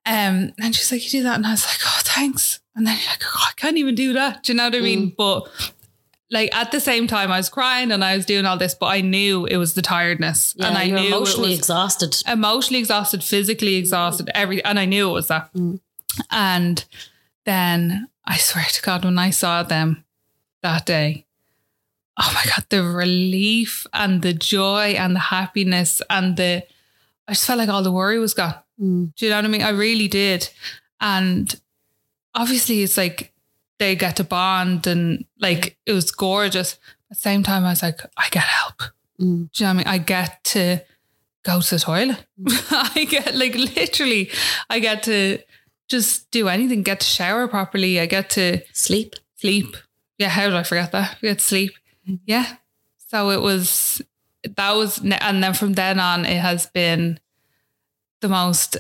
[0.06, 2.96] Um, and she's like, "You do that," and I was like, "Oh, thanks." And then
[2.98, 5.12] you're like, oh, "I can't even do that." Do you know what I mean?
[5.16, 5.48] But
[6.30, 8.86] like at the same time, I was crying and I was doing all this, but
[8.86, 12.16] I knew it was the tiredness, Yeah, and I you're knew emotionally exhausted.
[12.26, 15.50] emotionally exhausted, physically exhausted, everything, and I knew it was that.
[16.30, 16.84] And
[17.44, 20.04] then I swear to God, when I saw them
[20.62, 21.26] that day,
[22.16, 26.62] oh my God, the relief and the joy and the happiness and the,
[27.26, 28.54] I just felt like all the worry was gone.
[28.80, 29.12] Mm.
[29.16, 29.62] Do you know what I mean?
[29.62, 30.48] I really did.
[31.00, 31.52] And
[32.32, 33.32] obviously, it's like
[33.80, 36.74] they get to bond and like it was gorgeous.
[37.10, 38.82] At the same time, I was like, I get help.
[39.20, 39.50] Mm.
[39.50, 39.86] Do you know what I mean?
[39.88, 40.84] I get to
[41.42, 42.24] go to the toilet.
[42.70, 44.30] I get like literally,
[44.68, 45.40] I get to
[45.90, 48.00] just do anything, get to shower properly.
[48.00, 49.16] I get to Sleep.
[49.36, 49.76] sleep.
[50.18, 51.16] Yeah, how did I forget that?
[51.22, 51.72] I get to sleep.
[52.24, 52.56] Yeah.
[53.08, 54.00] So it was,
[54.56, 57.18] that was, and then from then on, it has been
[58.20, 58.76] the most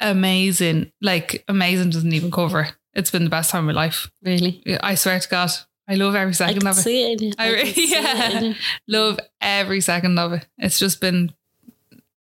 [0.00, 2.60] amazing, like amazing doesn't even cover.
[2.62, 2.74] it.
[2.94, 4.10] It's been the best time of my life.
[4.22, 4.62] Really.
[4.82, 5.50] I swear to God.
[5.88, 6.82] I love every I second can of it.
[6.82, 7.34] see it.
[7.38, 8.54] I I re- can see it yeah, you.
[8.88, 10.46] love every second of it.
[10.58, 11.32] It's just been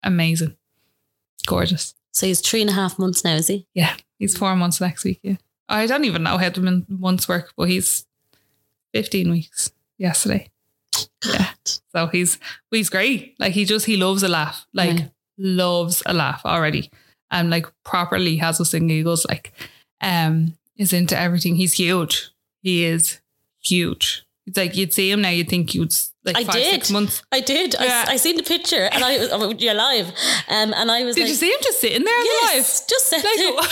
[0.02, 0.56] amazing,
[1.46, 1.94] gorgeous.
[2.12, 3.66] So he's three and a half months now, is he?
[3.74, 5.20] Yeah, he's four months next week.
[5.22, 5.36] Yeah,
[5.68, 8.06] I don't even know how the mon- months work, but he's
[8.92, 10.50] fifteen weeks yesterday.
[11.24, 11.50] Yeah,
[11.94, 12.38] so he's
[12.70, 13.34] he's great.
[13.38, 14.66] Like he just he loves a laugh.
[14.72, 15.10] Like Right.
[15.38, 16.90] loves a laugh already,
[17.30, 19.24] and like properly has us in giggles.
[19.26, 19.52] Like,
[20.00, 21.56] um, is into everything.
[21.56, 22.30] He's huge.
[22.62, 23.20] He is
[23.62, 24.24] huge.
[24.46, 25.94] It's like you'd see him now, you'd think you'd
[26.24, 26.70] like I five, did.
[26.74, 27.22] six months.
[27.32, 27.74] I did.
[27.74, 28.04] Yeah.
[28.08, 30.08] I, I seen the picture and I was oh, you're live.
[30.48, 32.88] Um, and I was Did like, you see him just sitting there Yes, alive?
[32.88, 33.64] just sitting like.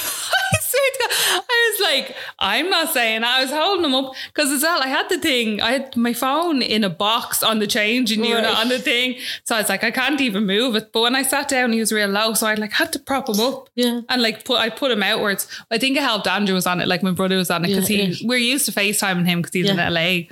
[0.55, 3.25] I swear to God, I was like, I'm not saying.
[3.25, 5.61] I was holding him up because as well, I had the thing.
[5.61, 8.57] I had my phone in a box on the changing unit Right.
[8.59, 10.93] on the thing, so I was like, I can't even move it.
[10.93, 13.29] But when I sat down, he was real low, so I like had to prop
[13.29, 13.69] him up.
[13.75, 14.01] Yeah.
[14.09, 15.47] and like put I put him outwards.
[15.71, 16.27] I think it helped.
[16.27, 18.29] Andrew was on it, like my brother was on it because Yeah, he yeah.
[18.29, 20.23] we're used to FaceTiming him because he's in LA.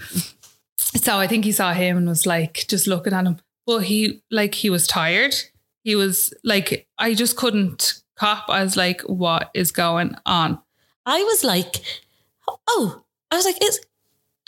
[0.96, 3.38] So I think he saw him and was like just looking at him.
[3.66, 5.34] But he like he was tired.
[5.84, 8.46] He was like I just couldn't cop.
[8.48, 10.58] I was like, what is going on?
[11.06, 11.76] I was like,
[12.68, 13.78] oh, I was like, it's.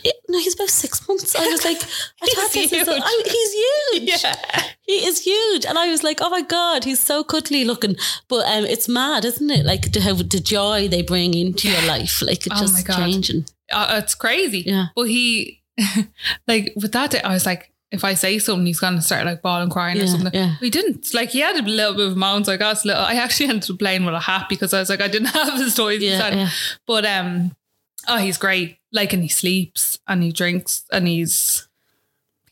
[0.05, 1.35] it- no, he's about six months.
[1.37, 1.77] I was like,
[2.23, 2.89] I He's is huge.
[2.89, 4.23] I, he's huge.
[4.23, 4.63] Yeah.
[4.83, 5.65] He is huge.
[5.65, 7.97] And I was like, oh my God, he's so cuddly looking.
[8.29, 9.65] But um, it's mad, isn't it?
[9.65, 12.21] Like the, how the joy they bring into your life.
[12.21, 12.97] Like it's Oh just my God.
[12.97, 13.47] changing.
[13.71, 14.65] Uh, it's crazy.
[14.67, 14.87] Yeah.
[14.97, 15.62] But he
[16.49, 19.71] like with that I was like, if I say something, he's gonna start like bawling,
[19.71, 20.31] crying Yeah, or something.
[20.33, 20.55] yeah.
[20.61, 21.13] We didn't.
[21.13, 22.49] Like he had a little bit of moans.
[22.49, 23.03] I got a little.
[23.03, 25.55] I actually ended up playing with a hat because I was like, I didn't have
[25.55, 26.51] his toys Yeah, yeah.
[26.87, 27.55] But um,
[28.09, 28.79] oh, he's great.
[28.93, 31.69] Like, and he sleeps and he drinks and he's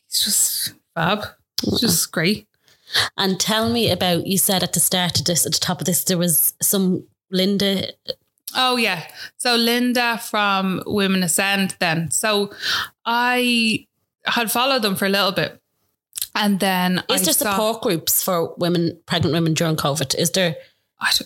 [0.07, 1.23] he's just fab.
[1.63, 2.47] It's just great.
[3.17, 5.85] And tell me about, you said at the start of this, at the top of
[5.85, 7.93] this, there was some Linda.
[8.55, 9.07] Oh yeah.
[9.37, 12.11] So Linda from Women Ascend then.
[12.11, 12.51] So
[13.05, 13.87] I
[14.25, 15.59] had followed them for a little bit.
[16.35, 20.15] And then Is I there saw- support groups for women, pregnant women during COVID?
[20.15, 20.55] Is there?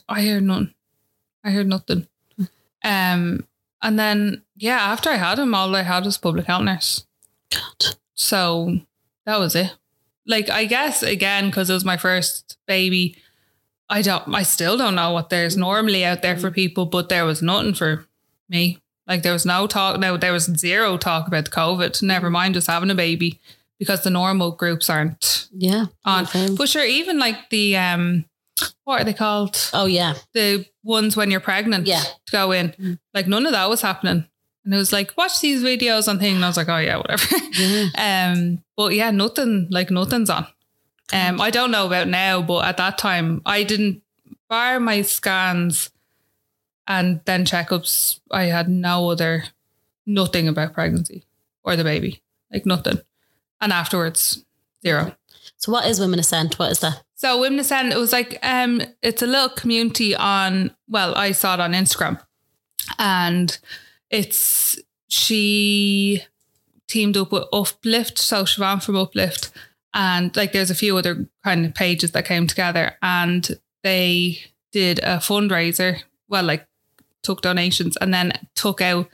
[0.08, 0.74] I heard none.
[1.44, 2.08] I heard nothing.
[2.84, 3.46] Um,
[3.82, 7.06] and then yeah, after I had him, all I had was public health nurse.
[7.52, 7.96] God.
[8.14, 8.80] So
[9.26, 9.74] that was it.
[10.26, 13.18] Like I guess again because it was my first baby,
[13.90, 17.26] I don't, I still don't know what there's normally out there for people, but there
[17.26, 18.06] was nothing for
[18.50, 18.80] me.
[19.08, 22.68] Like there was no talk, no, there was zero talk about COVID, never mind just
[22.68, 23.40] having a baby
[23.78, 25.86] because the normal groups aren't Yeah.
[26.04, 26.24] on.
[26.24, 26.56] Okay.
[26.58, 28.26] But sure, even like the, um,
[28.86, 29.70] what are they called?
[29.74, 30.16] Oh yeah.
[30.34, 32.02] The ones when you're pregnant Yeah.
[32.02, 34.26] to go in, like none of that was happening.
[34.64, 36.36] And it was like, watch these videos on thing.
[36.38, 37.36] And I was like, oh yeah, whatever.
[38.00, 40.48] um, but yeah, nothing, like nothing's on.
[41.14, 44.02] Um, I don't know about now, but at that time I didn't
[44.50, 45.92] bar my scans
[46.88, 48.20] and then checkups.
[48.32, 49.46] I had no other,
[50.06, 51.26] nothing about pregnancy
[51.64, 52.22] or the baby,
[52.52, 53.00] like nothing.
[53.62, 54.44] And afterwards,
[54.84, 55.16] zero.
[55.58, 56.56] So what is Women Ascend?
[56.56, 57.04] What is that?
[57.16, 61.54] So Women Ascend, it was like um it's a little community on well, I saw
[61.56, 62.20] it on Instagram.
[63.00, 63.58] And
[64.10, 66.24] it's she
[66.88, 69.52] teamed up with Uplift, so Siobhan from Uplift.
[69.96, 73.50] And like there's a few other kind of pages that came together and
[73.82, 74.40] they
[74.72, 76.68] did a fundraiser, well, like
[77.24, 79.10] took donations and then took out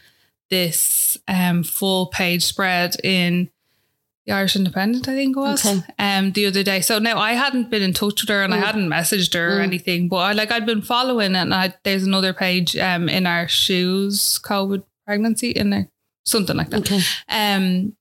[0.50, 3.50] this um full page spread in
[4.26, 5.82] the Irish Independent, I think it was, Okay.
[5.98, 6.82] um, the other day.
[6.82, 9.60] So now I hadn't been in touch with her and I hadn't messaged her or
[9.62, 9.64] Mm.
[9.64, 13.48] anything, but I like I'd been following and I, there's another page um in our
[13.48, 15.88] shoes COVID pregnancy in there,
[16.26, 16.82] something like that.
[16.82, 17.02] Okay.
[17.30, 17.96] Um,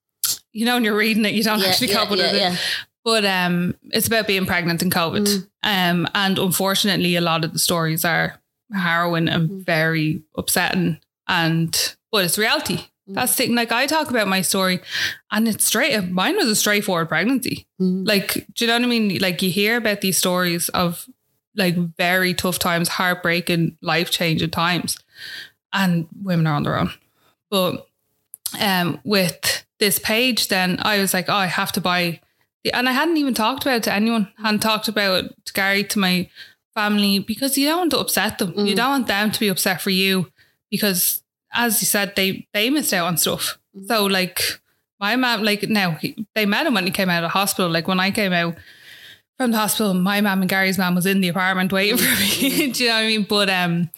[0.52, 2.58] you know, when you're reading it, you don't Yeah, actually yeah, cope with yeah, it.
[3.04, 5.26] But um, it's about being pregnant and COVID.
[5.26, 5.46] Mm.
[5.62, 8.38] Um, and unfortunately, a lot of the stories are
[8.72, 9.64] harrowing and Mm.
[9.64, 10.98] very upsetting.
[11.26, 12.76] And but it's reality.
[13.08, 13.14] Mm.
[13.14, 13.54] That's the thing.
[13.54, 14.80] Like I talk about my story,
[15.30, 16.10] and it's straight.
[16.10, 17.66] Mine was a straightforward pregnancy.
[17.80, 18.06] Mm.
[18.06, 19.18] Like, do you know what I mean?
[19.18, 21.06] Like you hear about these stories of
[21.56, 24.98] like very tough times, heartbreaking, life changing times,
[25.72, 26.92] and women are on their own.
[27.50, 27.86] But
[28.60, 32.20] um, with this page, then I was like, oh, I have to buy.
[32.72, 34.28] And I hadn't even talked about it to anyone.
[34.38, 36.28] hadn't talked about it to Gary, to my
[36.74, 38.54] family, because you don't want to upset them.
[38.56, 40.30] You don't want them to be upset for you,
[40.70, 43.58] because as you said, they they missed out on stuff.
[43.86, 44.40] So like
[45.00, 45.98] my mom, like now
[46.34, 47.70] they met him when he came out of the hospital.
[47.70, 48.56] Like when I came out
[49.38, 52.70] from the hospital, my mom and Gary's mom was in the apartment waiting for me.
[52.72, 53.22] Do you know what I mean?
[53.28, 53.90] But um,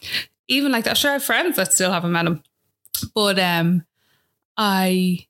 [0.49, 2.43] even like that, sure, I have friends that still haven't met him.
[3.15, 3.85] But um,
[4.57, 5.27] I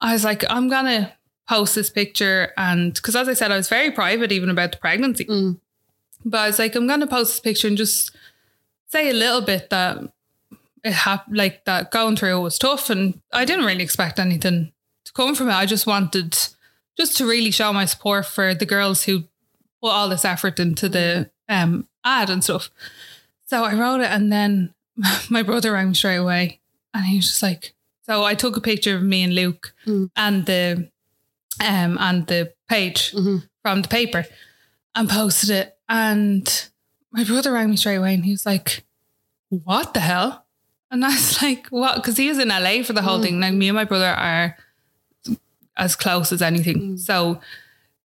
[0.00, 1.12] I was like, I'm gonna
[1.48, 4.78] post this picture, and because as I said, I was very private even about the
[4.78, 5.24] pregnancy.
[5.24, 5.60] Mm.
[6.24, 8.14] But I was like, I'm gonna post this picture and just
[8.88, 9.98] say a little bit that
[10.82, 14.72] it happened, like that going through it was tough, and I didn't really expect anything
[15.04, 15.54] to come from it.
[15.54, 16.36] I just wanted
[16.96, 19.24] just to really show my support for the girls who
[19.82, 22.70] put all this effort into the um ad and stuff.
[23.46, 24.74] So I wrote it, and then
[25.30, 26.60] my brother rang straight away,
[26.94, 27.74] and he was just like,
[28.10, 30.10] "So I took a picture of me and Luke Mm.
[30.16, 30.90] and the
[31.60, 33.48] um and the page Mhm.
[33.62, 34.26] from the paper,
[34.96, 36.44] and posted it." And
[37.12, 38.84] my brother rang me straight away, and he was like,
[39.48, 40.46] "What the hell?"
[40.90, 43.38] And I was like, "What?" Because he was in LA for the whole thing.
[43.40, 44.56] Like me and my brother are
[45.76, 46.98] as close as anything.
[46.98, 47.40] So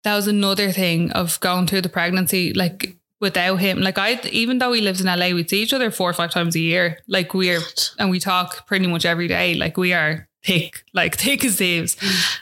[0.04, 3.80] that was another thing of going through the pregnancy, like without him.
[3.80, 6.32] Like I, even though he lives in LA, we'd see each other four or five
[6.32, 6.98] times a year.
[7.08, 7.62] Like we're,
[7.98, 9.54] and we talk pretty much every day.
[9.54, 11.96] Like we are thick, like thick as thieves.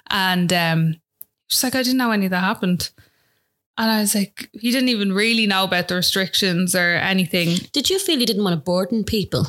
[0.10, 0.95] And um,
[1.47, 2.89] she's like, I didn't know any of that happened.
[3.77, 7.57] And I was like, he didn't even really know about the restrictions or anything.
[7.72, 9.47] Did you feel you didn't want to burden people?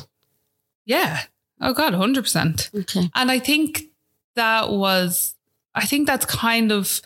[0.85, 1.21] Yeah.
[1.59, 2.69] Oh God, hundred percent.
[2.73, 3.09] Okay.
[3.15, 3.83] And I think
[4.35, 5.35] that was,
[5.75, 7.01] I think that's kind of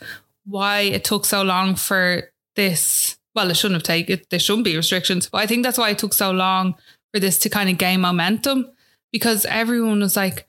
[0.45, 3.17] why it took so long for this.
[3.35, 5.97] Well, it shouldn't have taken, there shouldn't be restrictions, but I think that's why it
[5.97, 6.75] took so long
[7.13, 8.71] for this to kind of gain momentum
[9.11, 10.47] because everyone was like,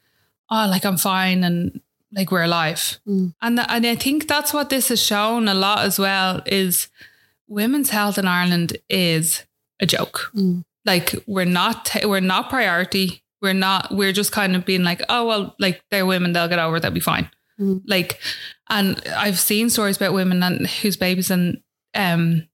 [0.50, 1.80] oh, like I'm fine and
[2.12, 2.98] like we're alive.
[3.06, 3.34] Mm.
[3.42, 6.88] And, th- and I think that's what this has shown a lot as well is
[7.48, 9.44] women's health in Ireland is
[9.80, 10.30] a joke.
[10.34, 10.64] Mm.
[10.84, 13.22] Like we're not, we're not priority.
[13.42, 16.58] We're not, we're just kind of being like, oh, well, like they're women, they'll get
[16.58, 17.28] over it, they'll be fine.
[17.60, 17.82] Mm.
[17.86, 18.20] Like,
[18.68, 21.60] and I've seen stories about women and whose babies and
[21.94, 22.48] um,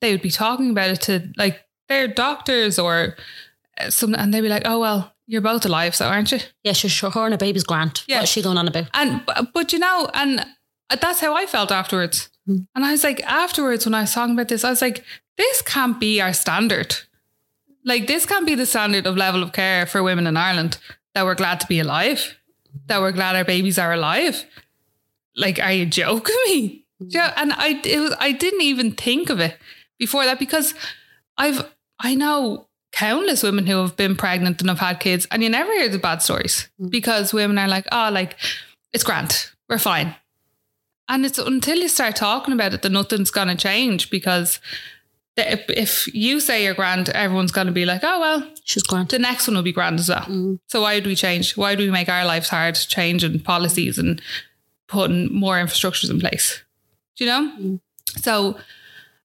[0.00, 3.16] they would be talking about it to like their doctors or
[3.88, 6.40] some, and they'd be like, oh, well, you're both alive, so aren't you?
[6.64, 7.10] Yeah, sure, sure.
[7.10, 8.02] Her and her baby's grand.
[8.06, 8.20] Yeah.
[8.20, 8.88] What's she going on about?
[8.94, 10.44] And but, but you know, and
[10.88, 12.30] that's how I felt afterwards.
[12.48, 12.66] Mm.
[12.74, 15.04] And I was like, afterwards, when I was talking about this, I was like,
[15.36, 16.96] this can't be our standard.
[17.84, 20.78] Like this can't be the standard of level of care for women in Ireland
[21.14, 22.36] that we're glad to be alive,
[22.86, 24.44] that we're glad our babies are alive.
[25.36, 26.84] Like, are you joking me?
[27.00, 29.56] Yeah, and I it was I didn't even think of it
[29.98, 30.74] before that because
[31.36, 31.66] I've
[31.98, 35.72] I know countless women who have been pregnant and have had kids, and you never
[35.72, 36.90] hear the bad stories mm.
[36.90, 38.36] because women are like, oh, like
[38.92, 40.14] it's grand, we're fine.
[41.08, 44.60] And it's until you start talking about it that nothing's gonna change because
[45.36, 49.08] if, if you say you're grand, everyone's going to be like, oh, well, She's grand.
[49.08, 50.22] the next one will be grand as well.
[50.22, 50.58] Mm.
[50.68, 51.56] So why would we change?
[51.56, 54.20] Why do we make our lives hard, changing policies and
[54.88, 56.62] putting more infrastructures in place?
[57.16, 57.80] Do you know?
[58.16, 58.56] So,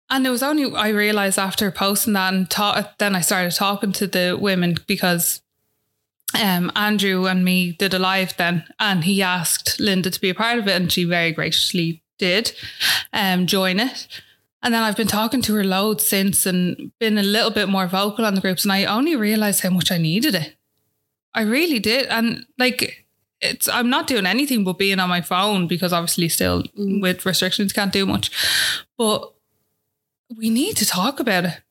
[0.09, 3.91] and it was only I realized after posting that and ta- then I started talking
[3.93, 5.41] to the women because
[6.41, 10.35] um, Andrew and me did a live then, and he asked Linda to be a
[10.35, 12.51] part of it, and she very graciously did
[13.13, 14.07] um, join it.
[14.61, 17.87] And then I've been talking to her loads since and been a little bit more
[17.87, 20.55] vocal on the groups, and I only realized how much I needed it.
[21.33, 23.04] I really did, and like
[23.41, 27.73] it's I'm not doing anything but being on my phone because obviously still with restrictions
[27.73, 28.31] can't do much,
[28.97, 29.33] but
[30.35, 31.61] we need to talk about it,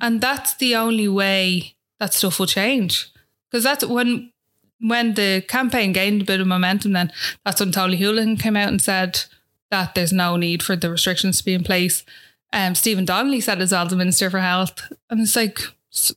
[0.00, 3.10] and that's the only way that stuff will change.
[3.50, 4.32] Because that's when
[4.80, 6.92] when the campaign gained a bit of momentum.
[6.92, 7.12] Then
[7.44, 9.24] that's when Tony Holohan came out and said
[9.70, 12.04] that there's no need for the restrictions to be in place.
[12.52, 15.58] Um, Stephen Donnelly said as well, the Minister for Health, and it's like,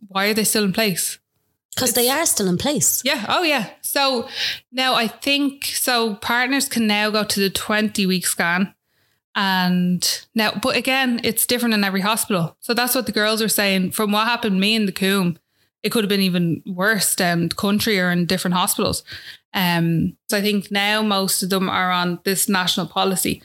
[0.08, 1.18] why are they still in place?
[1.78, 3.04] Because they are still in place.
[3.06, 3.26] Yeah.
[3.30, 3.70] Oh, yeah.
[3.82, 4.28] So
[4.72, 6.16] now I think so.
[6.16, 8.74] Partners can now go to the 20 week scan.
[9.36, 12.58] And now, but again, it's different in every hospital.
[12.62, 13.92] So that's what the girls are saying.
[13.92, 15.38] From what happened me in the Coombe,
[15.84, 19.04] it could have been even worse down country or in different hospitals.
[19.54, 23.44] Um, so I think now most of them are on this national policy,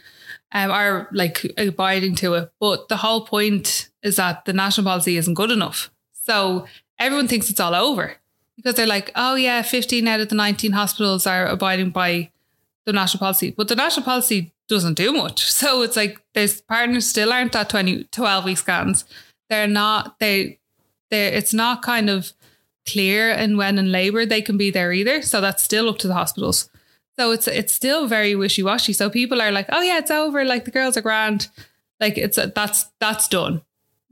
[0.52, 2.52] um, are like abiding to it.
[2.58, 5.90] But the whole point is that the national policy isn't good enough.
[6.24, 6.66] So
[6.98, 8.16] everyone thinks it's all over
[8.56, 12.30] because they're like, oh yeah, 15 out of the 19 hospitals are abiding by
[12.84, 13.50] the national policy.
[13.50, 15.50] But the national policy doesn't do much.
[15.62, 19.04] So it's like there's partners still aren't at 20, 12 week scans.
[19.48, 20.58] They're not, they,
[21.10, 22.32] they it's not kind of
[22.86, 25.22] clear and when in labor they can be there either.
[25.22, 26.68] So that's still up to the hospitals.
[27.18, 28.92] So it's it's still very wishy washy.
[28.92, 30.44] So people are like, oh yeah, it's over.
[30.44, 31.48] Like the girls are grand.
[32.00, 33.62] Like it's that's that's done,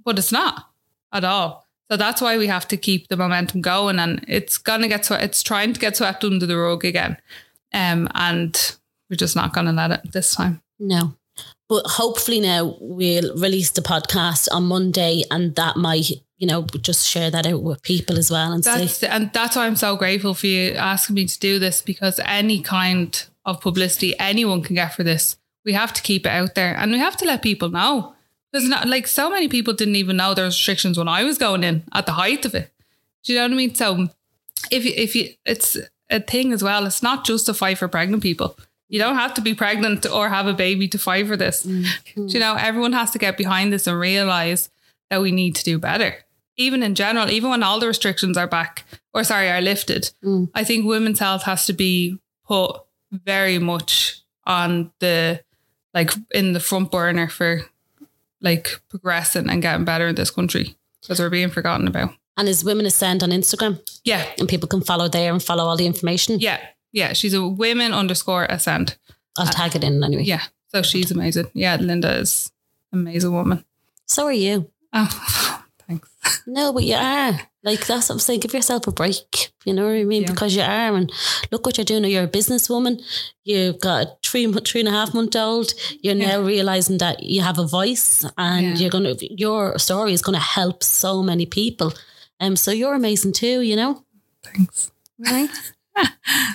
[0.05, 0.69] but it's not
[1.12, 1.67] at all.
[1.91, 5.23] So that's why we have to keep the momentum going, and it's gonna get swe-
[5.23, 7.17] it's trying to get swept under the rug again,
[7.75, 8.77] um, and
[9.09, 10.62] we're just not gonna let it this time.
[10.79, 11.15] No.
[11.69, 17.07] But hopefully now we'll release the podcast on Monday and that might, you know, just
[17.07, 19.95] share that out with people as well and That's say, and that's why I'm so
[19.95, 24.75] grateful for you asking me to do this because any kind of publicity anyone can
[24.75, 27.43] get for this, we have to keep it out there and we have to let
[27.43, 28.15] people know.
[28.52, 31.39] There's not like so many people didn't even know there was restrictions when I was
[31.39, 32.70] going in at the height of it.
[33.22, 33.74] Do you know what I mean?
[33.74, 34.09] So
[34.70, 35.77] if you, if you, it's
[36.10, 36.86] a thing as well.
[36.86, 38.56] It's not just a fight for pregnant people.
[38.89, 41.64] You don't have to be pregnant or have a baby to fight for this.
[41.64, 42.27] Mm-hmm.
[42.27, 44.68] Do You know, everyone has to get behind this and realize
[45.10, 46.16] that we need to do better.
[46.56, 50.51] Even in general, even when all the restrictions are back or sorry, are lifted, mm.
[50.55, 52.82] I think women's health has to be put
[53.12, 55.43] very much on the
[55.94, 57.62] like in the front burner for
[58.41, 62.11] like progressing and getting better in this country because we're being forgotten about.
[62.37, 64.25] and is Women Ascend on Instagram Yeah.
[64.39, 66.39] and people can follow there and follow all the information.
[66.41, 66.59] Yeah.
[66.93, 67.12] Yeah.
[67.12, 68.97] She's a women underscore ascend.
[69.37, 70.23] I'll uh, tag it in anyway.
[70.25, 70.43] Yeah.
[70.69, 71.51] So she's amazing.
[71.55, 71.77] Yeah.
[71.77, 72.51] Linda is
[72.93, 73.65] amazing woman.
[74.07, 74.71] So are you.
[74.93, 75.09] Oh.
[76.47, 77.41] No, but you are.
[77.63, 78.41] Like that's what I'm saying.
[78.41, 79.53] Give yourself a break.
[79.65, 80.23] You know what I mean?
[80.23, 80.31] Yeah.
[80.33, 81.11] Because you are, and
[81.51, 82.05] look what you're doing.
[82.05, 83.03] You're a businesswoman.
[83.45, 85.73] You've got a three, three and a half month old.
[86.03, 88.75] You're now realizing that you have a voice, and Yeah.
[88.75, 89.15] you're gonna.
[89.21, 91.93] Your story is gonna help so many people.
[92.39, 93.61] Um, so you're amazing too.
[93.63, 94.05] You know,
[94.45, 94.91] Thanks.
[95.19, 95.51] right?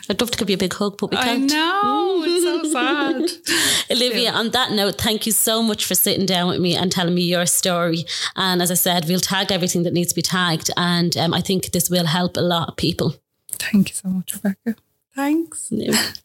[0.10, 1.52] I'd love to give you a big hug, but we can't.
[1.52, 2.24] I know.
[2.26, 3.92] It's so sad.
[3.92, 7.16] Olivia, on that note, thank you so much for sitting down with me and telling
[7.16, 8.06] me your story.
[8.36, 10.72] And as I said, we'll tag everything that needs to be tagged.
[10.78, 13.16] And um, I think this will help a lot of people.
[13.50, 14.76] Thank you so much, Rebecca.
[15.16, 15.72] Thanks.